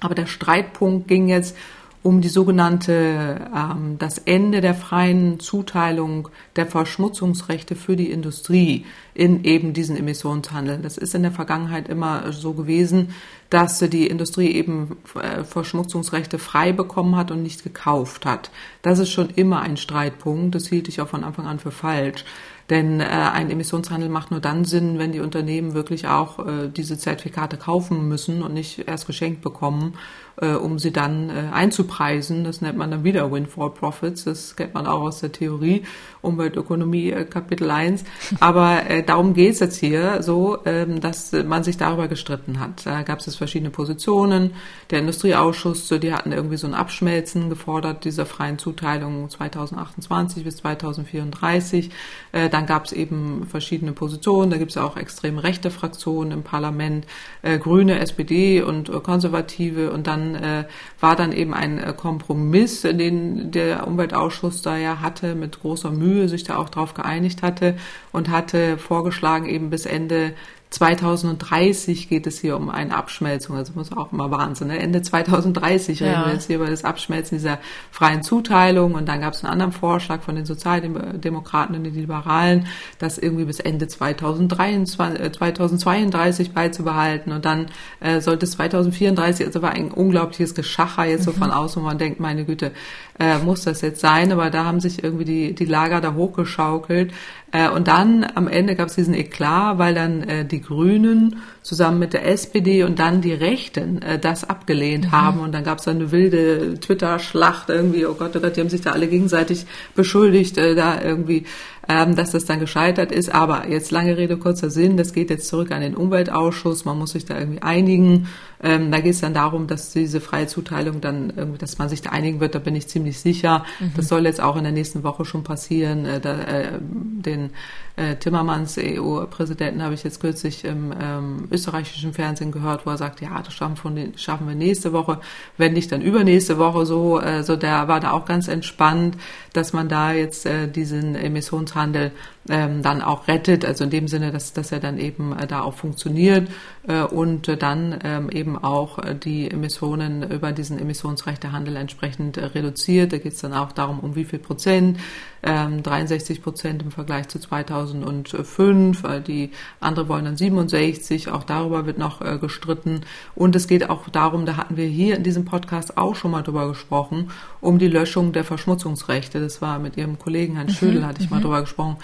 Aber 0.00 0.14
der 0.14 0.26
Streitpunkt 0.26 1.08
ging 1.08 1.28
jetzt 1.28 1.56
um 2.02 2.20
die 2.20 2.28
sogenannte 2.28 3.40
ähm, 3.54 3.96
das 3.98 4.18
Ende 4.18 4.60
der 4.60 4.74
freien 4.74 5.40
Zuteilung 5.40 6.28
der 6.56 6.66
Verschmutzungsrechte 6.66 7.74
für 7.74 7.96
die 7.96 8.10
Industrie 8.10 8.86
in 9.14 9.42
eben 9.44 9.72
diesen 9.72 9.96
Emissionshandel. 9.96 10.78
Das 10.78 10.96
ist 10.96 11.14
in 11.14 11.22
der 11.22 11.32
Vergangenheit 11.32 11.88
immer 11.88 12.32
so 12.32 12.52
gewesen, 12.52 13.14
dass 13.50 13.80
die 13.80 14.06
Industrie 14.06 14.52
eben 14.52 14.96
äh, 15.20 15.42
Verschmutzungsrechte 15.42 16.38
frei 16.38 16.72
bekommen 16.72 17.16
hat 17.16 17.30
und 17.30 17.42
nicht 17.42 17.64
gekauft 17.64 18.26
hat. 18.26 18.50
Das 18.82 19.00
ist 19.00 19.10
schon 19.10 19.30
immer 19.30 19.60
ein 19.60 19.76
Streitpunkt. 19.76 20.54
Das 20.54 20.68
hielt 20.68 20.88
ich 20.88 21.00
auch 21.00 21.08
von 21.08 21.24
Anfang 21.24 21.46
an 21.46 21.58
für 21.58 21.72
falsch. 21.72 22.24
Denn 22.70 23.00
äh, 23.00 23.04
ein 23.04 23.50
Emissionshandel 23.50 24.08
macht 24.08 24.30
nur 24.30 24.40
dann 24.40 24.64
Sinn, 24.64 24.98
wenn 24.98 25.12
die 25.12 25.20
Unternehmen 25.20 25.74
wirklich 25.74 26.06
auch 26.06 26.46
äh, 26.46 26.68
diese 26.68 26.98
Zertifikate 26.98 27.56
kaufen 27.56 28.08
müssen 28.08 28.42
und 28.42 28.52
nicht 28.54 28.86
erst 28.86 29.06
geschenkt 29.06 29.40
bekommen 29.40 29.94
äh, 30.40 30.52
um 30.52 30.78
sie 30.78 30.92
dann 30.92 31.30
äh, 31.30 31.48
einzupreisen. 31.52 32.44
Das 32.44 32.60
nennt 32.60 32.78
man 32.78 32.90
dann 32.90 33.04
wieder 33.04 33.30
Windfall 33.30 33.70
Profits. 33.70 34.24
Das 34.24 34.56
kennt 34.56 34.74
man 34.74 34.86
auch 34.86 35.00
aus 35.00 35.20
der 35.20 35.32
Theorie, 35.32 35.82
Umweltökonomie 36.22 37.10
äh, 37.10 37.24
Kapitel 37.24 37.70
1. 37.70 38.04
Aber 38.40 38.88
äh, 38.88 39.02
darum 39.02 39.34
geht 39.34 39.54
es 39.54 39.60
jetzt 39.60 39.76
hier 39.76 40.22
so, 40.22 40.58
ähm, 40.64 41.00
dass 41.00 41.32
man 41.32 41.64
sich 41.64 41.76
darüber 41.76 42.08
gestritten 42.08 42.60
hat. 42.60 42.86
Da 42.86 43.02
gab 43.02 43.20
es 43.20 43.36
verschiedene 43.36 43.70
Positionen. 43.70 44.52
Der 44.90 45.00
Industrieausschuss, 45.00 45.88
die 45.88 46.12
hatten 46.12 46.32
irgendwie 46.32 46.56
so 46.56 46.66
ein 46.66 46.74
Abschmelzen 46.74 47.48
gefordert 47.48 48.04
dieser 48.04 48.26
freien 48.26 48.58
Zuteilung 48.58 49.28
2028 49.28 50.44
bis 50.44 50.56
2034. 50.56 51.90
Äh, 52.32 52.48
dann 52.58 52.66
gab 52.66 52.86
es 52.86 52.92
eben 52.92 53.46
verschiedene 53.48 53.92
Positionen. 53.92 54.50
Da 54.50 54.56
gibt 54.56 54.72
es 54.72 54.76
auch 54.78 54.96
extrem 54.96 55.38
rechte 55.38 55.70
Fraktionen 55.70 56.32
im 56.32 56.42
Parlament, 56.42 57.06
äh, 57.42 57.56
Grüne, 57.56 58.00
SPD 58.00 58.62
und 58.62 58.88
äh, 58.88 58.98
Konservative 58.98 59.92
und 59.92 60.08
dann 60.08 60.34
äh, 60.34 60.64
war 60.98 61.14
dann 61.14 61.30
eben 61.30 61.54
ein 61.54 61.78
äh, 61.78 61.94
Kompromiss, 61.96 62.82
den 62.82 63.52
der 63.52 63.86
Umweltausschuss 63.86 64.60
da 64.60 64.76
ja 64.76 65.00
hatte, 65.00 65.36
mit 65.36 65.60
großer 65.60 65.92
Mühe 65.92 66.28
sich 66.28 66.42
da 66.42 66.56
auch 66.56 66.68
drauf 66.68 66.94
geeinigt 66.94 67.42
hatte 67.42 67.76
und 68.10 68.28
hatte 68.28 68.76
vorgeschlagen, 68.76 69.46
eben 69.46 69.70
bis 69.70 69.86
Ende 69.86 70.32
2030 70.70 72.10
geht 72.10 72.26
es 72.26 72.40
hier 72.40 72.56
um 72.56 72.68
eine 72.68 72.94
Abschmelzung, 72.94 73.56
also 73.56 73.72
muss 73.74 73.90
auch 73.90 74.12
immer 74.12 74.30
Wahnsinn. 74.30 74.68
Ne? 74.68 74.78
Ende 74.78 75.00
2030 75.00 76.02
reden 76.02 76.24
wir 76.26 76.32
jetzt 76.34 76.46
hier 76.46 76.56
über 76.56 76.68
das 76.68 76.84
Abschmelzen 76.84 77.38
dieser 77.38 77.58
freien 77.90 78.22
Zuteilung 78.22 78.94
und 78.94 79.08
dann 79.08 79.22
gab 79.22 79.32
es 79.32 79.42
einen 79.42 79.52
anderen 79.52 79.72
Vorschlag 79.72 80.20
von 80.20 80.34
den 80.34 80.44
Sozialdemokraten 80.44 81.74
und 81.74 81.84
den 81.84 81.94
Liberalen, 81.94 82.66
das 82.98 83.16
irgendwie 83.16 83.46
bis 83.46 83.60
Ende 83.60 83.88
2023, 83.88 85.20
äh, 85.20 85.32
2032 85.32 86.52
beizubehalten 86.52 87.32
und 87.32 87.46
dann 87.46 87.66
äh, 88.00 88.20
sollte 88.20 88.44
es 88.44 88.52
2034, 88.52 89.46
also 89.46 89.62
war 89.62 89.72
ein 89.72 89.90
unglaubliches 89.90 90.54
Geschacher 90.54 91.04
jetzt 91.06 91.24
so 91.24 91.32
von 91.32 91.48
mhm. 91.48 91.54
außen, 91.54 91.82
wo 91.82 91.86
man 91.86 91.96
denkt, 91.96 92.20
meine 92.20 92.44
Güte, 92.44 92.72
äh, 93.18 93.38
muss 93.38 93.64
das 93.64 93.80
jetzt 93.80 94.00
sein, 94.00 94.32
aber 94.32 94.50
da 94.50 94.64
haben 94.64 94.80
sich 94.80 95.02
irgendwie 95.02 95.24
die, 95.24 95.54
die 95.54 95.64
Lager 95.64 96.02
da 96.02 96.12
hochgeschaukelt 96.12 97.12
äh, 97.52 97.68
und 97.68 97.88
dann 97.88 98.26
am 98.34 98.48
Ende 98.48 98.76
gab 98.76 98.88
es 98.88 98.94
diesen 98.94 99.14
Eklat, 99.14 99.78
weil 99.78 99.94
dann 99.94 100.22
äh, 100.22 100.44
die 100.44 100.60
Grünen 100.60 101.36
zusammen 101.68 101.98
mit 101.98 102.14
der 102.14 102.26
SPD 102.26 102.82
und 102.82 102.98
dann 102.98 103.20
die 103.20 103.34
Rechten 103.34 104.00
äh, 104.00 104.18
das 104.18 104.48
abgelehnt 104.48 105.04
mhm. 105.04 105.12
haben. 105.12 105.40
Und 105.40 105.52
dann 105.52 105.64
gab 105.64 105.80
es 105.80 105.86
eine 105.86 106.10
wilde 106.10 106.80
Twitter-Schlacht 106.80 107.68
irgendwie, 107.68 108.06
oh 108.06 108.14
Gott, 108.14 108.34
oh 108.34 108.40
Gott, 108.40 108.56
die 108.56 108.60
haben 108.62 108.70
sich 108.70 108.80
da 108.80 108.92
alle 108.92 109.06
gegenseitig 109.06 109.66
beschuldigt, 109.94 110.56
äh, 110.56 110.74
da 110.74 110.98
irgendwie 111.02 111.44
ähm, 111.88 112.14
dass 112.16 112.32
das 112.32 112.44
dann 112.44 112.60
gescheitert 112.60 113.10
ist. 113.10 113.34
Aber 113.34 113.68
jetzt 113.68 113.90
lange 113.90 114.16
Rede, 114.16 114.36
kurzer 114.36 114.70
Sinn, 114.70 114.96
das 114.96 115.12
geht 115.12 115.30
jetzt 115.30 115.48
zurück 115.48 115.72
an 115.72 115.80
den 115.80 115.96
Umweltausschuss, 115.96 116.84
man 116.84 116.98
muss 116.98 117.12
sich 117.12 117.24
da 117.24 117.38
irgendwie 117.38 117.62
einigen. 117.62 118.28
Ähm, 118.62 118.90
da 118.90 119.00
geht 119.00 119.14
es 119.14 119.20
dann 119.20 119.34
darum, 119.34 119.66
dass 119.66 119.92
diese 119.92 120.20
freie 120.20 120.46
Zuteilung 120.46 121.00
dann 121.00 121.32
irgendwie, 121.34 121.58
dass 121.58 121.78
man 121.78 121.88
sich 121.88 122.02
da 122.02 122.10
einigen 122.10 122.40
wird, 122.40 122.54
da 122.54 122.58
bin 122.58 122.76
ich 122.76 122.88
ziemlich 122.88 123.18
sicher. 123.18 123.64
Mhm. 123.80 123.92
Das 123.96 124.08
soll 124.08 124.26
jetzt 124.26 124.40
auch 124.40 124.56
in 124.56 124.64
der 124.64 124.72
nächsten 124.72 125.02
Woche 125.02 125.24
schon 125.24 125.44
passieren. 125.44 126.04
Äh, 126.04 126.20
da, 126.20 126.40
äh, 126.42 126.72
den 126.80 127.50
äh, 127.96 128.16
Timmermans, 128.16 128.76
EU-Präsidenten, 128.78 129.82
habe 129.82 129.94
ich 129.94 130.04
jetzt 130.04 130.20
kürzlich 130.20 130.64
im 130.64 130.92
ähm, 131.00 131.48
österreichischen 131.58 132.12
Fernsehen 132.12 132.52
gehört, 132.52 132.86
wo 132.86 132.90
er 132.90 132.96
sagt, 132.96 133.20
ja, 133.20 133.42
das 133.42 133.52
schaffen 133.52 133.96
wir, 133.96 134.12
schaffen 134.16 134.46
wir 134.46 134.54
nächste 134.54 134.92
Woche, 134.92 135.20
wenn 135.56 135.72
nicht 135.72 135.90
dann 135.90 136.00
übernächste 136.00 136.58
Woche 136.58 136.86
so. 136.86 137.16
Also 137.16 137.56
der 137.56 137.88
war 137.88 137.98
da 137.98 138.12
auch 138.12 138.24
ganz 138.24 138.46
entspannt, 138.46 139.16
dass 139.52 139.72
man 139.72 139.88
da 139.88 140.12
jetzt 140.12 140.46
äh, 140.46 140.68
diesen 140.68 141.16
Emissionshandel 141.16 142.12
ähm, 142.48 142.82
dann 142.82 143.02
auch 143.02 143.28
rettet, 143.28 143.64
also 143.64 143.84
in 143.84 143.90
dem 143.90 144.08
Sinne, 144.08 144.30
dass, 144.30 144.52
dass 144.52 144.72
er 144.72 144.80
dann 144.80 144.98
eben 144.98 145.36
äh, 145.36 145.46
da 145.46 145.62
auch 145.62 145.74
funktioniert 145.74 146.48
äh, 146.86 147.02
und 147.02 147.48
äh, 147.48 147.56
dann 147.56 147.98
ähm, 148.04 148.30
eben 148.30 148.56
auch 148.56 148.98
die 149.14 149.50
Emissionen 149.50 150.22
über 150.30 150.52
diesen 150.52 150.78
Emissionsrechtehandel 150.78 151.76
entsprechend 151.76 152.36
äh, 152.36 152.46
reduziert. 152.46 153.12
Da 153.12 153.18
geht 153.18 153.32
es 153.32 153.40
dann 153.40 153.52
auch 153.52 153.72
darum, 153.72 154.00
um 154.00 154.14
wie 154.14 154.24
viel 154.24 154.38
Prozent, 154.38 154.98
ähm, 155.42 155.82
63 155.82 156.42
Prozent 156.42 156.82
im 156.82 156.90
Vergleich 156.90 157.28
zu 157.28 157.38
2005, 157.38 159.04
äh, 159.04 159.20
die 159.20 159.50
andere 159.80 160.08
wollen 160.08 160.24
dann 160.24 160.36
67, 160.36 161.30
auch 161.38 161.44
darüber 161.44 161.86
wird 161.86 161.98
noch 161.98 162.20
äh, 162.20 162.38
gestritten 162.38 163.02
und 163.34 163.56
es 163.56 163.66
geht 163.66 163.88
auch 163.88 164.08
darum, 164.08 164.44
da 164.44 164.56
hatten 164.56 164.76
wir 164.76 164.86
hier 164.86 165.16
in 165.16 165.22
diesem 165.22 165.44
Podcast 165.44 165.96
auch 165.96 166.14
schon 166.14 166.30
mal 166.30 166.42
drüber 166.42 166.68
gesprochen, 166.68 167.30
um 167.60 167.78
die 167.78 167.88
Löschung 167.88 168.32
der 168.32 168.44
Verschmutzungsrechte. 168.44 169.40
Das 169.40 169.62
war 169.62 169.78
mit 169.78 169.96
Ihrem 169.96 170.18
Kollegen 170.18 170.56
Herrn 170.56 170.68
Schödel, 170.68 171.00
mhm. 171.00 171.06
hatte 171.06 171.22
ich 171.22 171.30
mal 171.30 171.38
mhm. 171.38 171.42
drüber 171.42 171.60
gesprochen 171.62 171.96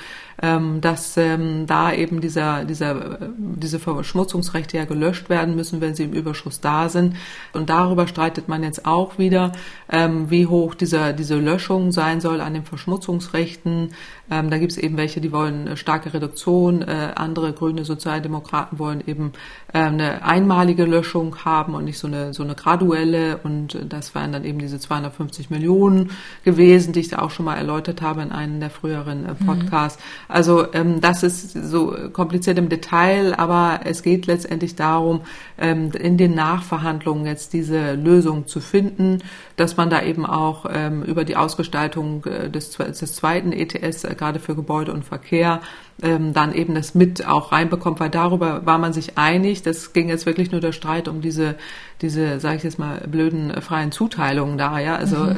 ähm, 0.43 0.81
dass 0.81 1.17
ähm, 1.17 1.67
da 1.67 1.93
eben 1.93 2.21
dieser, 2.21 2.65
dieser, 2.65 3.19
diese 3.37 3.79
Verschmutzungsrechte 3.79 4.77
ja 4.77 4.85
gelöscht 4.85 5.29
werden 5.29 5.57
müssen, 5.57 5.81
wenn 5.81 5.95
sie 5.95 6.05
im 6.05 6.13
Überschuss 6.13 6.61
da 6.61 6.89
sind. 6.89 7.17
Und 7.53 7.71
darüber 7.71 8.07
streitet 8.07 8.49
man 8.49 8.63
jetzt 8.63 8.87
auch 8.87 9.19
wieder, 9.19 9.53
ähm, 9.91 10.31
wie 10.31 10.47
hoch 10.47 10.75
dieser, 10.75 11.13
diese 11.13 11.37
Löschung 11.37 11.93
sein 11.93 12.21
soll 12.21 12.41
an 12.41 12.55
den 12.55 12.65
Verschmutzungsrechten. 12.65 13.91
Ähm, 14.31 14.51
da 14.51 14.59
gibt 14.59 14.73
es 14.73 14.79
eben 14.79 14.97
welche, 14.97 15.21
die 15.21 15.33
wollen 15.33 15.67
eine 15.67 15.77
starke 15.77 16.15
Reduktion, 16.15 16.83
äh, 16.83 17.13
andere 17.15 17.53
grüne 17.53 17.85
Sozialdemokraten 17.85 18.79
wollen 18.79 19.03
eben 19.07 19.33
äh, 19.73 19.79
eine 19.79 20.25
einmalige 20.25 20.85
Löschung 20.85 21.45
haben 21.45 21.75
und 21.75 21.85
nicht 21.85 21.99
so 21.99 22.07
eine, 22.07 22.33
so 22.33 22.43
eine 22.43 22.55
graduelle. 22.55 23.39
Und 23.39 23.79
das 23.89 24.15
wären 24.15 24.33
dann 24.33 24.45
eben 24.45 24.59
diese 24.59 24.79
250 24.79 25.51
Millionen 25.51 26.11
gewesen, 26.45 26.93
die 26.93 27.01
ich 27.01 27.09
da 27.09 27.19
auch 27.19 27.31
schon 27.31 27.45
mal 27.45 27.57
erläutert 27.57 28.01
habe 28.01 28.23
in 28.23 28.33
einem 28.33 28.61
der 28.61 28.71
früheren 28.71 29.27
äh, 29.27 29.35
mhm. 29.39 29.47
Podcasts. 29.47 29.99
Mhm. 29.99 30.24
Also 30.29 30.73
ähm, 30.73 31.01
das 31.01 31.23
ist 31.23 31.53
so 31.53 31.95
kompliziert 32.13 32.59
im 32.59 32.69
Detail, 32.69 33.35
aber 33.35 33.81
es 33.85 34.03
geht 34.03 34.27
letztendlich 34.27 34.77
darum, 34.77 35.23
ähm, 35.59 35.91
in 35.93 36.17
den 36.17 36.35
Nachverhandlungen 36.35 37.27
jetzt 37.27 37.53
diese 37.53 37.95
Lösung 37.95 38.47
zu 38.47 38.61
finden, 38.61 39.23
dass 39.57 39.77
man 39.77 39.91
da 39.91 40.03
eben 40.03 40.27
auch 40.27 40.67
ähm, 40.71 41.03
über 41.03 41.25
die 41.25 41.37
Ausgestaltung 41.37 42.25
äh, 42.25 42.51
des, 42.51 42.71
des 42.71 43.15
zweiten 43.15 43.53
ETS, 43.53 44.05
äh, 44.05 44.15
gerade 44.15 44.41
für 44.41 44.55
Gebäude 44.55 44.93
und 44.93 45.05
Verkehr, 45.05 45.61
ähm, 46.03 46.33
dann 46.33 46.55
eben 46.55 46.75
das 46.75 46.95
mit 46.95 47.27
auch 47.27 47.53
reinbekommt, 47.53 48.01
weil 48.01 48.11
darüber 48.11 48.67
war 48.67 48.79
man 48.79 48.93
sich 48.93 49.17
einig. 49.17 49.63
Das 49.63 49.93
ging 49.93 50.09
jetzt 50.09 50.27
wirklich 50.27 50.51
nur 50.51 50.61
der 50.61 50.73
Streit 50.73 51.07
um 51.09 51.21
diese, 51.21 51.55
diese, 52.03 52.41
sage 52.41 52.57
ich 52.57 52.63
jetzt 52.65 52.79
mal, 52.79 53.01
blöden 53.07 53.51
äh, 53.51 53.61
freien 53.61 53.93
Zuteilungen 53.93 54.59
da, 54.59 54.79
ja. 54.79 54.97
Also 54.97 55.17
mhm. 55.17 55.37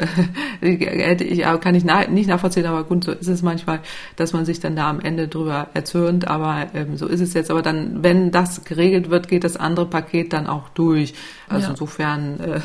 hätte 0.80 1.24
ich, 1.24 1.42
kann 1.60 1.74
ich 1.74 1.84
nach, 1.84 2.08
nicht 2.08 2.28
nachvollziehen, 2.28 2.66
aber 2.66 2.84
gut, 2.84 3.04
so 3.04 3.12
ist 3.12 3.28
es 3.28 3.42
manchmal, 3.42 3.80
dass 4.16 4.32
man 4.32 4.44
sich 4.44 4.60
dann 4.60 4.76
da 4.76 4.88
am 4.88 5.00
Ende 5.00 5.28
drüber 5.28 5.68
erzürnt, 5.74 6.26
aber 6.26 6.66
ähm, 6.74 6.96
so 6.96 7.06
ist 7.06 7.20
es 7.20 7.34
jetzt. 7.34 7.50
Aber 7.50 7.62
dann, 7.62 8.02
wenn 8.02 8.30
das 8.30 8.64
geregelt 8.64 9.10
wird, 9.10 9.28
geht 9.28 9.44
das 9.44 9.56
andere 9.56 9.86
Paket 9.86 10.32
dann 10.32 10.46
auch 10.46 10.68
durch. 10.70 11.14
Also 11.48 11.66
ja. 11.66 11.70
insofern 11.70 12.40
äh, 12.40 12.60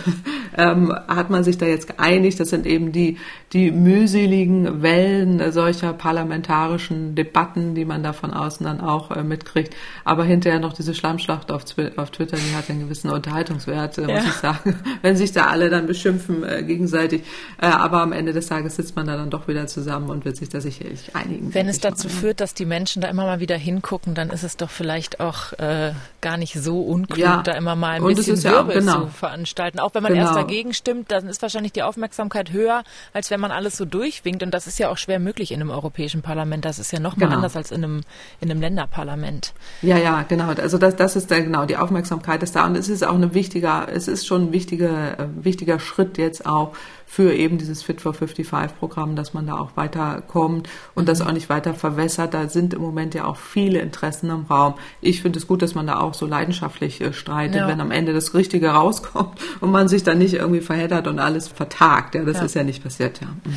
ähm, 0.57 0.93
hat 1.07 1.29
man 1.29 1.43
sich 1.43 1.57
da 1.57 1.65
jetzt 1.65 1.87
geeinigt. 1.87 2.39
Das 2.39 2.49
sind 2.49 2.65
eben 2.65 2.91
die, 2.91 3.17
die 3.53 3.71
mühseligen 3.71 4.81
Wellen 4.81 5.51
solcher 5.51 5.93
parlamentarischen 5.93 7.15
Debatten, 7.15 7.75
die 7.75 7.80
man 7.85 8.03
da 8.03 8.13
von 8.13 8.33
außen 8.33 8.65
dann 8.65 8.81
auch 8.81 9.11
äh, 9.11 9.23
mitkriegt. 9.23 9.75
Aber 10.03 10.23
hinterher 10.23 10.59
noch 10.59 10.73
diese 10.73 10.93
Schlammschlacht 10.93 11.51
auf, 11.51 11.63
auf 11.97 12.11
Twitter, 12.11 12.37
die 12.37 12.55
hat 12.55 12.69
einen 12.69 12.81
gewissen 12.81 13.09
Unterhaltungswert, 13.09 13.97
äh, 13.97 14.01
ja. 14.01 14.15
muss 14.15 14.25
ich 14.25 14.33
sagen, 14.33 14.79
wenn 15.01 15.15
sich 15.15 15.31
da 15.31 15.47
alle 15.47 15.69
dann 15.69 15.87
beschimpfen 15.87 16.43
äh, 16.43 16.63
gegenseitig. 16.63 17.23
Äh, 17.61 17.67
aber 17.67 18.01
am 18.01 18.11
Ende 18.11 18.33
des 18.33 18.47
Tages 18.47 18.75
sitzt 18.75 18.95
man 18.95 19.07
da 19.07 19.15
dann 19.15 19.29
doch 19.29 19.47
wieder 19.47 19.67
zusammen 19.67 20.09
und 20.09 20.25
wird 20.25 20.37
sich 20.37 20.49
da 20.49 20.61
sicherlich 20.61 21.15
einigen. 21.15 21.53
Wenn 21.53 21.67
es 21.67 21.79
dazu 21.79 22.07
machen. 22.07 22.19
führt, 22.19 22.41
dass 22.41 22.53
die 22.53 22.65
Menschen 22.65 23.01
da 23.01 23.07
immer 23.07 23.25
mal 23.25 23.39
wieder 23.39 23.57
hingucken, 23.57 24.13
dann 24.13 24.29
ist 24.29 24.43
es 24.43 24.57
doch 24.57 24.69
vielleicht 24.69 25.19
auch 25.19 25.53
äh, 25.53 25.91
gar 26.21 26.37
nicht 26.37 26.53
so 26.53 26.81
unklug, 26.81 27.17
ja. 27.17 27.41
da 27.41 27.53
immer 27.53 27.75
mal 27.75 27.91
ein 27.91 28.03
und 28.03 28.15
bisschen 28.15 28.41
Wirbel 28.43 28.75
ja 28.75 28.79
genau. 28.79 29.05
zu 29.05 29.07
veranstalten. 29.07 29.79
Auch 29.79 29.93
wenn 29.93 30.03
man 30.03 30.13
genau. 30.13 30.25
erst 30.25 30.35
dagegen 30.35 30.73
stimmt, 30.73 31.11
dann 31.11 31.27
ist 31.27 31.41
wahrscheinlich 31.41 31.73
die 31.73 31.83
Aufmerksamkeit 31.83 32.51
höher, 32.51 32.83
als 33.13 33.31
wenn 33.31 33.39
man 33.39 33.51
alles 33.51 33.77
so 33.77 33.85
durchwinkt. 33.85 34.43
Und 34.43 34.53
das 34.53 34.67
ist 34.67 34.79
ja 34.79 34.89
auch 34.89 34.97
schwer 34.97 35.19
möglich 35.19 35.51
in 35.51 35.61
einem 35.61 35.69
Europäischen 35.69 36.21
Parlament. 36.21 36.65
Das 36.65 36.79
ist 36.79 36.91
ja 36.91 36.99
noch 36.99 37.17
mal 37.17 37.25
genau. 37.25 37.37
anders 37.37 37.55
als 37.55 37.70
in 37.71 37.83
einem, 37.83 38.01
in 38.39 38.51
einem 38.51 38.61
Länderparlament. 38.61 39.53
Ja, 39.81 39.97
ja, 39.97 40.23
genau. 40.27 40.49
Also 40.49 40.77
das, 40.77 40.95
das 40.95 41.15
ist 41.15 41.31
da 41.31 41.39
genau, 41.39 41.65
die 41.65 41.77
Aufmerksamkeit 41.77 42.43
ist 42.43 42.55
da. 42.55 42.65
Und 42.65 42.75
es 42.75 42.89
ist 42.89 43.05
auch 43.05 43.15
ein 43.15 43.33
wichtiger, 43.33 43.87
es 43.91 44.07
ist 44.07 44.25
schon 44.25 44.47
ein 44.47 44.51
wichtiger, 44.51 45.19
äh, 45.19 45.27
wichtiger 45.41 45.79
Schritt 45.79 46.17
jetzt 46.17 46.45
auch 46.45 46.73
für 47.11 47.33
eben 47.33 47.57
dieses 47.57 47.83
Fit 47.83 47.99
for 47.99 48.13
55 48.13 48.79
Programm, 48.79 49.17
dass 49.17 49.33
man 49.33 49.45
da 49.45 49.57
auch 49.57 49.71
weiterkommt 49.75 50.69
und 50.95 51.03
mhm. 51.03 51.07
das 51.07 51.19
auch 51.19 51.33
nicht 51.33 51.49
weiter 51.49 51.73
verwässert. 51.73 52.33
Da 52.33 52.47
sind 52.47 52.73
im 52.73 52.81
Moment 52.81 53.13
ja 53.13 53.25
auch 53.25 53.35
viele 53.35 53.79
Interessen 53.79 54.29
im 54.29 54.43
Raum. 54.43 54.75
Ich 55.01 55.21
finde 55.21 55.37
es 55.37 55.45
gut, 55.45 55.61
dass 55.61 55.75
man 55.75 55.87
da 55.87 55.99
auch 55.99 56.13
so 56.13 56.25
leidenschaftlich 56.25 57.01
äh, 57.01 57.11
streitet, 57.11 57.57
ja. 57.57 57.67
wenn 57.67 57.81
am 57.81 57.91
Ende 57.91 58.13
das 58.13 58.33
Richtige 58.33 58.69
rauskommt 58.69 59.39
und 59.59 59.71
man 59.71 59.89
sich 59.89 60.03
dann 60.03 60.19
nicht 60.19 60.35
irgendwie 60.35 60.61
verheddert 60.61 61.07
und 61.07 61.19
alles 61.19 61.49
vertagt. 61.49 62.15
Ja, 62.15 62.23
das 62.23 62.37
ja. 62.37 62.45
ist 62.45 62.53
ja 62.53 62.63
nicht 62.63 62.81
passiert, 62.81 63.19
ja. 63.19 63.27
Mhm. 63.27 63.55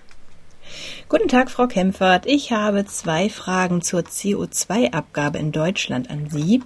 Guten 1.09 1.29
Tag, 1.29 1.51
Frau 1.51 1.67
Kempfert. 1.67 2.27
Ich 2.27 2.53
habe 2.53 2.87
zwei 2.87 3.29
Fragen 3.29 3.83
zur 3.83 4.01
CO2-Abgabe 4.01 5.39
in 5.39 5.53
Deutschland 5.53 6.11
an 6.11 6.29
Sie. 6.31 6.63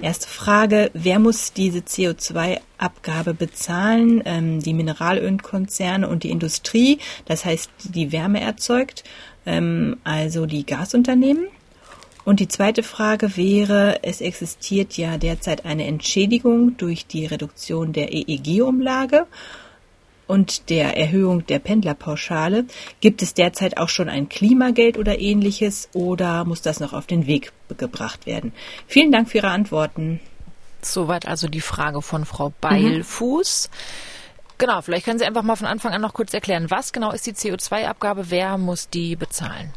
Erste 0.00 0.28
Frage, 0.28 0.90
wer 0.94 1.18
muss 1.18 1.52
diese 1.52 1.80
CO2-Abgabe 1.80 3.34
bezahlen? 3.34 4.22
Ähm, 4.24 4.60
die 4.60 4.74
Mineralölkonzerne 4.74 6.08
und 6.08 6.22
die 6.22 6.30
Industrie, 6.30 6.98
das 7.24 7.44
heißt, 7.44 7.70
die 7.84 8.12
Wärme 8.12 8.40
erzeugt, 8.40 9.04
ähm, 9.46 9.96
also 10.04 10.46
die 10.46 10.64
Gasunternehmen? 10.64 11.48
Und 12.24 12.40
die 12.40 12.48
zweite 12.48 12.82
Frage 12.82 13.36
wäre, 13.36 14.00
es 14.02 14.20
existiert 14.20 14.96
ja 14.96 15.16
derzeit 15.16 15.64
eine 15.64 15.86
Entschädigung 15.86 16.76
durch 16.76 17.06
die 17.06 17.26
Reduktion 17.26 17.92
der 17.92 18.12
EEG-Umlage 18.12 19.26
und 20.30 20.70
der 20.70 20.96
Erhöhung 20.96 21.44
der 21.46 21.58
Pendlerpauschale. 21.58 22.64
Gibt 23.00 23.20
es 23.20 23.34
derzeit 23.34 23.78
auch 23.78 23.88
schon 23.88 24.08
ein 24.08 24.28
Klimageld 24.28 24.96
oder 24.96 25.18
ähnliches 25.18 25.88
oder 25.92 26.44
muss 26.44 26.62
das 26.62 26.78
noch 26.78 26.92
auf 26.92 27.06
den 27.06 27.26
Weg 27.26 27.52
gebracht 27.76 28.26
werden? 28.26 28.52
Vielen 28.86 29.10
Dank 29.10 29.28
für 29.28 29.38
Ihre 29.38 29.50
Antworten. 29.50 30.20
Soweit 30.82 31.26
also 31.26 31.48
die 31.48 31.60
Frage 31.60 32.00
von 32.00 32.24
Frau 32.24 32.52
Beilfuß. 32.60 33.70
Mhm. 33.70 34.56
Genau, 34.58 34.80
vielleicht 34.82 35.04
können 35.04 35.18
Sie 35.18 35.24
einfach 35.24 35.42
mal 35.42 35.56
von 35.56 35.66
Anfang 35.66 35.92
an 35.92 36.00
noch 36.00 36.14
kurz 36.14 36.32
erklären, 36.32 36.70
was 36.70 36.92
genau 36.92 37.10
ist 37.10 37.26
die 37.26 37.32
CO2-Abgabe, 37.32 38.30
wer 38.30 38.56
muss 38.56 38.88
die 38.88 39.16
bezahlen? 39.16 39.72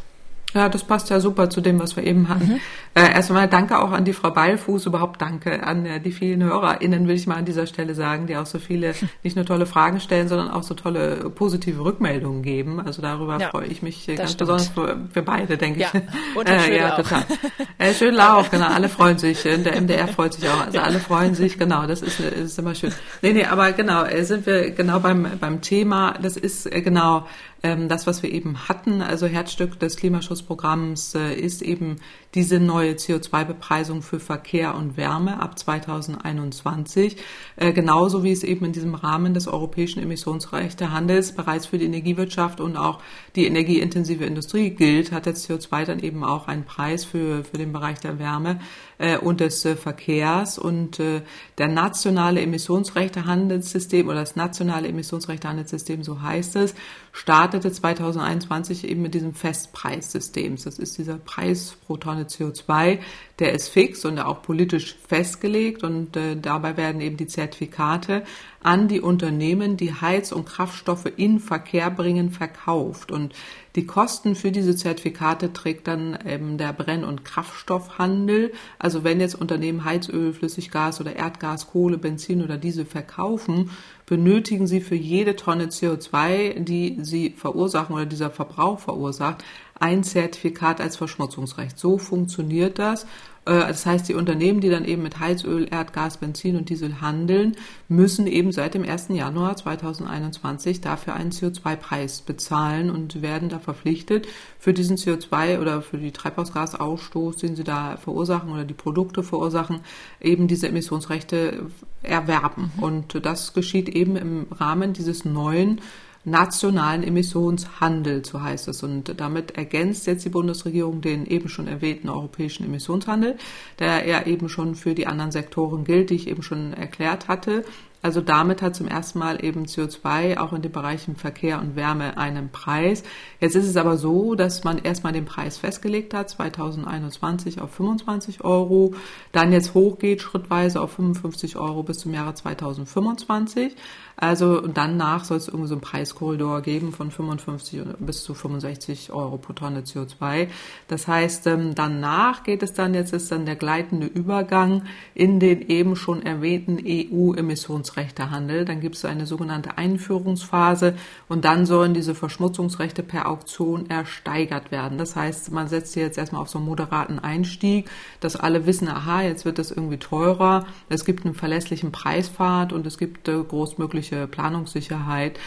Ja, 0.53 0.69
das 0.69 0.83
passt 0.83 1.09
ja 1.09 1.19
super 1.19 1.49
zu 1.49 1.61
dem, 1.61 1.79
was 1.79 1.95
wir 1.95 2.03
eben 2.03 2.29
hatten. 2.29 2.45
Mhm. 2.45 2.59
Äh, 2.95 3.11
erstmal 3.13 3.47
danke 3.47 3.79
auch 3.79 3.91
an 3.91 4.05
die 4.05 4.13
Frau 4.13 4.29
Beilfuß, 4.29 4.85
überhaupt 4.85 5.21
danke 5.21 5.63
an 5.63 5.85
äh, 5.85 5.99
die 5.99 6.11
vielen 6.11 6.43
HörerInnen, 6.43 7.07
will 7.07 7.15
ich 7.15 7.25
mal 7.25 7.37
an 7.37 7.45
dieser 7.45 7.65
Stelle 7.65 7.95
sagen, 7.95 8.27
die 8.27 8.37
auch 8.37 8.45
so 8.45 8.59
viele, 8.59 8.93
nicht 9.23 9.35
nur 9.35 9.45
tolle 9.45 9.65
Fragen 9.65 9.99
stellen, 9.99 10.27
sondern 10.27 10.51
auch 10.51 10.63
so 10.63 10.75
tolle 10.75 11.31
positive 11.31 11.83
Rückmeldungen 11.83 12.43
geben. 12.43 12.79
Also 12.79 13.01
darüber 13.01 13.39
ja, 13.39 13.49
freue 13.49 13.65
ich 13.65 13.81
mich 13.81 14.07
äh, 14.07 14.15
ganz 14.15 14.33
stimmt. 14.33 14.51
besonders 14.51 14.67
für, 14.67 14.97
für, 15.11 15.21
beide, 15.23 15.57
denke 15.57 15.79
ja. 15.79 15.87
ich. 15.93 16.01
Und 16.35 16.47
äh, 16.49 16.77
ja, 16.77 16.91
total. 16.91 17.23
Äh, 17.79 17.93
schön 17.93 18.13
Lauf, 18.13 18.49
genau, 18.49 18.67
alle 18.67 18.87
freuen 18.87 19.17
sich. 19.17 19.45
Äh, 19.45 19.57
der 19.57 19.81
MDR 19.81 20.07
freut 20.07 20.33
sich 20.33 20.47
auch. 20.47 20.65
Also 20.65 20.77
ja. 20.77 20.83
alle 20.83 20.99
freuen 20.99 21.33
sich, 21.33 21.57
genau, 21.57 21.85
das 21.85 22.01
ist, 22.01 22.19
ist 22.19 22.57
immer 22.59 22.75
schön. 22.75 22.93
Nee, 23.21 23.33
nee, 23.33 23.45
aber 23.45 23.71
genau, 23.71 24.05
äh, 24.05 24.23
sind 24.23 24.45
wir 24.45 24.71
genau 24.71 24.99
beim, 24.99 25.27
beim 25.39 25.61
Thema, 25.61 26.13
das 26.21 26.37
ist 26.37 26.71
äh, 26.71 26.81
genau, 26.81 27.25
das, 27.63 28.05
was 28.05 28.21
wir 28.21 28.31
eben 28.31 28.67
hatten, 28.67 29.01
also 29.01 29.25
Herzstück 29.25 29.79
des 29.79 29.95
Klimaschutzprogramms, 29.95 31.15
äh, 31.15 31.33
ist 31.33 31.61
eben 31.61 31.95
diese 32.35 32.59
neue 32.59 32.93
CO2-Bepreisung 32.93 34.01
für 34.01 34.19
Verkehr 34.19 34.75
und 34.75 34.97
Wärme 34.97 35.41
ab 35.41 35.57
2021, 35.57 37.17
äh, 37.55 37.73
genauso 37.73 38.23
wie 38.23 38.31
es 38.31 38.43
eben 38.43 38.65
in 38.65 38.71
diesem 38.71 38.95
Rahmen 38.95 39.33
des 39.33 39.47
europäischen 39.47 40.01
Emissionsrechtehandels 40.01 41.33
bereits 41.33 41.67
für 41.67 41.77
die 41.77 41.85
Energiewirtschaft 41.85 42.59
und 42.59 42.77
auch 42.77 42.99
die 43.35 43.45
energieintensive 43.45 44.25
Industrie 44.25 44.71
gilt, 44.71 45.11
hat 45.11 45.25
der 45.25 45.35
CO2 45.35 45.85
dann 45.85 45.99
eben 45.99 46.23
auch 46.23 46.47
einen 46.47 46.65
Preis 46.65 47.05
für, 47.05 47.43
für 47.43 47.57
den 47.57 47.71
Bereich 47.71 47.99
der 47.99 48.19
Wärme 48.19 48.59
äh, 48.97 49.17
und 49.17 49.39
des 49.39 49.65
äh, 49.65 49.75
Verkehrs. 49.75 50.57
Und 50.57 50.99
äh, 50.99 51.21
der 51.57 51.67
nationale 51.67 52.41
Emissionsrechtehandelssystem 52.41 54.07
oder 54.07 54.21
das 54.21 54.35
nationale 54.35 54.87
Emissionsrechtehandelssystem, 54.87 56.03
so 56.03 56.21
heißt 56.21 56.55
es, 56.55 56.73
startete 57.11 57.71
2021 57.71 58.87
eben 58.87 59.01
mit 59.01 59.13
diesem 59.13 59.33
Festpreissystem. 59.33 60.55
Das 60.63 60.79
ist 60.79 60.97
dieser 60.97 61.17
Preis 61.17 61.75
pro 61.85 61.97
Tonne 61.97 62.22
CO2, 62.23 62.99
der 63.39 63.53
ist 63.53 63.69
fix 63.69 64.05
und 64.05 64.19
auch 64.19 64.41
politisch 64.41 64.95
festgelegt 65.07 65.83
und 65.83 66.15
äh, 66.15 66.35
dabei 66.35 66.77
werden 66.77 67.01
eben 67.01 67.17
die 67.17 67.27
Zertifikate 67.27 68.23
an 68.61 68.87
die 68.87 69.01
Unternehmen, 69.01 69.75
die 69.75 69.93
Heiz- 69.93 70.31
und 70.31 70.45
Kraftstoffe 70.45 71.11
in 71.17 71.39
Verkehr 71.39 71.89
bringen, 71.91 72.31
verkauft. 72.31 73.11
Und 73.11 73.33
die 73.75 73.85
Kosten 73.85 74.35
für 74.35 74.51
diese 74.51 74.75
Zertifikate 74.75 75.51
trägt 75.51 75.87
dann 75.87 76.17
eben 76.25 76.57
der 76.57 76.73
Brenn- 76.73 77.03
und 77.03 77.25
Kraftstoffhandel. 77.25 78.53
Also 78.79 79.03
wenn 79.03 79.19
jetzt 79.19 79.35
Unternehmen 79.35 79.83
Heizöl, 79.83 80.31
Flüssiggas 80.31 81.01
oder 81.01 81.15
Erdgas, 81.15 81.67
Kohle, 81.67 81.97
Benzin 81.97 82.43
oder 82.43 82.57
Diesel 82.57 82.85
verkaufen, 82.85 83.71
benötigen 84.05 84.67
sie 84.67 84.79
für 84.79 84.95
jede 84.95 85.35
Tonne 85.35 85.65
CO2, 85.65 86.59
die 86.59 86.99
sie 87.01 87.31
verursachen 87.31 87.95
oder 87.95 88.05
dieser 88.05 88.29
Verbrauch 88.29 88.79
verursacht, 88.79 89.43
ein 89.83 90.05
Zertifikat 90.05 90.79
als 90.79 90.95
Verschmutzungsrecht. 90.95 91.77
So 91.77 91.97
funktioniert 91.97 92.79
das. 92.79 93.03
Äh, 93.45 93.67
das 93.67 93.85
heißt, 93.85 94.07
die 94.07 94.13
Unternehmen, 94.13 94.61
die 94.61 94.69
dann 94.69 94.85
eben 94.85 95.03
mit 95.03 95.19
Heizöl, 95.19 95.67
Erdgas, 95.69 96.15
Benzin 96.19 96.55
und 96.55 96.69
Diesel 96.69 97.01
handeln, 97.01 97.57
müssen 97.89 98.25
eben 98.25 98.53
seit 98.53 98.75
dem 98.75 98.85
1. 98.85 99.09
Januar 99.09 99.57
2021 99.57 100.79
dafür 100.79 101.15
einen 101.15 101.31
CO2-Preis 101.31 102.21
bezahlen 102.21 102.91
und 102.91 103.21
werden 103.21 103.49
da 103.49 103.59
verpflichtet, 103.59 104.25
für 104.57 104.71
diesen 104.71 104.95
CO2 104.95 105.59
oder 105.59 105.81
für 105.81 105.97
die 105.97 106.13
Treibhausgasausstoß, 106.13 107.35
den 107.35 107.57
sie 107.57 107.65
da 107.65 107.97
verursachen 107.97 108.53
oder 108.53 108.63
die 108.63 108.73
Produkte 108.73 109.21
verursachen, 109.21 109.81
eben 110.21 110.47
diese 110.47 110.69
Emissionsrechte 110.69 111.65
erwerben. 112.03 112.71
Und 112.77 113.25
das 113.25 113.51
geschieht 113.51 113.89
eben 113.89 114.15
im 114.15 114.47
Rahmen 114.49 114.93
dieses 114.93 115.25
neuen 115.25 115.81
nationalen 116.25 117.03
Emissionshandel, 117.03 118.23
so 118.23 118.41
heißt 118.41 118.67
es. 118.69 118.83
Und 118.83 119.19
damit 119.19 119.51
ergänzt 119.57 120.07
jetzt 120.07 120.25
die 120.25 120.29
Bundesregierung 120.29 121.01
den 121.01 121.25
eben 121.25 121.49
schon 121.49 121.67
erwähnten 121.67 122.09
europäischen 122.09 122.65
Emissionshandel, 122.65 123.37
der 123.79 124.07
ja 124.07 124.25
eben 124.25 124.49
schon 124.49 124.75
für 124.75 124.95
die 124.95 125.07
anderen 125.07 125.31
Sektoren 125.31 125.83
gilt, 125.83 126.09
die 126.09 126.15
ich 126.15 126.27
eben 126.27 126.43
schon 126.43 126.73
erklärt 126.73 127.27
hatte. 127.27 127.63
Also 128.03 128.19
damit 128.19 128.61
hat 128.61 128.75
zum 128.75 128.89
ersten 128.89 129.19
Mal 129.19 129.43
eben 129.43 129.63
CO2 129.63 130.37
auch 130.37 130.51
in 130.51 130.61
den 130.61 130.73
Bereichen 130.73 131.15
Verkehr 131.15 131.61
und 131.61 131.77
Wärme 131.77 132.17
einen 132.17 132.51
Preis. 132.51 133.03
Jetzt 133.39 133.55
ist 133.55 133.65
es 133.65 133.77
aber 133.77 133.95
so, 133.95 134.35
dass 134.35 134.65
man 134.65 134.77
erstmal 134.77 135.13
den 135.13 135.23
Preis 135.23 135.57
festgelegt 135.57 136.13
hat, 136.13 136.29
2021 136.29 137.61
auf 137.61 137.71
25 137.71 138.43
Euro, 138.43 138.93
dann 139.31 139.53
jetzt 139.53 139.73
hochgeht 139.73 140.21
schrittweise 140.21 140.81
auf 140.81 140.91
55 140.91 141.55
Euro 141.55 141.81
bis 141.83 141.99
zum 141.99 142.13
Jahre 142.13 142.33
2025. 142.33 143.73
Also 144.15 144.61
danach 144.61 145.23
soll 145.23 145.37
es 145.37 145.47
irgendwie 145.47 145.67
so 145.67 145.75
einen 145.75 145.81
Preiskorridor 145.81 146.61
geben 146.61 146.91
von 146.91 147.11
55 147.11 147.81
bis 147.99 148.23
zu 148.23 148.33
65 148.33 149.11
Euro 149.11 149.37
pro 149.37 149.53
Tonne 149.53 149.81
CO2. 149.81 150.47
Das 150.87 151.07
heißt, 151.07 151.47
ähm, 151.47 151.75
danach 151.75 152.43
geht 152.43 152.63
es 152.63 152.73
dann, 152.73 152.93
jetzt 152.93 153.13
ist 153.13 153.31
dann 153.31 153.45
der 153.45 153.55
gleitende 153.55 154.07
Übergang 154.07 154.83
in 155.15 155.39
den 155.39 155.61
eben 155.67 155.95
schon 155.95 156.23
erwähnten 156.23 156.77
EU-Emissionsrechtehandel. 156.85 158.65
Dann 158.65 158.81
gibt 158.81 158.95
es 158.95 159.05
eine 159.05 159.25
sogenannte 159.25 159.77
Einführungsphase 159.77 160.95
und 161.27 161.43
dann 161.43 161.65
sollen 161.65 161.93
diese 161.93 162.15
Verschmutzungsrechte 162.15 163.03
per 163.03 163.27
Auktion 163.27 163.89
ersteigert 163.89 164.71
werden. 164.71 164.97
Das 164.97 165.15
heißt, 165.15 165.51
man 165.51 165.67
setzt 165.67 165.95
jetzt 165.95 166.17
erstmal 166.17 166.41
auf 166.41 166.49
so 166.49 166.59
einen 166.59 166.67
moderaten 166.67 167.19
Einstieg, 167.19 167.89
dass 168.19 168.35
alle 168.35 168.65
wissen, 168.65 168.87
aha, 168.87 169.23
jetzt 169.23 169.45
wird 169.45 169.57
das 169.57 169.71
irgendwie 169.71 169.97
teurer. 169.97 170.65
Es 170.89 171.03
gibt 171.03 171.25
einen 171.25 171.35
verlässlichen 171.35 171.91
Preispfad 171.91 172.73
und 172.73 172.85
es 172.85 172.97
gibt 172.97 173.27
äh, 173.27 173.43
großmögliche 173.43 174.02
mögliche 174.03 174.27
Planungssicherheit 174.27 175.39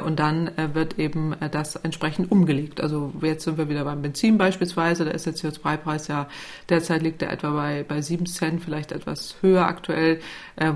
und 0.00 0.18
dann 0.18 0.48
äh, 0.56 0.74
wird 0.74 0.98
eben 0.98 1.34
äh, 1.40 1.48
das 1.48 1.76
entsprechend 1.76 2.32
umgelegt. 2.32 2.80
Also 2.80 3.12
jetzt 3.22 3.44
sind 3.44 3.58
wir 3.58 3.68
wieder 3.68 3.84
beim 3.84 4.02
Benzin 4.02 4.38
beispielsweise, 4.38 5.04
da 5.04 5.12
ist 5.12 5.26
der 5.26 5.34
CO2-Preis 5.34 6.08
ja 6.08 6.26
derzeit 6.68 7.02
liegt 7.02 7.22
er 7.22 7.30
etwa 7.30 7.50
bei, 7.50 7.84
bei 7.86 8.02
7 8.02 8.26
Cent, 8.26 8.62
vielleicht 8.62 8.92
etwas 8.92 9.36
höher 9.40 9.66
aktuell, 9.66 10.20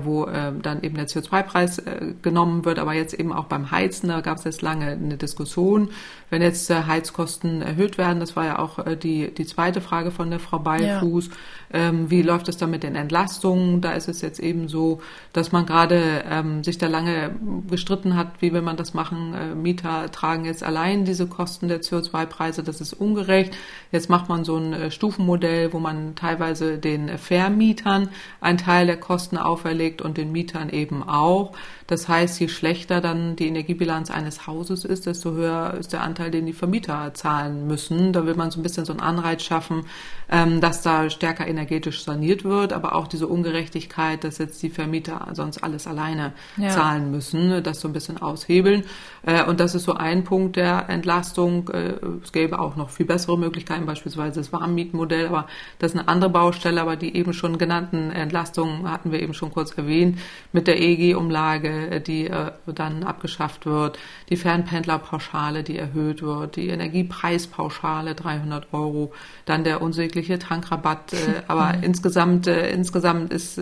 wo 0.03 0.25
dann 0.25 0.81
eben 0.81 0.95
der 0.95 1.07
CO2-Preis 1.07 1.81
genommen 2.21 2.65
wird, 2.65 2.79
aber 2.79 2.93
jetzt 2.93 3.13
eben 3.13 3.31
auch 3.31 3.45
beim 3.45 3.69
Heizen, 3.69 4.07
da 4.07 4.21
gab 4.21 4.37
es 4.37 4.43
jetzt 4.43 4.61
lange 4.61 4.87
eine 4.87 5.17
Diskussion, 5.17 5.89
wenn 6.29 6.41
jetzt 6.41 6.69
Heizkosten 6.69 7.61
erhöht 7.61 7.97
werden, 7.97 8.19
das 8.19 8.35
war 8.35 8.45
ja 8.45 8.59
auch 8.59 8.79
die, 8.95 9.33
die 9.33 9.45
zweite 9.45 9.81
Frage 9.81 10.11
von 10.11 10.29
der 10.29 10.39
Frau 10.39 10.59
Beifuß, 10.59 11.27
ja. 11.27 11.33
Ähm, 11.73 12.11
wie 12.11 12.21
läuft 12.21 12.47
es 12.49 12.57
da 12.57 12.67
mit 12.67 12.83
den 12.83 12.95
Entlastungen? 12.95 13.81
Da 13.81 13.93
ist 13.93 14.07
es 14.07 14.21
jetzt 14.21 14.39
eben 14.39 14.67
so, 14.67 15.01
dass 15.33 15.51
man 15.51 15.65
gerade 15.65 16.23
ähm, 16.29 16.63
sich 16.63 16.77
da 16.77 16.85
lange 16.85 17.31
gestritten 17.67 18.15
hat, 18.15 18.41
wie 18.41 18.53
will 18.53 18.61
man 18.61 18.77
das 18.77 18.92
machen. 18.93 19.33
Äh, 19.33 19.55
Mieter 19.55 20.11
tragen 20.11 20.45
jetzt 20.45 20.63
allein 20.63 21.05
diese 21.05 21.27
Kosten 21.27 21.67
der 21.67 21.81
CO2-Preise, 21.81 22.63
das 22.63 22.81
ist 22.81 22.93
ungerecht. 22.93 23.55
Jetzt 23.91 24.09
macht 24.09 24.29
man 24.29 24.43
so 24.43 24.57
ein 24.57 24.73
äh, 24.73 24.91
Stufenmodell, 24.91 25.73
wo 25.73 25.79
man 25.79 26.15
teilweise 26.15 26.77
den 26.77 27.17
Vermietern 27.17 28.09
einen 28.41 28.57
Teil 28.57 28.87
der 28.87 28.97
Kosten 28.97 29.37
auferlegt 29.37 30.01
und 30.01 30.17
den 30.17 30.31
Mietern 30.31 30.69
eben 30.69 31.03
auch. 31.03 31.53
Das 31.87 32.07
heißt, 32.07 32.39
je 32.39 32.47
schlechter 32.47 33.01
dann 33.01 33.35
die 33.35 33.47
Energiebilanz 33.47 34.09
eines 34.09 34.47
Hauses 34.47 34.85
ist, 34.85 35.05
desto 35.05 35.31
höher 35.31 35.75
ist 35.79 35.93
der 35.93 36.01
Anteil, 36.01 36.31
den 36.31 36.45
die 36.45 36.53
Vermieter 36.53 37.13
zahlen 37.13 37.67
müssen. 37.67 38.13
Da 38.13 38.25
will 38.25 38.35
man 38.35 38.51
so 38.51 38.59
ein 38.59 38.63
bisschen 38.63 38.85
so 38.85 38.93
einen 38.93 39.01
Anreiz 39.01 39.43
schaffen, 39.43 39.85
ähm, 40.29 40.61
dass 40.61 40.81
da 40.81 41.09
stärker 41.09 41.45
energetisch 41.45 42.03
saniert 42.03 42.43
wird, 42.43 42.73
aber 42.73 42.95
auch 42.95 43.07
diese 43.07 43.27
Ungerechtigkeit, 43.27 44.23
dass 44.23 44.37
jetzt 44.37 44.63
die 44.63 44.69
Vermieter 44.69 45.27
sonst 45.33 45.63
alles 45.63 45.85
alleine 45.85 46.33
ja. 46.57 46.69
zahlen 46.69 47.11
müssen, 47.11 47.61
das 47.63 47.81
so 47.81 47.87
ein 47.87 47.93
bisschen 47.93 48.17
aushebeln. 48.17 48.82
Äh, 49.25 49.43
und 49.43 49.59
das 49.59 49.75
ist 49.75 49.83
so 49.83 49.93
ein 49.93 50.23
Punkt 50.23 50.55
der 50.55 50.89
Entlastung. 50.89 51.69
Äh, 51.69 51.93
es 52.23 52.31
gäbe 52.31 52.59
auch 52.59 52.75
noch 52.75 52.89
viel 52.89 53.05
bessere 53.05 53.37
Möglichkeiten, 53.37 53.85
beispielsweise 53.85 54.39
das 54.39 54.51
Warmmietmodell, 54.51 55.27
aber 55.27 55.47
das 55.79 55.93
ist 55.93 55.99
eine 55.99 56.07
andere 56.07 56.29
Baustelle, 56.29 56.81
aber 56.81 56.95
die 56.95 57.15
eben 57.15 57.33
schon 57.33 57.57
genannten 57.57 58.11
Entlastungen 58.11 58.89
hatten 58.89 59.11
wir 59.11 59.21
eben 59.21 59.33
schon 59.33 59.51
kurz 59.51 59.71
erwähnt, 59.77 60.19
mit 60.51 60.67
der 60.67 60.79
EEG-Umlage, 60.79 62.01
die 62.01 62.27
äh, 62.27 62.51
dann 62.67 63.03
abgeschafft 63.03 63.65
wird, 63.65 63.97
die 64.29 64.35
Fernpendlerpauschale, 64.37 65.63
die 65.63 65.77
erhöht 65.77 66.21
wird, 66.21 66.55
die 66.55 66.67
Energiepreispauschale 66.67 68.15
300 68.15 68.73
Euro, 68.73 69.13
dann 69.45 69.63
der 69.63 69.81
unsägliche 69.81 70.39
Tankrabatt, 70.39 71.13
aber 71.47 71.75
insgesamt, 71.81 72.47
insgesamt 72.47 73.31
ist, 73.33 73.61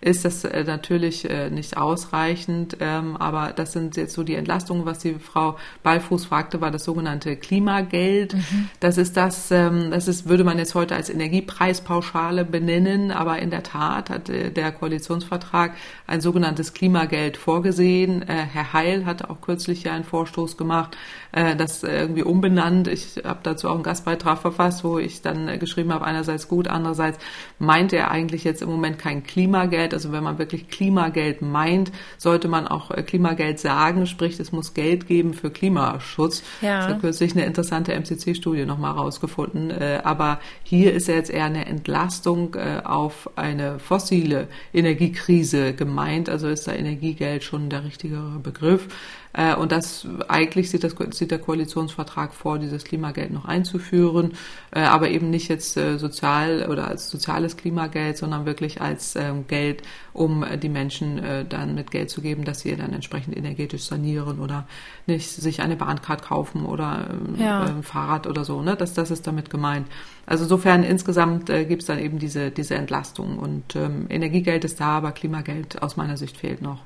ist 0.00 0.24
das 0.24 0.42
natürlich 0.66 1.28
nicht 1.50 1.76
ausreichend, 1.76 2.76
ähm, 2.80 3.16
aber 3.16 3.52
das 3.54 3.72
sind 3.72 3.96
jetzt 3.96 4.14
so 4.14 4.22
die 4.22 4.34
Entlastungen, 4.40 4.84
was 4.84 4.98
die 4.98 5.14
Frau 5.14 5.56
Ballfuß 5.82 6.24
fragte, 6.24 6.60
war 6.60 6.70
das 6.70 6.84
sogenannte 6.84 7.36
Klimageld. 7.36 8.34
Mhm. 8.34 8.68
Das 8.80 8.98
ist 8.98 9.16
das, 9.16 9.50
ähm, 9.50 9.90
das 9.90 10.08
ist, 10.08 10.28
würde 10.28 10.44
man 10.44 10.58
jetzt 10.58 10.74
heute 10.74 10.96
als 10.96 11.08
Energiepreispauschale 11.08 12.44
benennen, 12.44 13.12
aber 13.12 13.38
in 13.38 13.50
der 13.50 13.62
Tat 13.62 14.10
hat 14.10 14.28
äh, 14.28 14.50
der 14.50 14.72
Koalitionsvertrag 14.72 15.74
ein 16.06 16.20
sogenanntes 16.20 16.74
Klimageld 16.74 17.36
vorgesehen. 17.36 18.22
Äh, 18.22 18.46
Herr 18.52 18.72
Heil 18.72 19.06
hatte 19.06 19.30
auch 19.30 19.40
kürzlich 19.40 19.84
ja 19.84 19.92
einen 19.92 20.04
Vorstoß 20.04 20.56
gemacht, 20.56 20.96
äh, 21.32 21.56
das 21.56 21.82
irgendwie 21.82 22.22
umbenannt. 22.22 22.88
Ich 22.88 23.22
habe 23.24 23.40
dazu 23.42 23.68
auch 23.68 23.74
einen 23.74 23.82
Gastbeitrag 23.82 24.38
verfasst, 24.38 24.84
wo 24.84 24.98
ich 24.98 25.22
dann 25.22 25.58
geschrieben 25.58 25.92
habe, 25.92 26.04
einerseits 26.04 26.48
gut, 26.48 26.68
andererseits 26.68 27.18
meint 27.58 27.92
er 27.92 28.10
eigentlich 28.10 28.44
jetzt 28.44 28.62
im 28.62 28.68
Moment 28.68 28.98
kein 28.98 29.22
Klimageld. 29.22 29.94
Also 29.94 30.12
wenn 30.12 30.24
man 30.24 30.38
wirklich 30.38 30.68
Klimageld 30.68 31.42
meint, 31.42 31.92
sollte 32.18 32.48
man 32.48 32.66
auch 32.66 32.90
Klimageld 33.06 33.60
sagen, 33.60 34.06
sprich 34.06 34.40
es 34.40 34.52
muss 34.52 34.74
Geld 34.74 35.06
geben 35.06 35.34
für 35.34 35.50
Klimaschutz. 35.50 36.42
Ja. 36.60 36.80
Ich 36.80 36.88
habe 36.88 37.00
kürzlich 37.00 37.32
eine 37.32 37.44
interessante 37.44 37.94
MCC-Studie 37.94 38.64
nochmal 38.64 38.92
rausgefunden. 38.92 39.70
Äh, 39.70 40.00
aber 40.04 40.40
hier 40.62 40.92
ist 40.92 41.08
ja 41.08 41.14
jetzt 41.14 41.30
eher 41.30 41.44
eine 41.44 41.66
Entlastung 41.66 42.54
äh, 42.54 42.82
auf 42.84 43.30
eine 43.36 43.78
fossile 43.78 44.48
Energiekrise 44.72 45.74
gemeint. 45.74 46.28
Also 46.28 46.48
ist 46.48 46.66
da 46.66 46.72
Energiegeld 46.72 47.44
schon 47.44 47.70
der 47.70 47.84
richtigere 47.84 48.38
Begriff. 48.42 48.88
Äh, 49.32 49.54
und 49.54 49.72
das 49.72 50.06
eigentlich 50.28 50.70
sieht, 50.70 50.84
das, 50.84 50.94
sieht 51.10 51.30
der 51.30 51.38
Koalitionsvertrag 51.38 52.34
vor, 52.34 52.58
dieses 52.58 52.84
Klimageld 52.84 53.32
noch 53.32 53.44
einzuführen, 53.44 54.32
äh, 54.72 54.80
aber 54.80 55.10
eben 55.10 55.30
nicht 55.30 55.48
jetzt 55.48 55.76
äh, 55.76 55.98
sozial 55.98 56.68
oder 56.68 56.88
als 56.88 57.10
soziales 57.10 57.56
Klimageld, 57.56 58.16
sondern 58.16 58.46
wirklich 58.46 58.80
als 58.80 59.14
ähm, 59.16 59.46
Geld, 59.46 59.82
um 60.12 60.44
die 60.60 60.68
Menschen 60.68 61.20
dann 61.48 61.74
mit 61.74 61.90
Geld 61.92 62.10
zu 62.10 62.20
geben, 62.20 62.44
dass 62.44 62.60
sie 62.60 62.74
dann 62.74 62.92
entsprechend 62.92 63.36
energetisch 63.36 63.84
sanieren 63.84 64.40
oder 64.40 64.66
nicht 65.06 65.30
sich 65.30 65.62
eine 65.62 65.76
Bahncard 65.76 66.22
kaufen 66.22 66.66
oder 66.66 67.08
ähm, 67.10 67.40
ja. 67.40 67.62
ein 67.62 67.82
Fahrrad 67.82 68.26
oder 68.26 68.44
so. 68.44 68.60
Ne? 68.60 68.76
Das, 68.76 68.92
das 68.92 69.10
ist 69.10 69.26
damit 69.26 69.50
gemeint. 69.50 69.86
Also 70.26 70.44
insofern 70.44 70.82
insgesamt 70.82 71.50
äh, 71.50 71.64
gibt 71.64 71.82
es 71.82 71.86
dann 71.86 71.98
eben 71.98 72.18
diese, 72.18 72.50
diese 72.50 72.74
Entlastung. 72.74 73.38
Und 73.38 73.76
ähm, 73.76 74.06
Energiegeld 74.08 74.64
ist 74.64 74.80
da, 74.80 74.98
aber 74.98 75.12
Klimageld 75.12 75.82
aus 75.82 75.96
meiner 75.96 76.16
Sicht 76.16 76.36
fehlt 76.36 76.62
noch. 76.62 76.82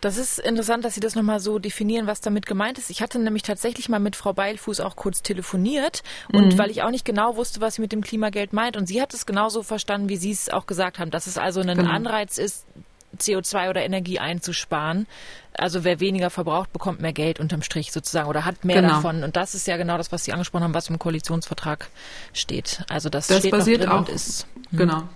Das 0.00 0.16
ist 0.16 0.38
interessant, 0.38 0.84
dass 0.84 0.94
Sie 0.94 1.00
das 1.00 1.14
nochmal 1.14 1.40
so 1.40 1.58
definieren, 1.58 2.06
was 2.06 2.20
damit 2.20 2.46
gemeint 2.46 2.78
ist. 2.78 2.90
Ich 2.90 3.02
hatte 3.02 3.18
nämlich 3.18 3.42
tatsächlich 3.42 3.88
mal 3.88 4.00
mit 4.00 4.16
Frau 4.16 4.32
Beilfuß 4.32 4.80
auch 4.80 4.96
kurz 4.96 5.22
telefoniert 5.22 6.02
und 6.32 6.54
mhm. 6.54 6.58
weil 6.58 6.70
ich 6.70 6.82
auch 6.82 6.90
nicht 6.90 7.04
genau 7.04 7.36
wusste, 7.36 7.60
was 7.60 7.74
sie 7.74 7.82
mit 7.82 7.92
dem 7.92 8.02
Klimageld 8.02 8.52
meint 8.52 8.76
und 8.76 8.86
sie 8.86 9.00
hat 9.00 9.14
es 9.14 9.26
genauso 9.26 9.62
verstanden, 9.62 10.08
wie 10.08 10.16
Sie 10.16 10.30
es 10.30 10.48
auch 10.48 10.66
gesagt 10.66 10.98
haben, 10.98 11.10
dass 11.10 11.26
es 11.26 11.38
also 11.38 11.60
ein 11.60 11.68
genau. 11.68 11.90
Anreiz 11.90 12.38
ist, 12.38 12.66
CO2 13.18 13.70
oder 13.70 13.82
Energie 13.82 14.18
einzusparen. 14.18 15.06
Also 15.54 15.84
wer 15.84 16.00
weniger 16.00 16.28
verbraucht, 16.28 16.72
bekommt 16.72 17.00
mehr 17.00 17.12
Geld 17.12 17.40
unterm 17.40 17.62
Strich 17.62 17.92
sozusagen 17.92 18.28
oder 18.28 18.44
hat 18.44 18.64
mehr 18.64 18.82
genau. 18.82 18.94
davon. 18.94 19.22
Und 19.22 19.36
das 19.36 19.54
ist 19.54 19.66
ja 19.66 19.76
genau 19.76 19.96
das, 19.96 20.12
was 20.12 20.24
Sie 20.24 20.32
angesprochen 20.32 20.64
haben, 20.64 20.74
was 20.74 20.90
im 20.90 20.98
Koalitionsvertrag 20.98 21.88
steht. 22.34 22.84
Also 22.88 23.08
das, 23.08 23.28
das 23.28 23.38
steht 23.38 23.52
basiert 23.52 23.80
noch 23.80 23.86
drin 23.86 23.94
auch, 23.94 24.08
und 24.08 24.08
ist. 24.10 24.46
Hm. 24.70 24.78
Genau. 24.78 25.08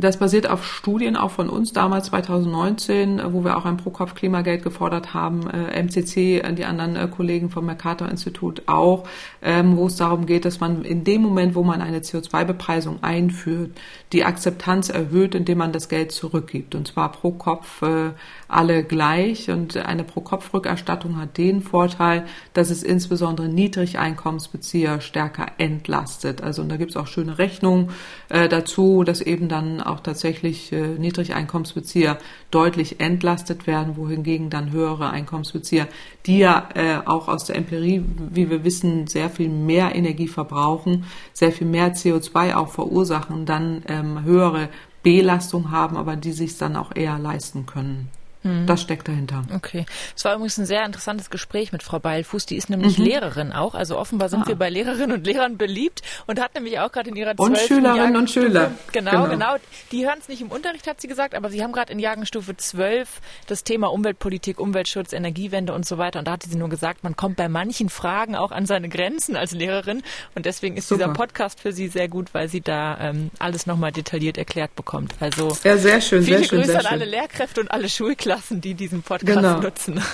Das 0.00 0.18
basiert 0.18 0.48
auf 0.48 0.64
Studien 0.64 1.16
auch 1.16 1.32
von 1.32 1.50
uns 1.50 1.72
damals 1.72 2.06
2019, 2.06 3.20
wo 3.32 3.42
wir 3.42 3.56
auch 3.56 3.64
ein 3.64 3.78
Pro-Kopf-Klimageld 3.78 4.62
gefordert 4.62 5.12
haben, 5.12 5.50
äh, 5.50 5.82
MCC, 5.82 6.40
die 6.54 6.64
anderen 6.64 6.94
äh, 6.94 7.08
Kollegen 7.08 7.50
vom 7.50 7.66
Mercator-Institut 7.66 8.62
auch, 8.66 9.08
ähm, 9.42 9.76
wo 9.76 9.86
es 9.86 9.96
darum 9.96 10.26
geht, 10.26 10.44
dass 10.44 10.60
man 10.60 10.84
in 10.84 11.02
dem 11.02 11.22
Moment, 11.22 11.56
wo 11.56 11.64
man 11.64 11.82
eine 11.82 11.98
CO2-Bepreisung 11.98 13.02
einführt, 13.02 13.72
die 14.12 14.24
Akzeptanz 14.24 14.88
erhöht, 14.88 15.34
indem 15.34 15.58
man 15.58 15.72
das 15.72 15.88
Geld 15.88 16.12
zurückgibt. 16.12 16.76
Und 16.76 16.86
zwar 16.86 17.10
pro 17.10 17.32
Kopf 17.32 17.82
äh, 17.82 18.10
alle 18.46 18.84
gleich. 18.84 19.50
Und 19.50 19.76
eine 19.76 20.04
Pro-Kopf-Rückerstattung 20.04 21.20
hat 21.20 21.36
den 21.36 21.60
Vorteil, 21.60 22.24
dass 22.54 22.70
es 22.70 22.84
insbesondere 22.84 23.48
Niedrigeinkommensbezieher 23.48 25.00
stärker 25.00 25.46
entlastet. 25.58 26.40
Also 26.40 26.62
und 26.62 26.68
da 26.68 26.76
gibt 26.76 26.92
es 26.92 26.96
auch 26.96 27.08
schöne 27.08 27.38
Rechnungen 27.38 27.90
äh, 28.28 28.48
dazu, 28.48 29.02
dass 29.02 29.20
eben 29.20 29.48
dann 29.48 29.80
auch 29.90 30.00
tatsächlich 30.00 30.72
äh, 30.72 30.96
Niedrigeinkommensbezieher 30.98 32.18
deutlich 32.50 33.00
entlastet 33.00 33.66
werden, 33.66 33.96
wohingegen 33.96 34.48
dann 34.48 34.72
höhere 34.72 35.10
Einkommensbezieher, 35.10 35.86
die 36.24 36.38
ja 36.38 36.68
äh, 36.74 37.00
auch 37.04 37.28
aus 37.28 37.44
der 37.44 37.56
Empirie, 37.56 38.02
wie 38.30 38.48
wir 38.48 38.64
wissen, 38.64 39.06
sehr 39.06 39.28
viel 39.28 39.50
mehr 39.50 39.94
Energie 39.94 40.28
verbrauchen, 40.28 41.04
sehr 41.34 41.52
viel 41.52 41.66
mehr 41.66 41.94
CO2 41.94 42.54
auch 42.54 42.68
verursachen, 42.68 43.44
dann 43.44 43.82
äh, 43.82 43.98
ähm, 43.98 44.24
höhere 44.24 44.68
Belastung 45.02 45.70
haben, 45.70 45.96
aber 45.96 46.16
die 46.16 46.32
sich 46.32 46.56
dann 46.58 46.76
auch 46.76 46.94
eher 46.94 47.18
leisten 47.18 47.66
können. 47.66 48.08
Mhm. 48.48 48.66
Das 48.66 48.82
steckt 48.82 49.08
dahinter. 49.08 49.44
Okay. 49.54 49.86
Es 50.16 50.24
war 50.24 50.34
übrigens 50.34 50.58
ein 50.58 50.66
sehr 50.66 50.84
interessantes 50.84 51.30
Gespräch 51.30 51.72
mit 51.72 51.82
Frau 51.82 51.98
Beilfuß. 51.98 52.46
Die 52.46 52.56
ist 52.56 52.70
nämlich 52.70 52.98
mhm. 52.98 53.04
Lehrerin 53.04 53.52
auch. 53.52 53.74
Also 53.74 53.98
offenbar 53.98 54.28
sind 54.28 54.42
ah. 54.44 54.48
wir 54.48 54.56
bei 54.56 54.70
Lehrerinnen 54.70 55.12
und 55.12 55.26
Lehrern 55.26 55.56
beliebt 55.56 56.02
und 56.26 56.40
hat 56.40 56.54
nämlich 56.54 56.78
auch 56.78 56.90
gerade 56.90 57.10
in 57.10 57.16
ihrer 57.16 57.34
Und 57.36 57.58
Schülerinnen 57.58 58.16
und 58.16 58.30
Schüler. 58.30 58.72
Genau, 58.92 59.10
genau, 59.10 59.28
genau. 59.28 59.56
Die 59.92 60.06
hören 60.06 60.18
es 60.20 60.28
nicht 60.28 60.40
im 60.40 60.48
Unterricht, 60.48 60.86
hat 60.86 61.00
sie 61.00 61.08
gesagt, 61.08 61.34
aber 61.34 61.50
sie 61.50 61.62
haben 61.62 61.72
gerade 61.72 61.92
in 61.92 61.98
Jahrgangsstufe 61.98 62.56
12 62.56 63.20
das 63.46 63.64
Thema 63.64 63.88
Umweltpolitik, 63.88 64.60
Umweltschutz, 64.60 65.12
Energiewende 65.12 65.72
und 65.72 65.86
so 65.86 65.98
weiter. 65.98 66.20
Und 66.20 66.28
da 66.28 66.32
hatte 66.32 66.48
sie 66.48 66.56
nur 66.56 66.68
gesagt, 66.68 67.04
man 67.04 67.16
kommt 67.16 67.36
bei 67.36 67.48
manchen 67.48 67.88
Fragen 67.88 68.36
auch 68.36 68.50
an 68.50 68.66
seine 68.66 68.88
Grenzen 68.88 69.36
als 69.36 69.52
Lehrerin. 69.52 70.02
Und 70.34 70.46
deswegen 70.46 70.76
ist 70.76 70.88
Super. 70.88 71.04
dieser 71.04 71.14
Podcast 71.14 71.60
für 71.60 71.72
sie 71.72 71.88
sehr 71.88 72.08
gut, 72.08 72.34
weil 72.34 72.48
sie 72.48 72.60
da 72.60 72.98
ähm, 73.00 73.30
alles 73.38 73.66
nochmal 73.66 73.92
detailliert 73.92 74.38
erklärt 74.38 74.74
bekommt. 74.74 75.14
Also 75.20 75.56
ja, 75.64 75.76
sehr 75.76 76.00
schön, 76.00 76.22
viele 76.22 76.38
sehr 76.38 76.48
schön, 76.48 76.58
Grüße 76.60 76.72
sehr 76.72 76.80
an 76.80 76.86
alle 76.86 77.04
Lehrkräfte 77.04 77.60
und 77.60 77.70
alle 77.70 77.88
Schulklassen 77.88 78.37
lassen, 78.38 78.60
die 78.60 78.74
diesen 78.74 79.02
Podcast 79.02 79.36
genau. 79.36 79.60
nutzen. 79.60 80.00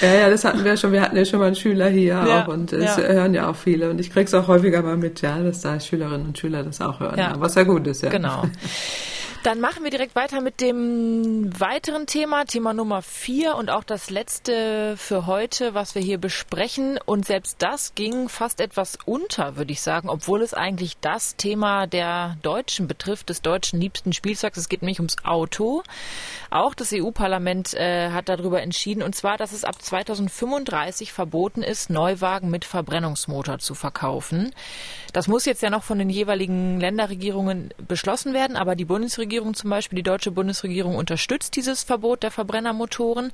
Ja, 0.00 0.12
ja, 0.12 0.28
das 0.28 0.44
hatten 0.44 0.64
wir 0.64 0.76
schon. 0.76 0.92
Wir 0.92 1.00
hatten 1.00 1.16
ja 1.16 1.24
schon 1.24 1.38
mal 1.38 1.46
einen 1.46 1.54
Schüler 1.54 1.88
hier 1.88 2.14
ja, 2.14 2.44
auch 2.44 2.48
und 2.48 2.72
es 2.72 2.96
ja. 2.96 3.04
hören 3.04 3.32
ja 3.32 3.48
auch 3.48 3.56
viele. 3.56 3.88
Und 3.88 4.00
ich 4.00 4.10
kriege 4.10 4.26
es 4.26 4.34
auch 4.34 4.48
häufiger 4.48 4.82
mal 4.82 4.96
mit, 4.96 5.22
ja, 5.22 5.38
dass 5.38 5.60
da 5.60 5.78
Schülerinnen 5.78 6.26
und 6.26 6.38
Schüler 6.38 6.64
das 6.64 6.80
auch 6.80 6.98
hören. 7.00 7.16
Ja. 7.16 7.32
Was 7.38 7.54
ja 7.54 7.62
gut 7.62 7.86
ist, 7.86 8.02
ja. 8.02 8.10
Genau. 8.10 8.42
Dann 9.44 9.60
machen 9.60 9.84
wir 9.84 9.90
direkt 9.90 10.16
weiter 10.16 10.40
mit 10.40 10.62
dem 10.62 11.50
weiteren 11.60 12.06
Thema, 12.06 12.46
Thema 12.46 12.72
Nummer 12.72 13.02
vier 13.02 13.56
und 13.56 13.68
auch 13.68 13.84
das 13.84 14.08
letzte 14.08 14.96
für 14.96 15.26
heute, 15.26 15.74
was 15.74 15.94
wir 15.94 16.00
hier 16.00 16.16
besprechen. 16.16 16.98
Und 17.04 17.26
selbst 17.26 17.56
das 17.58 17.94
ging 17.94 18.30
fast 18.30 18.58
etwas 18.62 18.96
unter, 19.04 19.58
würde 19.58 19.72
ich 19.72 19.82
sagen, 19.82 20.08
obwohl 20.08 20.40
es 20.40 20.54
eigentlich 20.54 20.96
das 21.02 21.36
Thema 21.36 21.86
der 21.86 22.38
Deutschen 22.40 22.88
betrifft, 22.88 23.28
des 23.28 23.42
deutschen 23.42 23.78
liebsten 23.78 24.14
Spielzeugs. 24.14 24.56
Es 24.56 24.70
geht 24.70 24.80
nämlich 24.80 24.98
ums 24.98 25.16
Auto. 25.24 25.82
Auch 26.48 26.74
das 26.74 26.94
EU-Parlament 26.94 27.74
äh, 27.74 28.12
hat 28.12 28.30
darüber 28.30 28.62
entschieden, 28.62 29.02
und 29.02 29.14
zwar, 29.14 29.36
dass 29.36 29.52
es 29.52 29.64
ab 29.64 29.82
2035 29.82 31.12
verboten 31.12 31.62
ist, 31.62 31.90
Neuwagen 31.90 32.48
mit 32.48 32.64
Verbrennungsmotor 32.64 33.58
zu 33.58 33.74
verkaufen. 33.74 34.54
Das 35.12 35.28
muss 35.28 35.44
jetzt 35.44 35.60
ja 35.60 35.68
noch 35.68 35.82
von 35.82 35.98
den 35.98 36.08
jeweiligen 36.08 36.80
Länderregierungen 36.80 37.74
beschlossen 37.86 38.32
werden, 38.32 38.56
aber 38.56 38.74
die 38.74 38.86
Bundesregierung 38.86 39.33
zum 39.54 39.70
Beispiel, 39.70 39.96
die 39.96 40.02
deutsche 40.02 40.30
Bundesregierung 40.30 40.96
unterstützt 40.96 41.56
dieses 41.56 41.82
Verbot 41.82 42.22
der 42.22 42.30
Verbrennermotoren. 42.30 43.32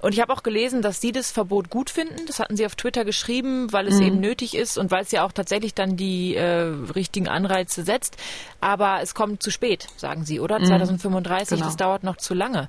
Und 0.00 0.14
ich 0.14 0.20
habe 0.20 0.32
auch 0.32 0.42
gelesen, 0.42 0.82
dass 0.82 1.00
Sie 1.00 1.10
das 1.10 1.30
Verbot 1.30 1.70
gut 1.70 1.90
finden. 1.90 2.26
Das 2.26 2.38
hatten 2.38 2.56
Sie 2.56 2.64
auf 2.64 2.76
Twitter 2.76 3.04
geschrieben, 3.04 3.72
weil 3.72 3.88
es 3.88 3.96
mhm. 3.96 4.06
eben 4.06 4.20
nötig 4.20 4.54
ist 4.54 4.78
und 4.78 4.90
weil 4.90 5.02
es 5.02 5.10
ja 5.10 5.24
auch 5.24 5.32
tatsächlich 5.32 5.74
dann 5.74 5.96
die 5.96 6.36
äh, 6.36 6.72
richtigen 6.94 7.28
Anreize 7.28 7.82
setzt. 7.82 8.16
Aber 8.60 9.00
es 9.02 9.14
kommt 9.14 9.42
zu 9.42 9.50
spät, 9.50 9.88
sagen 9.96 10.24
Sie, 10.24 10.40
oder? 10.40 10.60
Mhm. 10.60 10.66
2035, 10.66 11.56
genau. 11.56 11.66
das 11.66 11.76
dauert 11.76 12.04
noch 12.04 12.16
zu 12.16 12.34
lange. 12.34 12.68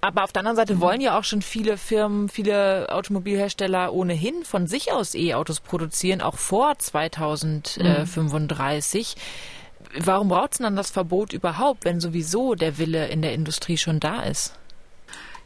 Aber 0.00 0.22
auf 0.22 0.32
der 0.32 0.40
anderen 0.40 0.56
Seite 0.56 0.76
mhm. 0.76 0.80
wollen 0.80 1.00
ja 1.00 1.18
auch 1.18 1.24
schon 1.24 1.42
viele 1.42 1.76
Firmen, 1.76 2.28
viele 2.28 2.86
Automobilhersteller 2.90 3.92
ohnehin 3.92 4.44
von 4.44 4.68
sich 4.68 4.92
aus 4.92 5.14
E-Autos 5.14 5.60
produzieren, 5.60 6.20
auch 6.20 6.36
vor 6.36 6.78
2035. 6.78 9.16
Mhm. 9.16 9.20
Warum 9.96 10.28
braucht 10.28 10.52
es 10.52 10.58
dann 10.58 10.76
das 10.76 10.90
Verbot 10.90 11.32
überhaupt, 11.32 11.84
wenn 11.84 12.00
sowieso 12.00 12.54
der 12.54 12.78
Wille 12.78 13.08
in 13.08 13.22
der 13.22 13.32
Industrie 13.32 13.76
schon 13.76 14.00
da 14.00 14.22
ist? 14.22 14.54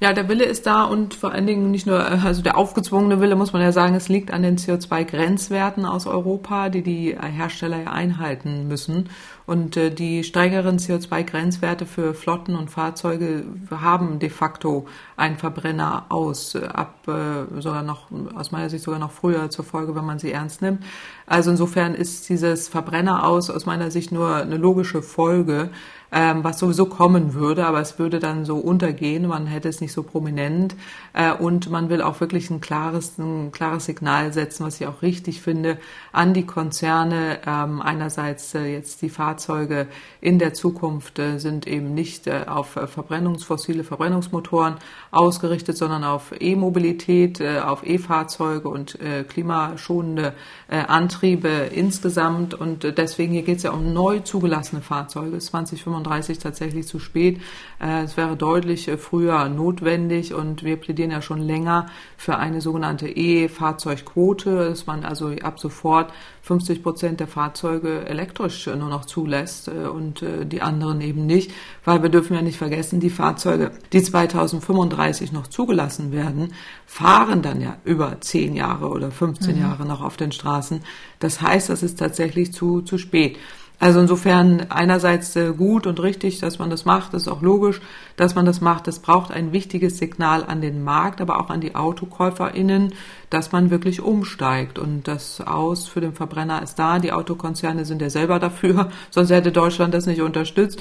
Ja, 0.02 0.12
der 0.12 0.28
Wille 0.28 0.44
ist 0.44 0.66
da 0.66 0.82
und 0.82 1.14
vor 1.14 1.30
allen 1.30 1.46
Dingen 1.46 1.70
nicht 1.70 1.86
nur, 1.86 2.00
äh, 2.00 2.18
also 2.24 2.42
der 2.42 2.58
aufgezwungene 2.58 3.20
Wille, 3.20 3.36
muss 3.36 3.52
man 3.52 3.62
ja 3.62 3.70
sagen, 3.70 3.94
es 3.94 4.08
liegt 4.08 4.32
an 4.32 4.42
den 4.42 4.58
CO2-Grenzwerten 4.58 5.84
aus 5.86 6.08
Europa, 6.08 6.70
die 6.70 6.82
die 6.82 7.16
Hersteller 7.16 7.84
ja 7.84 7.92
einhalten 7.92 8.66
müssen. 8.66 9.10
Und 9.52 9.76
äh, 9.76 9.90
die 9.90 10.24
strengeren 10.24 10.78
CO2-Grenzwerte 10.78 11.84
für 11.84 12.14
Flotten 12.14 12.56
und 12.56 12.70
Fahrzeuge 12.70 13.44
haben 13.70 14.18
de 14.18 14.30
facto 14.30 14.86
einen 15.18 15.36
Verbrenner 15.36 16.06
aus, 16.08 16.54
äh, 16.54 16.64
ab 16.64 17.06
äh, 17.06 17.60
sogar 17.60 17.82
noch, 17.82 18.06
aus 18.34 18.50
meiner 18.50 18.70
Sicht 18.70 18.82
sogar 18.82 18.98
noch 18.98 19.10
früher 19.10 19.50
zur 19.50 19.66
Folge, 19.66 19.94
wenn 19.94 20.06
man 20.06 20.18
sie 20.18 20.32
ernst 20.32 20.62
nimmt. 20.62 20.82
Also 21.26 21.50
insofern 21.50 21.94
ist 21.94 22.30
dieses 22.30 22.68
Verbrenner 22.68 23.26
aus 23.26 23.50
aus 23.50 23.66
meiner 23.66 23.90
Sicht 23.90 24.10
nur 24.10 24.36
eine 24.36 24.56
logische 24.56 25.02
Folge 25.02 25.68
ähm, 26.12 26.44
was 26.44 26.58
sowieso 26.58 26.86
kommen 26.86 27.32
würde, 27.32 27.66
aber 27.66 27.80
es 27.80 27.98
würde 27.98 28.18
dann 28.18 28.44
so 28.44 28.58
untergehen, 28.58 29.26
man 29.26 29.46
hätte 29.46 29.68
es 29.68 29.80
nicht 29.80 29.92
so 29.92 30.02
prominent 30.02 30.76
äh, 31.14 31.32
und 31.32 31.70
man 31.70 31.88
will 31.88 32.02
auch 32.02 32.20
wirklich 32.20 32.50
ein 32.50 32.60
klares, 32.60 33.16
ein 33.18 33.50
klares 33.50 33.86
Signal 33.86 34.32
setzen, 34.32 34.66
was 34.66 34.80
ich 34.80 34.86
auch 34.86 35.00
richtig 35.00 35.40
finde, 35.40 35.78
an 36.12 36.34
die 36.34 36.44
Konzerne. 36.44 37.38
Ähm, 37.46 37.80
einerseits 37.80 38.54
äh, 38.54 38.66
jetzt 38.66 39.00
die 39.00 39.08
Fahrzeuge 39.08 39.86
in 40.20 40.38
der 40.38 40.52
Zukunft 40.52 41.18
äh, 41.18 41.38
sind 41.38 41.66
eben 41.66 41.94
nicht 41.94 42.26
äh, 42.26 42.44
auf 42.46 42.76
äh, 42.76 42.86
Verbrennungsfossile 42.86 43.82
Verbrennungsmotoren 43.82 44.76
ausgerichtet, 45.10 45.78
sondern 45.78 46.04
auf 46.04 46.32
E-Mobilität, 46.38 47.40
äh, 47.40 47.60
auf 47.60 47.86
E-Fahrzeuge 47.86 48.68
und 48.68 48.98
klimaschonende 49.28 50.34
Antriebe 50.68 51.48
insgesamt. 51.48 52.54
Und 52.54 52.96
deswegen 52.98 53.32
hier 53.32 53.42
geht 53.42 53.58
es 53.58 53.62
ja 53.62 53.70
um 53.70 53.92
neu 53.92 54.20
zugelassene 54.20 54.82
Fahrzeuge. 54.82 55.38
2025 55.38 55.82
35 56.02 56.38
tatsächlich 56.38 56.86
zu 56.86 56.98
spät. 56.98 57.40
Äh, 57.80 58.02
es 58.02 58.16
wäre 58.16 58.36
deutlich 58.36 58.88
äh, 58.88 58.96
früher 58.96 59.48
notwendig 59.48 60.34
und 60.34 60.64
wir 60.64 60.76
plädieren 60.76 61.10
ja 61.10 61.22
schon 61.22 61.40
länger 61.40 61.86
für 62.16 62.36
eine 62.38 62.60
sogenannte 62.60 63.08
E-Fahrzeugquote, 63.08 64.68
dass 64.68 64.86
man 64.86 65.04
also 65.04 65.28
ab 65.42 65.58
sofort 65.58 66.12
50 66.42 66.82
Prozent 66.82 67.20
der 67.20 67.28
Fahrzeuge 67.28 68.04
elektrisch 68.06 68.66
nur 68.66 68.88
noch 68.88 69.04
zulässt 69.04 69.68
äh, 69.68 69.86
und 69.86 70.24
die 70.44 70.62
anderen 70.62 71.00
eben 71.00 71.26
nicht, 71.26 71.52
weil 71.84 72.02
wir 72.02 72.08
dürfen 72.10 72.34
ja 72.34 72.42
nicht 72.42 72.58
vergessen, 72.58 73.00
die 73.00 73.10
Fahrzeuge, 73.10 73.72
die 73.92 74.02
2035 74.02 75.32
noch 75.32 75.46
zugelassen 75.46 76.12
werden, 76.12 76.52
fahren 76.86 77.42
dann 77.42 77.60
ja 77.60 77.76
über 77.84 78.20
10 78.20 78.54
Jahre 78.54 78.88
oder 78.88 79.10
15 79.10 79.56
mhm. 79.56 79.62
Jahre 79.62 79.86
noch 79.86 80.02
auf 80.02 80.16
den 80.16 80.32
Straßen. 80.32 80.82
Das 81.18 81.40
heißt, 81.40 81.68
das 81.68 81.82
ist 81.82 81.98
tatsächlich 81.98 82.52
zu, 82.52 82.82
zu 82.82 82.98
spät. 82.98 83.38
Also 83.82 83.98
insofern 83.98 84.66
einerseits 84.68 85.34
äh, 85.34 85.52
gut 85.56 85.88
und 85.88 86.00
richtig, 86.00 86.38
dass 86.38 86.60
man 86.60 86.70
das 86.70 86.84
macht, 86.84 87.14
ist 87.14 87.26
auch 87.26 87.42
logisch, 87.42 87.80
dass 88.14 88.36
man 88.36 88.46
das 88.46 88.60
macht. 88.60 88.86
Es 88.86 89.00
braucht 89.00 89.32
ein 89.32 89.50
wichtiges 89.50 89.98
Signal 89.98 90.44
an 90.44 90.60
den 90.60 90.84
Markt, 90.84 91.20
aber 91.20 91.40
auch 91.40 91.50
an 91.50 91.60
die 91.60 91.74
AutokäuferInnen, 91.74 92.94
dass 93.28 93.50
man 93.50 93.70
wirklich 93.70 94.00
umsteigt. 94.00 94.78
Und 94.78 95.08
das 95.08 95.40
Aus 95.40 95.88
für 95.88 96.00
den 96.00 96.12
Verbrenner 96.12 96.62
ist 96.62 96.78
da. 96.78 97.00
Die 97.00 97.10
Autokonzerne 97.10 97.84
sind 97.84 98.00
ja 98.02 98.08
selber 98.08 98.38
dafür, 98.38 98.88
sonst 99.10 99.30
hätte 99.30 99.50
Deutschland 99.50 99.92
das 99.94 100.06
nicht 100.06 100.22
unterstützt, 100.22 100.80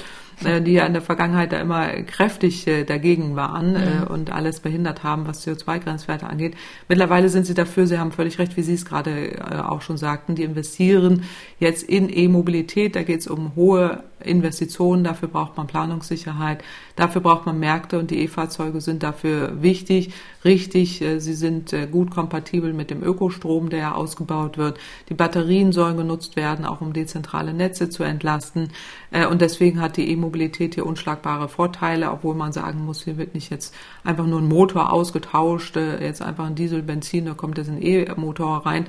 die 0.62 0.72
ja 0.72 0.86
in 0.86 0.92
der 0.92 1.02
Vergangenheit 1.02 1.52
da 1.52 1.60
immer 1.60 1.88
kräftig 2.02 2.66
äh, 2.66 2.84
dagegen 2.84 3.36
waren 3.36 3.72
mhm. 3.72 4.06
und 4.08 4.32
alles 4.32 4.60
behindert 4.60 5.02
haben, 5.02 5.26
was 5.26 5.46
CO2-Grenzwerte 5.46 6.26
angeht. 6.26 6.54
Mittlerweile 6.88 7.28
sind 7.28 7.46
sie 7.46 7.54
dafür, 7.54 7.86
Sie 7.86 7.98
haben 7.98 8.12
völlig 8.12 8.38
recht, 8.38 8.56
wie 8.56 8.62
Sie 8.62 8.74
es 8.74 8.84
gerade 8.84 9.42
auch 9.68 9.82
schon 9.82 9.96
sagten, 9.96 10.34
die 10.34 10.42
investieren 10.42 11.24
jetzt 11.58 11.82
in 11.82 12.08
E-Mobilität. 12.08 12.96
Da 12.96 13.02
geht 13.02 13.20
es 13.20 13.26
um 13.26 13.54
hohe 13.56 14.02
Investitionen, 14.24 15.04
dafür 15.04 15.28
braucht 15.28 15.56
man 15.56 15.66
Planungssicherheit, 15.66 16.62
dafür 16.96 17.20
braucht 17.20 17.46
man 17.46 17.58
Märkte 17.58 17.98
und 17.98 18.10
die 18.10 18.20
E-Fahrzeuge 18.20 18.80
sind 18.80 19.02
dafür 19.02 19.62
wichtig, 19.62 20.12
richtig, 20.44 21.02
äh, 21.02 21.20
sie 21.20 21.34
sind 21.34 21.72
äh, 21.72 21.86
gut 21.86 22.10
kompatibel 22.10 22.72
mit 22.72 22.90
dem 22.90 23.02
Ökostrom, 23.02 23.70
der 23.70 23.78
ja 23.78 23.94
ausgebaut 23.94 24.58
wird. 24.58 24.78
Die 25.08 25.14
Batterien 25.14 25.72
sollen 25.72 25.96
genutzt 25.96 26.36
werden, 26.36 26.64
auch 26.64 26.80
um 26.80 26.92
dezentrale 26.92 27.52
Netze 27.52 27.90
zu 27.90 28.02
entlasten 28.02 28.70
äh, 29.10 29.26
und 29.26 29.40
deswegen 29.40 29.80
hat 29.80 29.96
die 29.96 30.10
E-Mobilität 30.10 30.74
hier 30.74 30.86
unschlagbare 30.86 31.48
Vorteile, 31.48 32.10
obwohl 32.10 32.34
man 32.34 32.52
sagen 32.52 32.84
muss, 32.84 33.04
hier 33.04 33.18
wird 33.18 33.34
nicht 33.34 33.50
jetzt 33.50 33.74
einfach 34.04 34.26
nur 34.26 34.40
ein 34.40 34.48
Motor 34.48 34.92
ausgetauscht, 34.92 35.76
jetzt 35.76 36.22
einfach 36.22 36.46
ein 36.46 36.54
Diesel, 36.54 36.82
Benzin, 36.82 37.26
da 37.26 37.34
kommt 37.34 37.58
jetzt 37.58 37.70
ein 37.70 37.82
E-Motor 37.82 38.66
rein, 38.66 38.86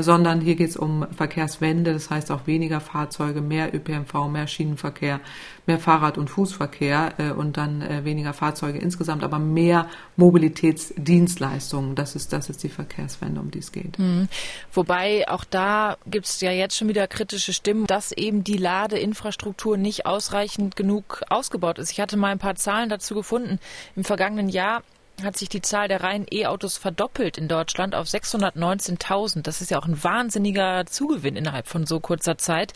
sondern 0.00 0.40
hier 0.40 0.56
geht 0.56 0.70
es 0.70 0.76
um 0.76 1.06
Verkehrswende, 1.16 1.92
das 1.92 2.10
heißt 2.10 2.30
auch 2.30 2.46
weniger 2.46 2.80
Fahrzeuge, 2.80 3.40
mehr 3.40 3.74
ÖPNV, 3.74 4.28
mehr 4.30 4.46
Schienen 4.46 4.68
Schienenverkehr, 4.68 5.20
mehr 5.68 5.78
Fahrrad- 5.78 6.18
und 6.18 6.28
Fußverkehr 6.28 7.14
äh, 7.18 7.30
und 7.30 7.56
dann 7.56 7.82
äh, 7.82 8.04
weniger 8.04 8.32
Fahrzeuge 8.32 8.78
insgesamt, 8.78 9.22
aber 9.22 9.38
mehr 9.38 9.88
Mobilitätsdienstleistungen. 10.16 11.94
Das 11.94 12.16
ist, 12.16 12.32
das 12.32 12.50
ist 12.50 12.62
die 12.62 12.68
Verkehrswende, 12.68 13.40
um 13.40 13.50
die 13.50 13.60
es 13.60 13.70
geht. 13.70 13.98
Mhm. 13.98 14.28
Wobei 14.72 15.28
auch 15.28 15.44
da 15.44 15.96
gibt 16.06 16.26
es 16.26 16.40
ja 16.40 16.50
jetzt 16.50 16.76
schon 16.76 16.88
wieder 16.88 17.06
kritische 17.06 17.52
Stimmen, 17.52 17.86
dass 17.86 18.12
eben 18.12 18.42
die 18.42 18.56
Ladeinfrastruktur 18.56 19.76
nicht 19.76 20.06
ausreichend 20.06 20.74
genug 20.74 21.22
ausgebaut 21.28 21.78
ist. 21.78 21.92
Ich 21.92 22.00
hatte 22.00 22.16
mal 22.16 22.32
ein 22.32 22.38
paar 22.38 22.56
Zahlen 22.56 22.88
dazu 22.88 23.14
gefunden. 23.14 23.60
Im 23.94 24.04
vergangenen 24.04 24.48
Jahr 24.48 24.82
hat 25.22 25.36
sich 25.36 25.48
die 25.48 25.62
Zahl 25.62 25.88
der 25.88 26.02
reinen 26.02 26.26
E-Autos 26.30 26.76
verdoppelt 26.76 27.38
in 27.38 27.48
Deutschland 27.48 27.94
auf 27.94 28.06
619.000. 28.06 29.42
Das 29.42 29.60
ist 29.60 29.70
ja 29.70 29.78
auch 29.78 29.86
ein 29.86 30.02
wahnsinniger 30.02 30.86
Zugewinn 30.86 31.36
innerhalb 31.36 31.66
von 31.66 31.86
so 31.86 32.00
kurzer 32.00 32.38
Zeit. 32.38 32.72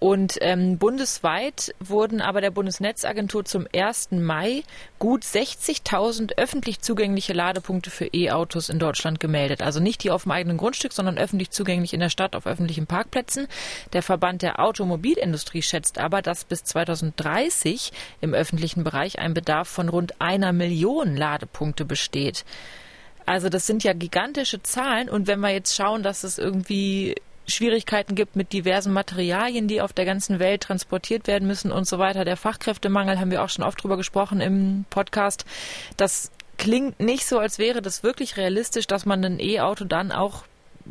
Und 0.00 0.38
ähm, 0.40 0.76
bundesweit 0.78 1.74
wurden 1.80 2.20
aber 2.20 2.40
der 2.40 2.50
Bundesnetzagentur 2.50 3.44
zum 3.44 3.66
1. 3.74 4.10
Mai 4.12 4.62
gut 4.98 5.22
60.000 5.22 6.36
öffentlich 6.36 6.80
zugängliche 6.80 7.32
Ladepunkte 7.32 7.90
für 7.90 8.06
E-Autos 8.12 8.68
in 8.68 8.78
Deutschland 8.78 9.20
gemeldet. 9.20 9.62
Also 9.62 9.80
nicht 9.80 10.04
die 10.04 10.10
auf 10.10 10.24
dem 10.24 10.32
eigenen 10.32 10.56
Grundstück, 10.56 10.92
sondern 10.92 11.16
öffentlich 11.16 11.50
zugänglich 11.50 11.94
in 11.94 12.00
der 12.00 12.10
Stadt 12.10 12.36
auf 12.36 12.46
öffentlichen 12.46 12.86
Parkplätzen. 12.86 13.46
Der 13.92 14.02
Verband 14.02 14.42
der 14.42 14.60
Automobilindustrie 14.60 15.62
schätzt 15.62 15.98
aber, 15.98 16.22
dass 16.22 16.44
bis 16.44 16.64
2030 16.64 17.92
im 18.20 18.34
öffentlichen 18.34 18.84
Bereich 18.84 19.18
ein 19.18 19.32
Bedarf 19.32 19.68
von 19.68 19.88
rund 19.88 20.20
einer 20.20 20.52
Million 20.52 21.16
Ladepunkte 21.16 21.84
besteht. 21.84 22.44
Also 23.26 23.48
das 23.48 23.66
sind 23.66 23.84
ja 23.84 23.94
gigantische 23.94 24.62
Zahlen 24.62 25.08
und 25.08 25.26
wenn 25.26 25.40
wir 25.40 25.50
jetzt 25.50 25.74
schauen, 25.74 26.02
dass 26.02 26.24
es 26.24 26.36
irgendwie 26.36 27.14
Schwierigkeiten 27.46 28.14
gibt 28.14 28.36
mit 28.36 28.52
diversen 28.52 28.92
Materialien, 28.92 29.68
die 29.68 29.80
auf 29.80 29.92
der 29.92 30.04
ganzen 30.04 30.38
Welt 30.38 30.62
transportiert 30.62 31.26
werden 31.26 31.46
müssen 31.46 31.70
und 31.70 31.86
so 31.86 31.98
weiter. 31.98 32.24
Der 32.24 32.36
Fachkräftemangel 32.36 33.18
haben 33.18 33.30
wir 33.30 33.42
auch 33.42 33.48
schon 33.48 33.64
oft 33.64 33.82
drüber 33.82 33.96
gesprochen 33.96 34.40
im 34.40 34.84
Podcast. 34.90 35.44
Das 35.96 36.30
klingt 36.56 37.00
nicht 37.00 37.26
so, 37.26 37.38
als 37.38 37.58
wäre 37.58 37.82
das 37.82 38.02
wirklich 38.02 38.36
realistisch, 38.36 38.86
dass 38.86 39.06
man 39.06 39.24
ein 39.24 39.40
E-Auto 39.40 39.84
dann 39.84 40.12
auch 40.12 40.44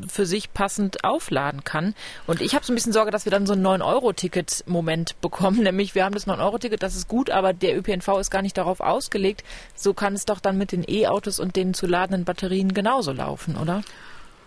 für 0.08 0.26
sich 0.26 0.54
passend 0.54 1.04
aufladen 1.04 1.64
kann. 1.64 1.94
Und 2.26 2.42
ich 2.42 2.56
habe 2.56 2.66
so 2.66 2.74
ein 2.74 2.76
bisschen 2.76 2.94
Sorge, 2.94 3.12
dass 3.12 3.26
wir 3.26 3.32
dann 3.32 3.46
so 3.46 3.54
ein 3.54 3.66
9-Euro-Ticket-Moment 3.66 5.22
bekommen. 5.22 5.60
Nämlich, 5.64 5.96
wir 5.96 6.06
haben 6.06 6.14
das 6.16 6.28
9-Euro-Ticket, 6.28 6.82
das 6.82 6.96
ist 6.96 7.08
gut, 7.08 7.30
aber 7.30 7.54
der 7.54 7.78
ÖPNV 7.78 8.20
ist 8.20 8.32
gar 8.32 8.42
nicht 8.42 8.58
darauf 8.58 8.80
ausgelegt. 8.80 9.44
So 9.76 9.94
kann 9.94 10.14
es 10.14 10.26
doch 10.26 10.40
dann 10.40 10.58
mit 10.58 10.72
den 10.72 10.84
E-Autos 10.88 11.40
und 11.40 11.56
den 11.56 11.74
zu 11.74 11.86
ladenden 11.86 12.26
Batterien 12.26 12.74
genauso 12.74 13.12
laufen, 13.12 13.56
oder? 13.56 13.84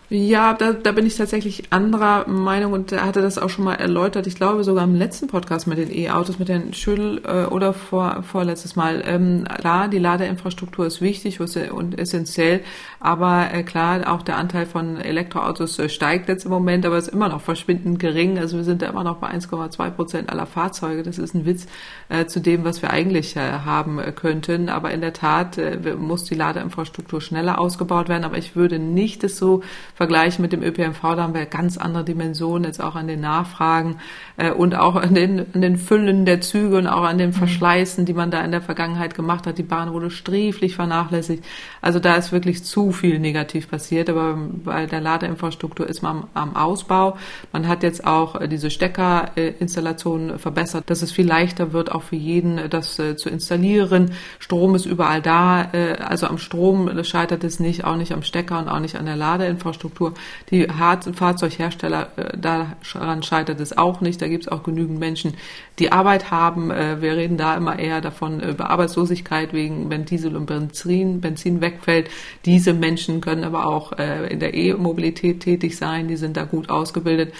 Ja, 0.09 0.53
da, 0.53 0.71
da 0.71 0.93
bin 0.93 1.05
ich 1.05 1.17
tatsächlich 1.17 1.73
anderer 1.73 2.29
Meinung 2.29 2.71
und 2.71 2.93
hatte 2.93 3.21
das 3.21 3.37
auch 3.37 3.49
schon 3.49 3.65
mal 3.65 3.73
erläutert. 3.73 4.25
Ich 4.25 4.35
glaube 4.35 4.63
sogar 4.63 4.85
im 4.85 4.95
letzten 4.95 5.27
Podcast 5.27 5.67
mit 5.67 5.77
den 5.77 5.93
E-Autos, 5.93 6.39
mit 6.39 6.47
den 6.47 6.73
Schüttel 6.73 7.21
äh, 7.25 7.43
oder 7.43 7.73
vor, 7.73 8.23
vorletztes 8.23 8.77
Mal. 8.77 9.03
Ähm, 9.05 9.43
klar, 9.59 9.89
die 9.89 9.99
Ladeinfrastruktur 9.99 10.85
ist 10.85 11.01
wichtig 11.01 11.41
und 11.41 11.99
essentiell, 11.99 12.61
aber 13.01 13.53
äh, 13.53 13.63
klar, 13.63 14.09
auch 14.11 14.21
der 14.21 14.37
Anteil 14.37 14.65
von 14.65 14.95
Elektroautos 14.95 15.77
äh, 15.77 15.89
steigt 15.89 16.29
jetzt 16.29 16.45
im 16.45 16.51
Moment, 16.51 16.85
aber 16.85 16.97
ist 16.97 17.09
immer 17.09 17.27
noch 17.27 17.41
verschwindend 17.41 17.99
gering. 17.99 18.39
Also 18.39 18.55
wir 18.55 18.63
sind 18.63 18.81
da 18.81 18.87
immer 18.87 19.03
noch 19.03 19.17
bei 19.17 19.27
1,2 19.29 19.89
Prozent 19.89 20.29
aller 20.29 20.45
Fahrzeuge. 20.45 21.03
Das 21.03 21.17
ist 21.17 21.35
ein 21.35 21.45
Witz 21.45 21.67
äh, 22.07 22.27
zu 22.27 22.39
dem, 22.39 22.63
was 22.63 22.81
wir 22.81 22.91
eigentlich 22.91 23.35
äh, 23.35 23.39
haben 23.65 23.99
äh, 23.99 24.13
könnten. 24.13 24.69
Aber 24.69 24.91
in 24.91 25.01
der 25.01 25.11
Tat 25.11 25.57
äh, 25.57 25.77
muss 25.95 26.23
die 26.23 26.35
Ladeinfrastruktur 26.35 27.19
schneller 27.19 27.59
ausgebaut 27.59 28.07
werden. 28.07 28.23
Aber 28.23 28.37
ich 28.37 28.55
würde 28.55 28.79
nicht 28.79 29.25
es 29.25 29.37
so 29.37 29.63
vergleichen 29.97 30.43
mit 30.43 30.53
dem 30.53 30.61
ÖPNV, 30.61 31.01
da 31.01 31.23
haben 31.23 31.33
wir 31.33 31.47
ganz 31.47 31.75
andere 31.75 32.03
Dimensionen 32.03 32.65
jetzt 32.65 32.79
auch 32.79 32.95
an 32.95 33.07
den 33.07 33.19
Nachfragen 33.19 33.97
äh, 34.37 34.51
und 34.51 34.75
auch 34.75 34.95
an 34.95 35.15
den, 35.15 35.39
an 35.55 35.61
den 35.61 35.75
Füllen 35.75 36.23
der 36.23 36.39
Züge 36.39 36.77
und 36.77 36.85
auch 36.85 37.01
an 37.01 37.17
den 37.17 37.31
mhm. 37.31 37.33
Verschleißen, 37.33 38.05
die 38.05 38.13
man 38.13 38.29
da 38.29 38.41
in 38.41 38.51
der 38.51 38.61
Vergangenheit 38.61 39.15
gemacht 39.15 39.47
hat. 39.47 39.57
Die 39.57 39.63
Bahn 39.63 39.91
wurde 39.93 40.11
sträflich 40.11 40.75
vernachlässigt. 40.75 41.43
Also 41.81 41.97
da 41.97 42.13
ist 42.13 42.31
wirklich 42.31 42.63
zu 42.63 42.91
viel 42.91 43.17
negativ 43.17 43.71
passiert, 43.71 44.07
aber 44.11 44.37
bei 44.63 44.85
der 44.85 45.01
Ladeinfrastruktur 45.01 45.89
ist 45.89 46.03
man 46.03 46.25
am, 46.35 46.49
am 46.49 46.55
Ausbau. 46.55 47.17
Man 47.51 47.67
hat 47.67 47.81
jetzt 47.81 48.05
auch 48.05 48.39
äh, 48.39 48.47
diese 48.47 48.69
Steckerinstallation 48.69 50.37
verbessert, 50.37 50.91
dass 50.91 51.01
es 51.01 51.11
viel 51.11 51.25
leichter 51.25 51.73
wird, 51.73 51.91
auch 51.91 52.03
für 52.03 52.17
jeden 52.17 52.59
äh, 52.59 52.69
das 52.69 52.99
äh, 52.99 53.15
zu 53.15 53.29
installieren. 53.31 54.11
Strom 54.37 54.75
ist 54.75 54.85
überall 54.85 55.23
da, 55.23 55.69
äh, 55.73 55.93
also 55.93 56.27
am 56.27 56.37
Strom 56.37 57.03
scheitert 57.03 57.43
es 57.43 57.59
nicht, 57.59 57.83
auch 57.83 57.95
nicht 57.95 58.13
am 58.13 58.21
Stecker 58.21 58.59
und 58.59 58.69
auch 58.69 58.79
nicht 58.79 58.95
an 58.95 59.07
der 59.07 59.15
Ladeinfrastruktur. 59.15 59.86
Infrastruktur. 59.87 60.13
Die 60.51 60.67
Fahrzeughersteller, 61.13 62.09
äh, 62.17 62.37
daran 62.37 63.23
scheitert 63.23 63.59
es 63.59 63.77
auch 63.77 64.01
nicht. 64.01 64.21
Da 64.21 64.27
gibt 64.27 64.45
es 64.45 64.51
auch 64.51 64.63
genügend 64.63 64.99
Menschen, 64.99 65.33
die 65.79 65.91
Arbeit 65.91 66.31
haben. 66.31 66.71
Äh, 66.71 67.01
wir 67.01 67.15
reden 67.15 67.37
da 67.37 67.55
immer 67.55 67.79
eher 67.79 68.01
davon 68.01 68.39
äh, 68.39 68.49
über 68.49 68.69
Arbeitslosigkeit 68.69 69.53
wegen, 69.53 69.89
wenn 69.89 70.05
Diesel 70.05 70.35
und 70.35 70.45
Benzin, 70.45 71.21
Benzin 71.21 71.61
wegfällt. 71.61 72.09
Diese 72.45 72.73
Menschen 72.73 73.21
können 73.21 73.43
aber 73.43 73.65
auch 73.65 73.91
in 73.91 74.39
der 74.39 74.53
E-Mobilität 74.53 75.41
tätig 75.41 75.77
sein. 75.77 76.07
Die 76.07 76.15
sind 76.15 76.37
da 76.37 76.43
gut 76.43 76.69
ausgebildet 76.69 77.33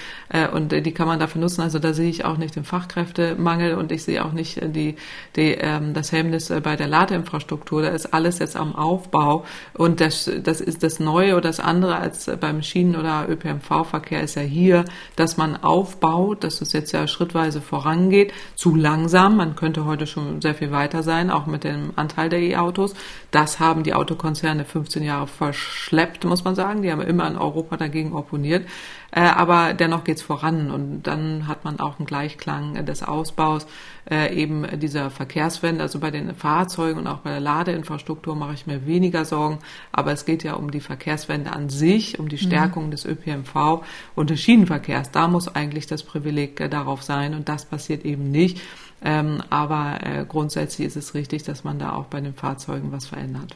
und 0.53 0.71
die 0.71 0.91
kann 0.91 1.07
man 1.07 1.19
dafür 1.19 1.41
nutzen. 1.41 1.61
Also 1.61 1.79
da 1.79 1.93
sehe 1.93 2.09
ich 2.09 2.25
auch 2.25 2.37
nicht 2.37 2.55
den 2.55 2.63
Fachkräftemangel 2.63 3.75
und 3.75 3.91
ich 3.91 4.03
sehe 4.03 4.23
auch 4.23 4.31
nicht 4.31 4.59
die, 4.75 4.95
die, 5.35 5.53
ähm, 5.53 5.93
das 5.93 6.11
Hemmnis 6.11 6.51
bei 6.63 6.75
der 6.75 6.87
Ladeinfrastruktur. 6.87 7.81
Da 7.81 7.89
ist 7.89 8.13
alles 8.13 8.39
jetzt 8.39 8.55
am 8.55 8.75
Aufbau 8.75 9.45
und 9.73 10.01
das, 10.01 10.29
das 10.43 10.61
ist 10.61 10.83
das 10.83 10.99
Neue 10.99 11.35
oder 11.35 11.47
das 11.47 11.59
andere 11.59 11.95
als 11.95 12.29
beim 12.39 12.61
Schienen- 12.61 12.95
oder 12.95 13.27
ÖPNV-Verkehr 13.29 14.21
ist 14.21 14.35
ja 14.35 14.41
hier, 14.41 14.85
dass 15.15 15.37
man 15.37 15.55
aufbaut, 15.55 16.43
dass 16.43 16.61
es 16.61 16.73
jetzt 16.73 16.91
ja 16.91 17.07
schrittweise 17.07 17.61
vorangeht, 17.61 18.26
zu 18.55 18.75
langsam. 18.75 19.37
Man 19.37 19.55
könnte 19.55 19.85
heute 19.85 20.07
schon 20.07 20.41
sehr 20.41 20.55
viel 20.55 20.71
weiter 20.71 21.03
sein, 21.03 21.31
auch 21.31 21.45
mit 21.45 21.63
dem 21.63 21.93
Anteil 21.95 22.29
der 22.29 22.39
E-Autos. 22.39 22.93
Das 23.31 23.59
haben 23.59 23.83
die 23.83 23.93
Autokonzerne 23.93 24.65
15 24.65 25.03
Jahre 25.03 25.27
verschleppt, 25.27 26.25
muss 26.25 26.43
man 26.43 26.55
sagen. 26.55 26.81
Die 26.81 26.91
haben 26.91 27.01
immer 27.01 27.27
in 27.27 27.37
Europa 27.37 27.77
dagegen 27.77 28.13
opponiert. 28.13 28.67
Äh, 29.11 29.21
aber 29.21 29.73
dennoch 29.73 30.03
geht's 30.03 30.21
voran 30.21 30.69
und 30.69 31.03
dann 31.03 31.47
hat 31.47 31.63
man 31.63 31.79
auch 31.79 31.97
einen 31.97 32.05
Gleichklang 32.05 32.85
des 32.85 33.03
Ausbaus 33.03 33.65
äh, 34.09 34.35
eben 34.35 34.65
dieser 34.79 35.09
Verkehrswende. 35.09 35.81
Also 35.81 35.99
bei 35.99 36.11
den 36.11 36.35
Fahrzeugen 36.35 36.99
und 36.99 37.07
auch 37.07 37.19
bei 37.19 37.31
der 37.31 37.39
Ladeinfrastruktur 37.39 38.35
mache 38.35 38.53
ich 38.53 38.67
mir 38.67 38.85
weniger 38.85 39.23
Sorgen, 39.23 39.59
aber 39.91 40.11
es 40.11 40.25
geht 40.25 40.43
ja 40.43 40.53
um 40.53 40.71
die 40.71 40.81
Verkehrswende 40.81 41.53
an 41.53 41.69
sich, 41.69 42.19
um 42.19 42.27
die 42.27 42.35
mhm. 42.35 42.47
Stärkung 42.47 42.85
mhm. 42.87 42.91
des 42.91 43.05
ÖPNV 43.05 43.83
und 44.15 44.29
des 44.29 44.41
Schienenverkehrs. 44.41 45.11
Da 45.11 45.27
muss 45.27 45.47
eigentlich 45.47 45.87
das 45.87 46.03
Privileg 46.03 46.59
äh, 46.59 46.69
darauf 46.69 47.01
sein 47.01 47.33
und 47.33 47.47
das 47.47 47.65
passiert 47.65 48.03
eben 48.03 48.29
nicht. 48.29 48.61
Ähm, 48.99 49.43
aber 49.51 49.99
grundsätzlich 50.27 50.87
ist 50.87 50.97
es 50.97 51.13
richtig, 51.13 51.43
dass 51.43 51.63
man 51.63 51.77
da 51.77 51.93
auch 51.93 52.05
bei 52.05 52.19
den 52.19 52.33
Fahrzeugen 52.33 52.91
was 52.91 53.05
verändert. 53.05 53.55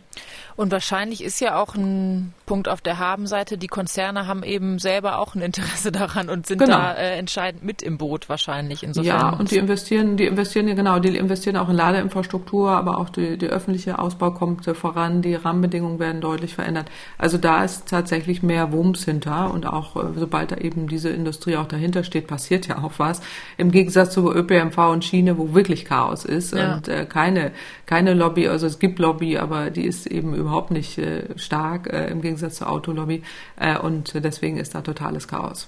Und 0.61 0.71
wahrscheinlich 0.71 1.23
ist 1.23 1.41
ja 1.41 1.59
auch 1.59 1.73
ein 1.73 2.33
Punkt 2.45 2.69
auf 2.69 2.81
der 2.81 2.99
Habenseite, 2.99 3.57
die 3.57 3.67
Konzerne 3.67 4.27
haben 4.27 4.43
eben 4.43 4.77
selber 4.77 5.17
auch 5.17 5.33
ein 5.33 5.41
Interesse 5.41 5.91
daran 5.93 6.29
und 6.29 6.45
sind 6.45 6.59
genau. 6.59 6.77
da 6.77 6.93
äh, 6.93 7.17
entscheidend 7.17 7.63
mit 7.63 7.81
im 7.81 7.97
Boot 7.97 8.29
wahrscheinlich. 8.29 8.83
Insofern 8.83 9.07
ja, 9.07 9.29
und 9.29 9.49
die 9.49 9.57
investieren, 9.57 10.17
die 10.17 10.25
investieren 10.25 10.67
ja 10.67 10.75
genau, 10.75 10.99
die 10.99 11.17
investieren 11.17 11.57
auch 11.57 11.69
in 11.69 11.75
Ladeinfrastruktur, 11.75 12.69
aber 12.69 12.99
auch 12.99 13.09
die, 13.09 13.39
die 13.39 13.47
öffentliche 13.47 13.97
Ausbau 13.97 14.31
kommt 14.31 14.63
voran, 14.77 15.23
die 15.23 15.33
Rahmenbedingungen 15.33 15.97
werden 15.97 16.21
deutlich 16.21 16.53
verändert. 16.53 16.91
Also 17.17 17.39
da 17.39 17.63
ist 17.63 17.87
tatsächlich 17.87 18.43
mehr 18.43 18.71
Wumms 18.71 19.03
hinter 19.03 19.51
und 19.51 19.65
auch 19.65 19.95
äh, 19.95 20.09
sobald 20.15 20.51
da 20.51 20.57
eben 20.57 20.87
diese 20.87 21.09
Industrie 21.09 21.55
auch 21.55 21.67
dahinter 21.67 22.03
steht, 22.03 22.27
passiert 22.27 22.67
ja 22.67 22.83
auch 22.83 22.93
was. 22.97 23.21
Im 23.57 23.71
Gegensatz 23.71 24.13
zu 24.13 24.31
ÖPMV 24.31 24.77
und 24.77 25.05
Schiene, 25.05 25.39
wo 25.39 25.55
wirklich 25.55 25.85
Chaos 25.85 26.23
ist 26.23 26.53
ja. 26.53 26.75
und 26.75 26.87
äh, 26.87 27.07
keine, 27.07 27.51
keine 27.87 28.13
Lobby, 28.13 28.47
also 28.47 28.67
es 28.67 28.77
gibt 28.77 28.99
Lobby, 28.99 29.39
aber 29.39 29.71
die 29.71 29.85
ist 29.85 30.05
eben 30.05 30.35
überhaupt 30.35 30.50
nicht 30.71 30.97
äh, 30.97 31.37
stark 31.37 31.91
äh, 31.91 32.07
im 32.07 32.21
Gegensatz 32.21 32.55
zur 32.57 32.69
Autolobby 32.69 33.23
äh, 33.59 33.77
und 33.77 34.13
deswegen 34.15 34.57
ist 34.57 34.75
da 34.75 34.81
totales 34.81 35.27
Chaos. 35.27 35.67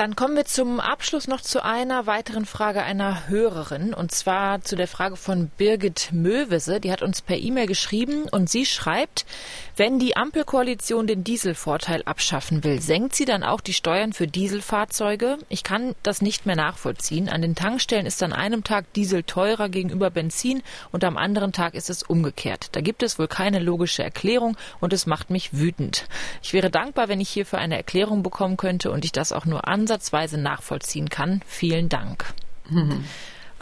Dann 0.00 0.16
kommen 0.16 0.34
wir 0.34 0.46
zum 0.46 0.80
Abschluss 0.80 1.28
noch 1.28 1.42
zu 1.42 1.62
einer 1.62 2.06
weiteren 2.06 2.46
Frage 2.46 2.82
einer 2.82 3.28
Hörerin 3.28 3.92
und 3.92 4.12
zwar 4.12 4.62
zu 4.62 4.74
der 4.74 4.88
Frage 4.88 5.14
von 5.16 5.50
Birgit 5.58 6.08
Möwese. 6.10 6.80
Die 6.80 6.90
hat 6.90 7.02
uns 7.02 7.20
per 7.20 7.36
E-Mail 7.36 7.66
geschrieben 7.66 8.24
und 8.30 8.48
sie 8.48 8.64
schreibt, 8.64 9.26
wenn 9.76 9.98
die 9.98 10.16
Ampelkoalition 10.16 11.06
den 11.06 11.22
Dieselvorteil 11.22 12.02
abschaffen 12.06 12.64
will, 12.64 12.80
senkt 12.80 13.14
sie 13.14 13.26
dann 13.26 13.42
auch 13.42 13.60
die 13.60 13.74
Steuern 13.74 14.14
für 14.14 14.26
Dieselfahrzeuge? 14.26 15.36
Ich 15.50 15.64
kann 15.64 15.94
das 16.02 16.22
nicht 16.22 16.46
mehr 16.46 16.56
nachvollziehen. 16.56 17.28
An 17.28 17.42
den 17.42 17.54
Tankstellen 17.54 18.06
ist 18.06 18.22
an 18.22 18.32
einem 18.32 18.64
Tag 18.64 18.90
Diesel 18.94 19.22
teurer 19.22 19.68
gegenüber 19.68 20.08
Benzin 20.08 20.62
und 20.92 21.04
am 21.04 21.18
anderen 21.18 21.52
Tag 21.52 21.74
ist 21.74 21.90
es 21.90 22.02
umgekehrt. 22.02 22.70
Da 22.72 22.80
gibt 22.80 23.02
es 23.02 23.18
wohl 23.18 23.28
keine 23.28 23.58
logische 23.58 24.02
Erklärung 24.02 24.56
und 24.80 24.94
es 24.94 25.04
macht 25.04 25.28
mich 25.28 25.52
wütend. 25.52 26.06
Ich 26.42 26.54
wäre 26.54 26.70
dankbar, 26.70 27.08
wenn 27.08 27.20
ich 27.20 27.28
hierfür 27.28 27.58
eine 27.58 27.76
Erklärung 27.76 28.22
bekommen 28.22 28.56
könnte 28.56 28.90
und 28.90 29.04
ich 29.04 29.12
das 29.12 29.32
auch 29.32 29.44
nur 29.44 29.68
an 29.68 29.89
ansatzweise 29.90 30.38
nachvollziehen 30.38 31.08
kann. 31.08 31.42
Vielen 31.46 31.88
Dank. 31.88 32.24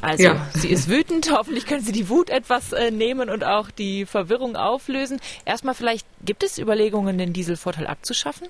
Also, 0.00 0.22
ja. 0.22 0.46
sie 0.54 0.68
ist 0.68 0.88
wütend. 0.88 1.32
Hoffentlich 1.36 1.66
können 1.66 1.82
Sie 1.82 1.92
die 1.92 2.08
Wut 2.08 2.28
etwas 2.28 2.72
äh, 2.72 2.90
nehmen 2.90 3.30
und 3.30 3.44
auch 3.44 3.70
die 3.70 4.04
Verwirrung 4.04 4.54
auflösen. 4.54 5.20
Erstmal 5.44 5.74
vielleicht, 5.74 6.06
gibt 6.24 6.42
es 6.42 6.58
Überlegungen, 6.58 7.16
den 7.16 7.32
Dieselvorteil 7.32 7.86
abzuschaffen? 7.86 8.48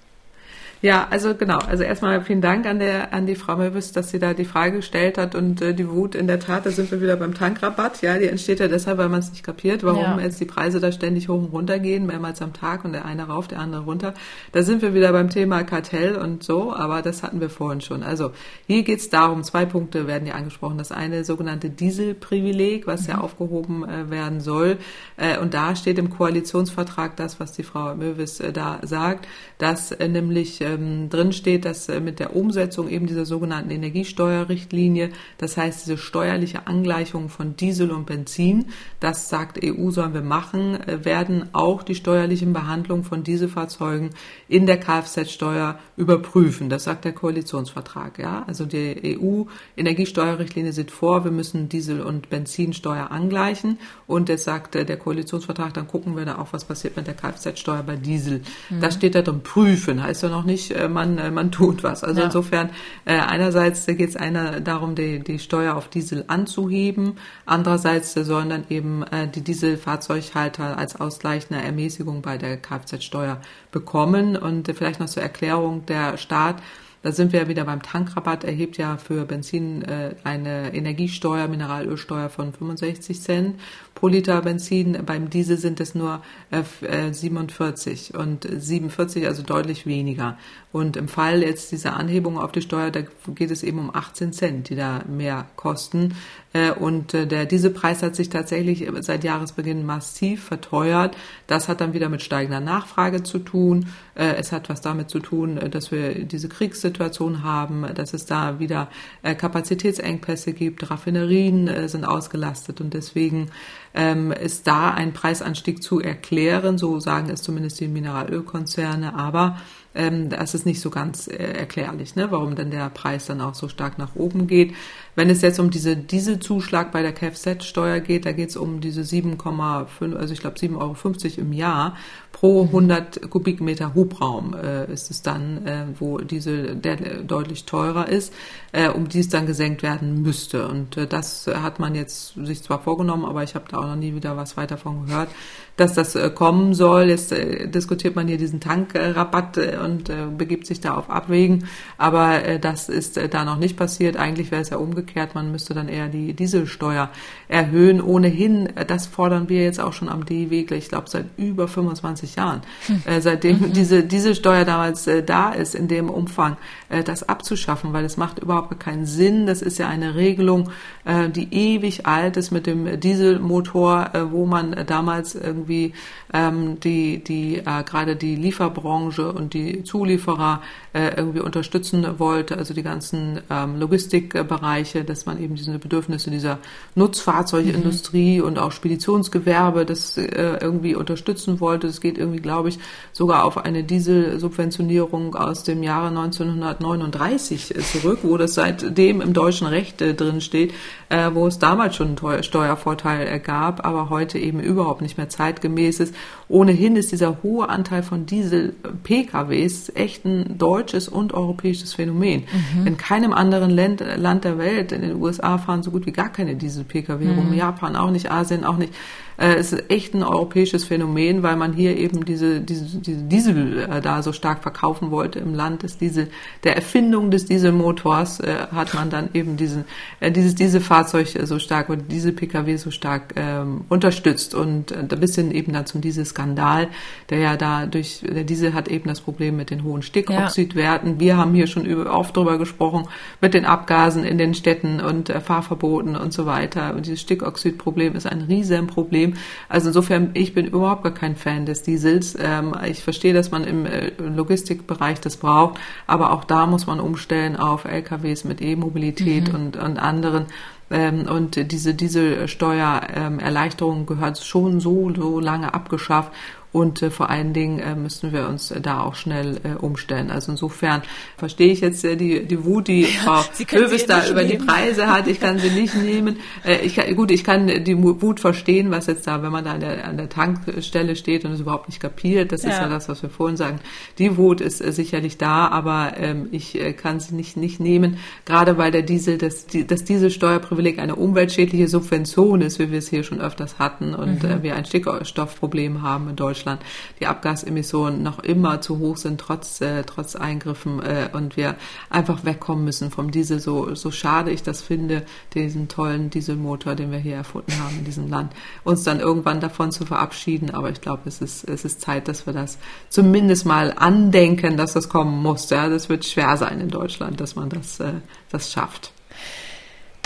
Ja, 0.80 1.08
also 1.10 1.34
genau. 1.34 1.58
Also 1.58 1.82
erstmal 1.82 2.22
vielen 2.22 2.40
Dank 2.40 2.64
an 2.64 2.78
der 2.78 3.12
an 3.12 3.26
die 3.26 3.34
Frau 3.34 3.56
Möbis, 3.56 3.90
dass 3.90 4.10
sie 4.10 4.20
da 4.20 4.32
die 4.32 4.44
Frage 4.44 4.76
gestellt 4.76 5.18
hat 5.18 5.34
und 5.34 5.60
äh, 5.60 5.74
die 5.74 5.88
Wut 5.88 6.14
in 6.14 6.28
der 6.28 6.38
Tat, 6.38 6.66
da 6.66 6.70
sind 6.70 6.90
wir 6.92 7.00
wieder 7.00 7.16
beim 7.16 7.34
Tankrabatt. 7.34 8.00
Ja, 8.02 8.16
die 8.16 8.26
entsteht 8.26 8.60
ja 8.60 8.68
deshalb, 8.68 8.98
weil 8.98 9.08
man 9.08 9.18
es 9.18 9.30
nicht 9.30 9.42
kapiert, 9.42 9.82
warum 9.82 10.02
ja. 10.02 10.20
jetzt 10.20 10.40
die 10.40 10.44
Preise 10.44 10.78
da 10.78 10.92
ständig 10.92 11.28
hoch 11.28 11.38
und 11.38 11.52
runter 11.52 11.80
gehen, 11.80 12.06
mehrmals 12.06 12.40
am 12.42 12.52
Tag 12.52 12.84
und 12.84 12.92
der 12.92 13.04
eine 13.04 13.24
rauf, 13.24 13.48
der 13.48 13.58
andere 13.58 13.82
runter. 13.82 14.14
Da 14.52 14.62
sind 14.62 14.80
wir 14.80 14.94
wieder 14.94 15.10
beim 15.10 15.30
Thema 15.30 15.64
Kartell 15.64 16.14
und 16.16 16.44
so, 16.44 16.72
aber 16.72 17.02
das 17.02 17.24
hatten 17.24 17.40
wir 17.40 17.50
vorhin 17.50 17.80
schon. 17.80 18.04
Also 18.04 18.30
hier 18.68 18.84
geht 18.84 19.00
es 19.00 19.10
darum, 19.10 19.42
zwei 19.42 19.64
Punkte 19.66 20.06
werden 20.06 20.28
ja 20.28 20.34
angesprochen. 20.34 20.78
Das 20.78 20.92
eine 20.92 21.24
sogenannte 21.24 21.70
Dieselprivileg, 21.70 22.86
was 22.86 23.02
mhm. 23.02 23.08
ja 23.08 23.20
aufgehoben 23.20 23.88
äh, 23.88 24.10
werden 24.10 24.40
soll. 24.40 24.78
Äh, 25.16 25.38
und 25.38 25.54
da 25.54 25.74
steht 25.74 25.98
im 25.98 26.10
Koalitionsvertrag 26.10 27.16
das, 27.16 27.40
was 27.40 27.52
die 27.52 27.64
Frau 27.64 27.96
Möwis 27.96 28.38
äh, 28.38 28.52
da 28.52 28.78
sagt, 28.82 29.26
dass 29.58 29.90
äh, 29.90 30.06
nämlich 30.06 30.60
ähm, 30.74 31.08
drin 31.08 31.32
steht, 31.32 31.64
dass 31.64 31.88
äh, 31.88 32.00
mit 32.00 32.18
der 32.18 32.34
Umsetzung 32.36 32.88
eben 32.88 33.06
dieser 33.06 33.26
sogenannten 33.26 33.70
Energiesteuerrichtlinie, 33.70 35.10
das 35.38 35.56
heißt 35.56 35.86
diese 35.86 35.98
steuerliche 35.98 36.66
Angleichung 36.66 37.28
von 37.28 37.56
Diesel 37.56 37.90
und 37.90 38.06
Benzin, 38.06 38.66
das 39.00 39.28
sagt 39.28 39.58
EU, 39.64 39.90
sollen 39.90 40.14
wir 40.14 40.22
machen, 40.22 40.74
äh, 40.86 41.04
werden 41.04 41.48
auch 41.52 41.82
die 41.82 41.94
steuerlichen 41.94 42.52
Behandlungen 42.52 43.04
von 43.04 43.22
Dieselfahrzeugen 43.22 44.10
in 44.48 44.66
der 44.66 44.78
Kfz-Steuer 44.78 45.78
überprüfen. 45.96 46.68
Das 46.68 46.84
sagt 46.84 47.04
der 47.04 47.12
Koalitionsvertrag. 47.12 48.18
Ja, 48.18 48.44
also 48.46 48.66
die 48.66 49.18
EU-Energiesteuerrichtlinie 49.18 50.72
sieht 50.72 50.90
vor, 50.90 51.24
wir 51.24 51.30
müssen 51.30 51.68
Diesel- 51.68 52.02
und 52.02 52.30
Benzinsteuer 52.30 53.10
angleichen 53.10 53.78
und 54.06 54.28
jetzt 54.28 54.44
sagt 54.44 54.74
äh, 54.74 54.84
der 54.84 54.96
Koalitionsvertrag, 54.96 55.74
dann 55.74 55.86
gucken 55.86 56.16
wir 56.16 56.24
da 56.24 56.38
auch, 56.38 56.52
was 56.52 56.64
passiert 56.64 56.96
mit 56.96 57.06
der 57.06 57.14
Kfz-Steuer 57.14 57.82
bei 57.82 57.96
Diesel. 57.96 58.42
Mhm. 58.70 58.80
Da 58.80 58.90
steht 58.90 59.14
da 59.14 59.22
drin 59.22 59.42
prüfen, 59.42 60.02
heißt 60.02 60.22
ja 60.22 60.28
noch 60.28 60.44
nicht 60.44 60.57
nicht, 60.58 60.72
äh, 60.72 60.88
man, 60.88 61.18
äh, 61.18 61.30
man 61.30 61.50
tut 61.52 61.82
was. 61.82 62.04
Also 62.04 62.20
ja. 62.20 62.26
insofern, 62.26 62.70
äh, 63.04 63.18
einerseits 63.18 63.86
geht 63.86 64.08
es 64.08 64.16
einer 64.16 64.60
darum, 64.60 64.94
die, 64.94 65.20
die 65.20 65.38
Steuer 65.38 65.76
auf 65.76 65.88
Diesel 65.88 66.24
anzuheben, 66.26 67.14
andererseits 67.46 68.14
sollen 68.14 68.50
dann 68.50 68.64
eben 68.68 69.04
die 69.34 69.42
Dieselfahrzeughalter 69.42 70.76
als 70.76 71.00
ausgleichende 71.00 71.62
Ermäßigung 71.62 72.22
bei 72.22 72.36
der 72.36 72.56
Kfz-Steuer 72.56 73.40
bekommen. 73.70 74.36
Und 74.36 74.68
vielleicht 74.74 75.00
noch 75.00 75.06
zur 75.08 75.22
Erklärung, 75.22 75.86
der 75.86 76.16
Staat 76.16 76.56
da 77.02 77.12
sind 77.12 77.32
wir 77.32 77.40
ja 77.40 77.48
wieder 77.48 77.64
beim 77.64 77.82
Tankrabatt, 77.82 78.44
erhebt 78.44 78.76
ja 78.76 78.96
für 78.96 79.24
Benzin 79.24 79.82
äh, 79.82 80.14
eine 80.24 80.74
Energiesteuer, 80.74 81.48
Mineralölsteuer 81.48 82.28
von 82.28 82.52
65 82.52 83.20
Cent 83.20 83.60
pro 83.94 84.08
Liter 84.08 84.42
Benzin. 84.42 84.98
Beim 85.06 85.30
Diesel 85.30 85.58
sind 85.58 85.80
es 85.80 85.94
nur 85.94 86.22
äh, 86.50 87.12
47 87.12 88.14
und 88.14 88.46
47, 88.50 89.26
also 89.26 89.42
deutlich 89.42 89.86
weniger. 89.86 90.38
Und 90.72 90.96
im 90.96 91.08
Fall 91.08 91.42
jetzt 91.42 91.72
dieser 91.72 91.96
Anhebung 91.96 92.38
auf 92.38 92.52
die 92.52 92.62
Steuer, 92.62 92.90
da 92.90 93.00
geht 93.28 93.50
es 93.50 93.62
eben 93.62 93.78
um 93.78 93.94
18 93.94 94.32
Cent, 94.32 94.68
die 94.68 94.76
da 94.76 95.02
mehr 95.08 95.46
kosten. 95.56 96.14
Äh, 96.52 96.72
und 96.72 97.12
äh, 97.14 97.26
der 97.26 97.46
Dieselpreis 97.46 98.02
hat 98.02 98.16
sich 98.16 98.30
tatsächlich 98.30 98.88
seit 99.00 99.24
Jahresbeginn 99.24 99.84
massiv 99.84 100.44
verteuert. 100.44 101.16
Das 101.46 101.68
hat 101.68 101.80
dann 101.80 101.92
wieder 101.92 102.08
mit 102.08 102.22
steigender 102.22 102.60
Nachfrage 102.60 103.22
zu 103.22 103.38
tun. 103.38 103.88
Äh, 104.14 104.34
es 104.36 104.52
hat 104.52 104.68
was 104.68 104.80
damit 104.80 105.10
zu 105.10 105.18
tun, 105.20 105.60
dass 105.70 105.92
wir 105.92 106.24
diese 106.24 106.48
Kriegssituation 106.48 107.42
haben, 107.42 107.86
dass 107.94 108.14
es 108.14 108.26
da 108.26 108.58
wieder 108.58 108.88
Kapazitätsengpässe 109.22 110.52
gibt. 110.52 110.90
Raffinerien 110.90 111.88
sind 111.88 112.04
ausgelastet 112.04 112.80
und 112.80 112.94
deswegen 112.94 113.50
ähm, 113.94 114.32
ist 114.32 114.66
da 114.66 114.90
ein 114.90 115.12
Preisanstieg 115.12 115.82
zu 115.82 116.00
erklären. 116.00 116.78
So 116.78 117.00
sagen 117.00 117.30
es 117.30 117.42
zumindest 117.42 117.80
die 117.80 117.88
Mineralölkonzerne. 117.88 119.14
Aber 119.14 119.58
ähm, 119.94 120.30
das 120.30 120.54
ist 120.54 120.66
nicht 120.66 120.80
so 120.80 120.90
ganz 120.90 121.26
erklärlich, 121.28 122.14
ne, 122.16 122.30
warum 122.30 122.54
denn 122.54 122.70
der 122.70 122.88
Preis 122.90 123.26
dann 123.26 123.40
auch 123.40 123.54
so 123.54 123.68
stark 123.68 123.98
nach 123.98 124.14
oben 124.14 124.46
geht. 124.46 124.74
Wenn 125.18 125.30
es 125.30 125.42
jetzt 125.42 125.58
um 125.58 125.70
diese 125.70 125.96
Dieselzuschlag 125.96 126.92
bei 126.92 127.02
der 127.02 127.10
Kfz-Steuer 127.12 127.98
geht, 127.98 128.24
da 128.24 128.30
geht 128.30 128.50
es 128.50 128.56
um 128.56 128.80
diese 128.80 129.00
7,5, 129.00 130.14
also 130.14 130.32
ich 130.32 130.38
glaube 130.38 130.56
7,50 130.56 130.78
Euro 130.78 131.40
im 131.40 131.52
Jahr 131.52 131.96
pro 132.30 132.62
100 132.62 133.28
Kubikmeter 133.28 133.94
Hubraum 133.94 134.54
äh, 134.54 134.92
ist 134.92 135.10
es 135.10 135.22
dann, 135.22 135.66
äh, 135.66 135.86
wo 135.98 136.18
Diesel 136.18 136.76
der 136.76 137.22
deutlich 137.24 137.64
teurer 137.64 138.08
ist, 138.08 138.32
äh, 138.70 138.88
um 138.88 139.08
die 139.08 139.18
es 139.18 139.28
dann 139.28 139.46
gesenkt 139.46 139.82
werden 139.82 140.22
müsste. 140.22 140.68
Und 140.68 140.96
äh, 140.96 141.08
das 141.08 141.48
hat 141.48 141.80
man 141.80 141.96
jetzt 141.96 142.34
sich 142.34 142.62
zwar 142.62 142.80
vorgenommen, 142.80 143.24
aber 143.24 143.42
ich 143.42 143.56
habe 143.56 143.64
da 143.68 143.78
auch 143.78 143.86
noch 143.86 143.96
nie 143.96 144.14
wieder 144.14 144.36
was 144.36 144.56
weiter 144.56 144.76
von 144.76 145.06
gehört, 145.06 145.30
dass 145.76 145.94
das 145.94 146.14
äh, 146.14 146.30
kommen 146.30 146.74
soll. 146.74 147.08
Jetzt 147.08 147.32
äh, 147.32 147.66
diskutiert 147.68 148.14
man 148.14 148.28
hier 148.28 148.38
diesen 148.38 148.60
Tankrabatt 148.60 149.58
und 149.58 150.10
begibt 150.36 150.66
sich 150.66 150.80
da 150.80 150.94
auf 150.94 151.10
Abwägen, 151.10 151.66
aber 151.96 152.58
das 152.60 152.88
ist 152.88 153.18
da 153.30 153.44
noch 153.44 153.58
nicht 153.58 153.76
passiert. 153.76 154.16
Eigentlich 154.16 154.50
wäre 154.50 154.62
es 154.62 154.70
ja 154.70 154.76
umgekehrt, 154.76 155.07
man 155.34 155.50
müsste 155.50 155.74
dann 155.74 155.88
eher 155.88 156.08
die 156.08 156.34
Dieselsteuer 156.34 157.10
erhöhen. 157.48 158.00
Ohnehin, 158.00 158.68
das 158.86 159.06
fordern 159.06 159.48
wir 159.48 159.62
jetzt 159.62 159.80
auch 159.80 159.92
schon 159.92 160.08
am 160.08 160.24
D-Weg, 160.24 160.70
ich 160.72 160.88
glaube 160.88 161.08
seit 161.08 161.26
über 161.36 161.68
25 161.68 162.18
20 162.18 162.36
Jahren, 162.36 162.62
hm. 162.86 163.02
äh, 163.04 163.20
seitdem 163.20 163.60
mhm. 163.60 163.72
diese, 163.72 164.02
diese 164.02 164.34
Steuer 164.34 164.64
damals 164.64 165.06
äh, 165.06 165.22
da 165.22 165.50
ist, 165.50 165.74
in 165.74 165.88
dem 165.88 166.10
Umfang, 166.10 166.56
äh, 166.88 167.02
das 167.02 167.28
abzuschaffen, 167.28 167.92
weil 167.92 168.04
es 168.04 168.16
macht 168.16 168.38
überhaupt 168.38 168.78
keinen 168.80 169.06
Sinn. 169.06 169.46
Das 169.46 169.62
ist 169.62 169.78
ja 169.78 169.88
eine 169.88 170.14
Regelung, 170.14 170.70
äh, 171.04 171.28
die 171.28 171.52
ewig 171.52 172.06
alt 172.06 172.36
ist 172.36 172.50
mit 172.50 172.66
dem 172.66 173.00
Dieselmotor, 173.00 174.10
äh, 174.12 174.32
wo 174.32 174.46
man 174.46 174.84
damals 174.86 175.34
irgendwie 175.34 175.92
ähm, 176.32 176.80
die, 176.80 177.22
die 177.22 177.58
äh, 177.58 177.82
gerade 177.84 178.16
die 178.16 178.36
Lieferbranche 178.36 179.32
und 179.32 179.54
die 179.54 179.84
Zulieferer 179.84 180.62
irgendwie 180.94 181.40
unterstützen 181.40 182.18
wollte, 182.18 182.56
also 182.56 182.74
die 182.74 182.82
ganzen 182.82 183.40
ähm, 183.50 183.78
Logistikbereiche, 183.78 184.87
dass 184.94 185.26
man 185.26 185.42
eben 185.42 185.54
diese 185.54 185.78
Bedürfnisse 185.78 186.30
dieser 186.30 186.58
Nutzfahrzeugindustrie 186.94 188.38
mhm. 188.38 188.44
und 188.44 188.58
auch 188.58 188.72
Speditionsgewerbe 188.72 189.84
das 189.84 190.16
äh, 190.16 190.58
irgendwie 190.60 190.94
unterstützen 190.94 191.60
wollte. 191.60 191.86
Es 191.86 192.00
geht 192.00 192.18
irgendwie, 192.18 192.40
glaube 192.40 192.68
ich, 192.68 192.78
sogar 193.12 193.44
auf 193.44 193.58
eine 193.58 193.84
Dieselsubventionierung 193.84 195.34
aus 195.34 195.64
dem 195.64 195.82
Jahre 195.82 196.08
1939 196.08 197.74
zurück, 197.92 198.20
wo 198.22 198.36
das 198.36 198.54
seitdem 198.54 199.20
im 199.20 199.32
deutschen 199.32 199.66
Recht 199.66 200.00
äh, 200.02 200.14
drin 200.14 200.40
steht, 200.40 200.72
äh, 201.10 201.30
wo 201.32 201.46
es 201.46 201.58
damals 201.58 201.96
schon 201.96 202.16
einen 202.16 202.42
Steuervorteil 202.42 203.26
äh, 203.26 203.38
gab, 203.38 203.84
aber 203.84 204.10
heute 204.10 204.38
eben 204.38 204.60
überhaupt 204.60 205.02
nicht 205.02 205.18
mehr 205.18 205.28
zeitgemäß 205.28 206.00
ist. 206.00 206.14
Ohnehin 206.48 206.96
ist 206.96 207.12
dieser 207.12 207.42
hohe 207.42 207.68
Anteil 207.68 208.02
von 208.02 208.26
Diesel-PKWs 208.26 209.92
echt 209.94 210.24
ein 210.24 210.56
deutsches 210.56 211.08
und 211.08 211.34
europäisches 211.34 211.94
Phänomen. 211.94 212.44
Mhm. 212.74 212.86
In 212.86 212.96
keinem 212.96 213.32
anderen 213.32 213.70
Land, 213.70 214.02
Land 214.16 214.44
der 214.44 214.56
Welt 214.58 214.68
Welt. 214.68 214.92
In 214.92 215.02
den 215.02 215.22
USA 215.22 215.58
fahren 215.58 215.82
so 215.82 215.90
gut 215.90 216.06
wie 216.06 216.12
gar 216.12 216.30
keine 216.30 216.54
Diesel-Pkw 216.56 217.24
mhm. 217.24 217.38
rum, 217.38 217.54
Japan 217.54 217.96
auch 217.96 218.10
nicht, 218.10 218.30
Asien 218.30 218.64
auch 218.64 218.76
nicht. 218.76 218.92
Äh, 219.38 219.54
es 219.54 219.72
ist 219.72 219.90
echt 219.90 220.14
ein 220.14 220.22
europäisches 220.22 220.84
Phänomen, 220.84 221.42
weil 221.42 221.56
man 221.56 221.72
hier 221.72 221.96
eben 221.96 222.24
diese, 222.24 222.60
diese, 222.60 222.98
diese 222.98 223.22
Diesel 223.22 223.78
äh, 223.78 224.00
da 224.00 224.22
so 224.22 224.32
stark 224.32 224.62
verkaufen 224.62 225.10
wollte 225.10 225.38
im 225.38 225.54
Land 225.54 225.84
des 225.84 225.96
Diesel, 225.96 226.28
der 226.64 226.76
Erfindung 226.76 227.30
des 227.30 227.46
Dieselmotors 227.46 228.40
äh, 228.40 228.66
hat 228.72 228.94
man 228.94 229.10
dann 229.10 229.30
eben 229.34 229.56
diesen, 229.56 229.84
äh, 230.20 230.30
dieses 230.32 230.54
Dieselfahrzeug 230.56 231.28
so 231.44 231.58
stark 231.58 231.88
oder 231.88 232.02
diese 232.02 232.32
Pkw 232.32 232.76
so 232.76 232.90
stark 232.90 233.34
ähm, 233.36 233.82
unterstützt 233.88 234.54
und 234.54 234.90
äh, 234.90 235.16
bis 235.16 235.36
hin 235.36 235.52
eben 235.52 235.72
dann 235.72 235.86
zum 235.86 236.00
Dieselskandal, 236.00 236.88
der 237.30 237.38
ja 237.38 237.56
da 237.56 237.86
durch, 237.86 238.22
der 238.22 238.44
Diesel 238.44 238.74
hat 238.74 238.88
eben 238.88 239.08
das 239.08 239.20
Problem 239.20 239.56
mit 239.56 239.70
den 239.70 239.84
hohen 239.84 240.02
Stickoxidwerten. 240.02 241.12
Ja. 241.14 241.20
Wir 241.20 241.36
haben 241.36 241.54
hier 241.54 241.68
schon 241.68 241.84
über, 241.84 242.12
oft 242.12 242.36
drüber 242.36 242.58
gesprochen, 242.58 243.08
mit 243.40 243.54
den 243.54 243.64
Abgasen 243.64 244.24
in 244.24 244.38
den 244.38 244.54
Städten 244.54 245.00
und 245.00 245.30
äh, 245.30 245.40
Fahrverboten 245.40 246.16
und 246.16 246.32
so 246.32 246.44
weiter. 246.44 246.94
Und 246.96 247.06
dieses 247.06 247.20
Stickoxidproblem 247.20 248.16
ist 248.16 248.26
ein 248.26 248.42
Riesenproblem 248.42 249.27
Problem. 249.32 249.44
Also 249.68 249.88
insofern, 249.88 250.30
ich 250.34 250.54
bin 250.54 250.66
überhaupt 250.66 251.02
gar 251.02 251.14
kein 251.14 251.36
Fan 251.36 251.66
des 251.66 251.82
Diesels. 251.82 252.36
Ähm, 252.40 252.74
ich 252.86 253.02
verstehe, 253.02 253.34
dass 253.34 253.50
man 253.50 253.64
im 253.64 253.86
äh, 253.86 254.10
Logistikbereich 254.18 255.20
das 255.20 255.36
braucht, 255.36 255.78
aber 256.06 256.32
auch 256.32 256.44
da 256.44 256.66
muss 256.66 256.86
man 256.86 257.00
umstellen 257.00 257.56
auf 257.56 257.84
LKWs 257.84 258.44
mit 258.44 258.60
E-Mobilität 258.60 259.48
mhm. 259.48 259.54
und, 259.54 259.76
und 259.76 259.98
anderen. 259.98 260.46
Ähm, 260.90 261.26
und 261.28 261.70
diese, 261.70 261.94
diese 261.94 262.48
Steuererleichterung 262.48 264.06
gehört 264.06 264.38
schon 264.38 264.80
so, 264.80 265.12
so 265.14 265.40
lange 265.40 265.74
abgeschafft. 265.74 266.32
Und 266.78 267.02
äh, 267.02 267.10
vor 267.10 267.28
allen 267.28 267.52
Dingen 267.52 267.80
äh, 267.80 267.96
müssen 267.96 268.32
wir 268.32 268.48
uns 268.48 268.70
äh, 268.70 268.80
da 268.80 269.00
auch 269.00 269.16
schnell 269.16 269.60
äh, 269.64 269.76
umstellen. 269.76 270.30
Also 270.30 270.52
insofern 270.52 271.02
verstehe 271.36 271.72
ich 271.72 271.80
jetzt 271.80 272.04
äh, 272.04 272.16
die, 272.16 272.46
die 272.46 272.64
Wut, 272.64 272.86
die 272.86 273.02
Frau 273.04 273.42
Höves 273.70 274.06
da 274.06 274.24
über 274.28 274.42
nehmen. 274.42 274.60
die 274.60 274.64
Preise 274.64 275.08
hat. 275.08 275.26
Ich 275.26 275.40
kann 275.40 275.58
sie 275.58 275.70
nicht 275.70 275.96
nehmen. 275.96 276.36
Äh, 276.64 276.78
ich 276.86 276.94
kann, 276.94 277.12
gut, 277.16 277.32
ich 277.32 277.42
kann 277.42 277.66
die 277.66 278.00
Wut 278.00 278.38
verstehen, 278.38 278.92
was 278.92 279.08
jetzt 279.08 279.26
da, 279.26 279.42
wenn 279.42 279.50
man 279.50 279.64
da 279.64 279.72
an 279.72 279.80
der, 279.80 280.06
an 280.06 280.16
der 280.16 280.28
Tankstelle 280.28 281.16
steht 281.16 281.44
und 281.44 281.50
es 281.50 281.60
überhaupt 281.60 281.88
nicht 281.88 281.98
kapiert. 281.98 282.52
Das 282.52 282.62
ja. 282.62 282.70
ist 282.70 282.78
ja 282.78 282.88
das, 282.88 283.08
was 283.08 283.22
wir 283.22 283.30
vorhin 283.30 283.56
sagen. 283.56 283.80
Die 284.18 284.36
Wut 284.36 284.60
ist 284.60 284.80
äh, 284.80 284.92
sicherlich 284.92 285.36
da, 285.36 285.66
aber 285.66 286.12
ähm, 286.16 286.46
ich 286.52 286.80
äh, 286.80 286.92
kann 286.92 287.18
sie 287.18 287.34
nicht, 287.34 287.56
nicht 287.56 287.80
nehmen. 287.80 288.18
Gerade 288.44 288.78
weil 288.78 288.92
der 288.92 289.02
Diesel, 289.02 289.36
das, 289.36 289.66
die, 289.66 289.84
das 289.84 290.04
Dieselsteuerprivileg 290.04 291.00
eine 291.00 291.16
umweltschädliche 291.16 291.88
Subvention 291.88 292.60
ist, 292.60 292.78
wie 292.78 292.92
wir 292.92 292.98
es 292.98 293.08
hier 293.08 293.24
schon 293.24 293.40
öfters 293.40 293.80
hatten 293.80 294.14
und 294.14 294.44
mhm. 294.44 294.48
äh, 294.48 294.62
wir 294.62 294.76
ein 294.76 294.84
Stickstoffproblem 294.84 296.02
haben 296.02 296.28
in 296.28 296.36
Deutschland 296.36 296.67
Deutschland 296.68 296.82
die 297.20 297.26
Abgasemissionen 297.26 298.22
noch 298.22 298.38
immer 298.38 298.80
zu 298.80 298.98
hoch 298.98 299.16
sind, 299.16 299.40
trotz, 299.40 299.80
äh, 299.80 300.04
trotz 300.04 300.36
Eingriffen 300.36 301.00
äh, 301.02 301.28
und 301.32 301.56
wir 301.56 301.76
einfach 302.10 302.44
wegkommen 302.44 302.84
müssen 302.84 303.10
vom 303.10 303.30
Diesel. 303.30 303.60
So, 303.60 303.94
so 303.94 304.10
schade 304.10 304.50
ich 304.50 304.62
das 304.62 304.82
finde, 304.82 305.24
diesen 305.54 305.88
tollen 305.88 306.30
Dieselmotor, 306.30 306.94
den 306.94 307.10
wir 307.10 307.18
hier 307.18 307.36
erfunden 307.36 307.72
haben 307.82 307.98
in 307.98 308.04
diesem 308.04 308.28
Land, 308.28 308.52
uns 308.84 309.02
dann 309.04 309.20
irgendwann 309.20 309.60
davon 309.60 309.90
zu 309.90 310.04
verabschieden. 310.04 310.70
Aber 310.70 310.90
ich 310.90 311.00
glaube, 311.00 311.22
es 311.26 311.40
ist, 311.40 311.68
es 311.68 311.84
ist 311.84 312.00
Zeit, 312.00 312.28
dass 312.28 312.46
wir 312.46 312.52
das 312.52 312.78
zumindest 313.08 313.66
mal 313.66 313.92
andenken, 313.96 314.76
dass 314.76 314.92
das 314.92 315.08
kommen 315.08 315.42
muss. 315.42 315.70
Ja, 315.70 315.88
das 315.88 316.08
wird 316.08 316.24
schwer 316.24 316.56
sein 316.56 316.80
in 316.80 316.88
Deutschland, 316.88 317.40
dass 317.40 317.56
man 317.56 317.68
das, 317.68 318.00
äh, 318.00 318.14
das 318.50 318.70
schafft. 318.70 319.12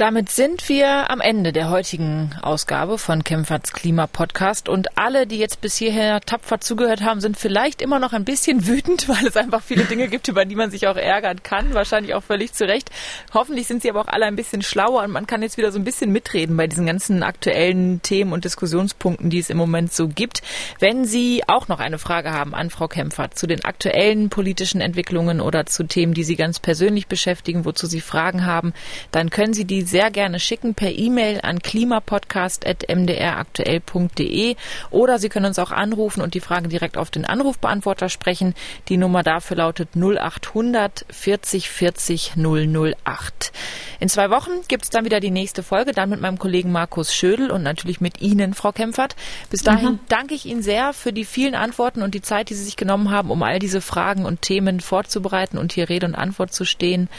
Damit 0.02 0.30
sind 0.30 0.68
wir 0.68 1.12
am 1.12 1.20
Ende 1.20 1.52
der 1.52 1.70
heutigen 1.70 2.34
Ausgabe 2.42 2.98
von 2.98 3.22
Kempferts 3.22 3.72
Klima-Podcast. 3.72 4.68
Und 4.68 4.98
alle, 4.98 5.28
die 5.28 5.38
jetzt 5.38 5.60
bis 5.60 5.76
hierher 5.76 6.20
tapfer 6.20 6.60
zugehört 6.60 7.02
haben, 7.02 7.20
sind 7.20 7.36
vielleicht 7.36 7.80
immer 7.80 8.00
noch 8.00 8.12
ein 8.12 8.24
bisschen 8.24 8.66
wütend, 8.66 9.08
weil 9.08 9.24
es 9.24 9.36
einfach 9.36 9.62
viele 9.62 9.84
Dinge 9.84 10.08
gibt, 10.08 10.26
über 10.26 10.44
die 10.44 10.56
man 10.56 10.72
sich 10.72 10.88
auch 10.88 10.96
ärgern 10.96 11.44
kann. 11.44 11.72
Wahrscheinlich 11.72 12.14
auch 12.14 12.24
völlig 12.24 12.52
zu 12.52 12.66
Recht. 12.66 12.90
Hoffentlich 13.32 13.68
sind 13.68 13.82
sie 13.82 13.90
aber 13.90 14.00
auch 14.00 14.08
alle 14.08 14.26
ein 14.26 14.34
bisschen 14.34 14.62
schlauer 14.62 15.04
und 15.04 15.12
man 15.12 15.28
kann 15.28 15.40
jetzt 15.40 15.56
wieder 15.56 15.70
so 15.70 15.78
ein 15.78 15.84
bisschen 15.84 16.10
mitreden 16.10 16.56
bei 16.56 16.66
diesen 16.66 16.86
ganzen 16.86 17.22
aktuellen 17.22 18.02
Themen 18.02 18.32
und 18.32 18.44
Diskussionspunkten, 18.44 19.30
die 19.30 19.38
es 19.38 19.50
im 19.50 19.56
Moment 19.56 19.92
so 19.92 20.08
gibt. 20.08 20.42
Wenn 20.80 21.04
Sie 21.04 21.44
auch 21.46 21.68
noch 21.68 21.78
eine 21.78 22.00
Frage 22.00 22.32
haben 22.32 22.56
an 22.56 22.70
Frau 22.70 22.88
Kempfert 22.88 23.38
zu 23.38 23.46
den 23.46 23.64
aktuellen 23.64 24.30
politischen 24.30 24.80
Entwicklungen 24.80 25.40
oder 25.40 25.64
zu 25.66 25.84
Themen, 25.84 26.12
die 26.12 26.24
Sie 26.24 26.34
ganz 26.34 26.58
persönlich 26.58 27.06
beschäftigen, 27.06 27.64
wozu 27.64 27.86
Sie 27.86 28.00
Fragen 28.00 28.44
haben, 28.44 28.74
dann 29.12 29.30
können 29.30 29.54
Sie 29.54 29.64
die 29.64 29.91
sehr 29.92 30.10
gerne 30.10 30.40
schicken 30.40 30.74
per 30.74 30.90
E-Mail 30.90 31.40
an 31.42 31.60
klimapodcast.mdraktuell.de 31.60 34.56
oder 34.90 35.18
Sie 35.18 35.28
können 35.28 35.46
uns 35.46 35.58
auch 35.58 35.70
anrufen 35.70 36.22
und 36.22 36.32
die 36.34 36.40
Fragen 36.40 36.70
direkt 36.70 36.96
auf 36.96 37.10
den 37.10 37.26
Anrufbeantworter 37.26 38.08
sprechen. 38.08 38.54
Die 38.88 38.96
Nummer 38.96 39.22
dafür 39.22 39.58
lautet 39.58 39.90
0800 39.94 41.04
40 41.10 41.68
40 41.68 42.32
008. 42.36 43.52
In 44.00 44.08
zwei 44.08 44.30
Wochen 44.30 44.62
gibt 44.66 44.84
es 44.84 44.90
dann 44.90 45.04
wieder 45.04 45.20
die 45.20 45.30
nächste 45.30 45.62
Folge, 45.62 45.92
dann 45.92 46.08
mit 46.08 46.20
meinem 46.20 46.38
Kollegen 46.38 46.72
Markus 46.72 47.14
Schödel 47.14 47.50
und 47.50 47.62
natürlich 47.62 48.00
mit 48.00 48.22
Ihnen, 48.22 48.54
Frau 48.54 48.72
Kempfert. 48.72 49.14
Bis 49.50 49.62
dahin 49.62 49.92
mhm. 49.92 50.00
danke 50.08 50.32
ich 50.34 50.46
Ihnen 50.46 50.62
sehr 50.62 50.94
für 50.94 51.12
die 51.12 51.26
vielen 51.26 51.54
Antworten 51.54 52.02
und 52.02 52.14
die 52.14 52.22
Zeit, 52.22 52.48
die 52.48 52.54
Sie 52.54 52.64
sich 52.64 52.76
genommen 52.76 53.10
haben, 53.10 53.30
um 53.30 53.42
all 53.42 53.58
diese 53.58 53.82
Fragen 53.82 54.24
und 54.24 54.40
Themen 54.40 54.80
vorzubereiten 54.80 55.58
und 55.58 55.72
hier 55.72 55.90
Rede 55.90 56.06
und 56.06 56.14
Antwort 56.14 56.54
zu 56.54 56.64
stehen 56.64 57.10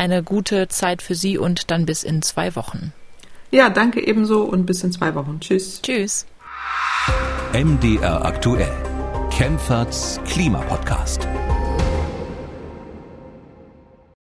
eine 0.00 0.22
gute 0.22 0.66
Zeit 0.68 1.02
für 1.02 1.14
Sie 1.14 1.38
und 1.38 1.70
dann 1.70 1.86
bis 1.86 2.02
in 2.02 2.22
zwei 2.22 2.56
Wochen. 2.56 2.92
Ja, 3.50 3.68
danke 3.68 4.04
ebenso 4.04 4.42
und 4.44 4.64
bis 4.66 4.82
in 4.82 4.92
zwei 4.92 5.14
Wochen. 5.14 5.38
Tschüss. 5.40 5.82
Tschüss. 5.82 6.26
MDR 7.52 8.24
aktuell. 8.24 8.72
Kempferts 9.30 10.20
Klimapodcast. 10.24 11.28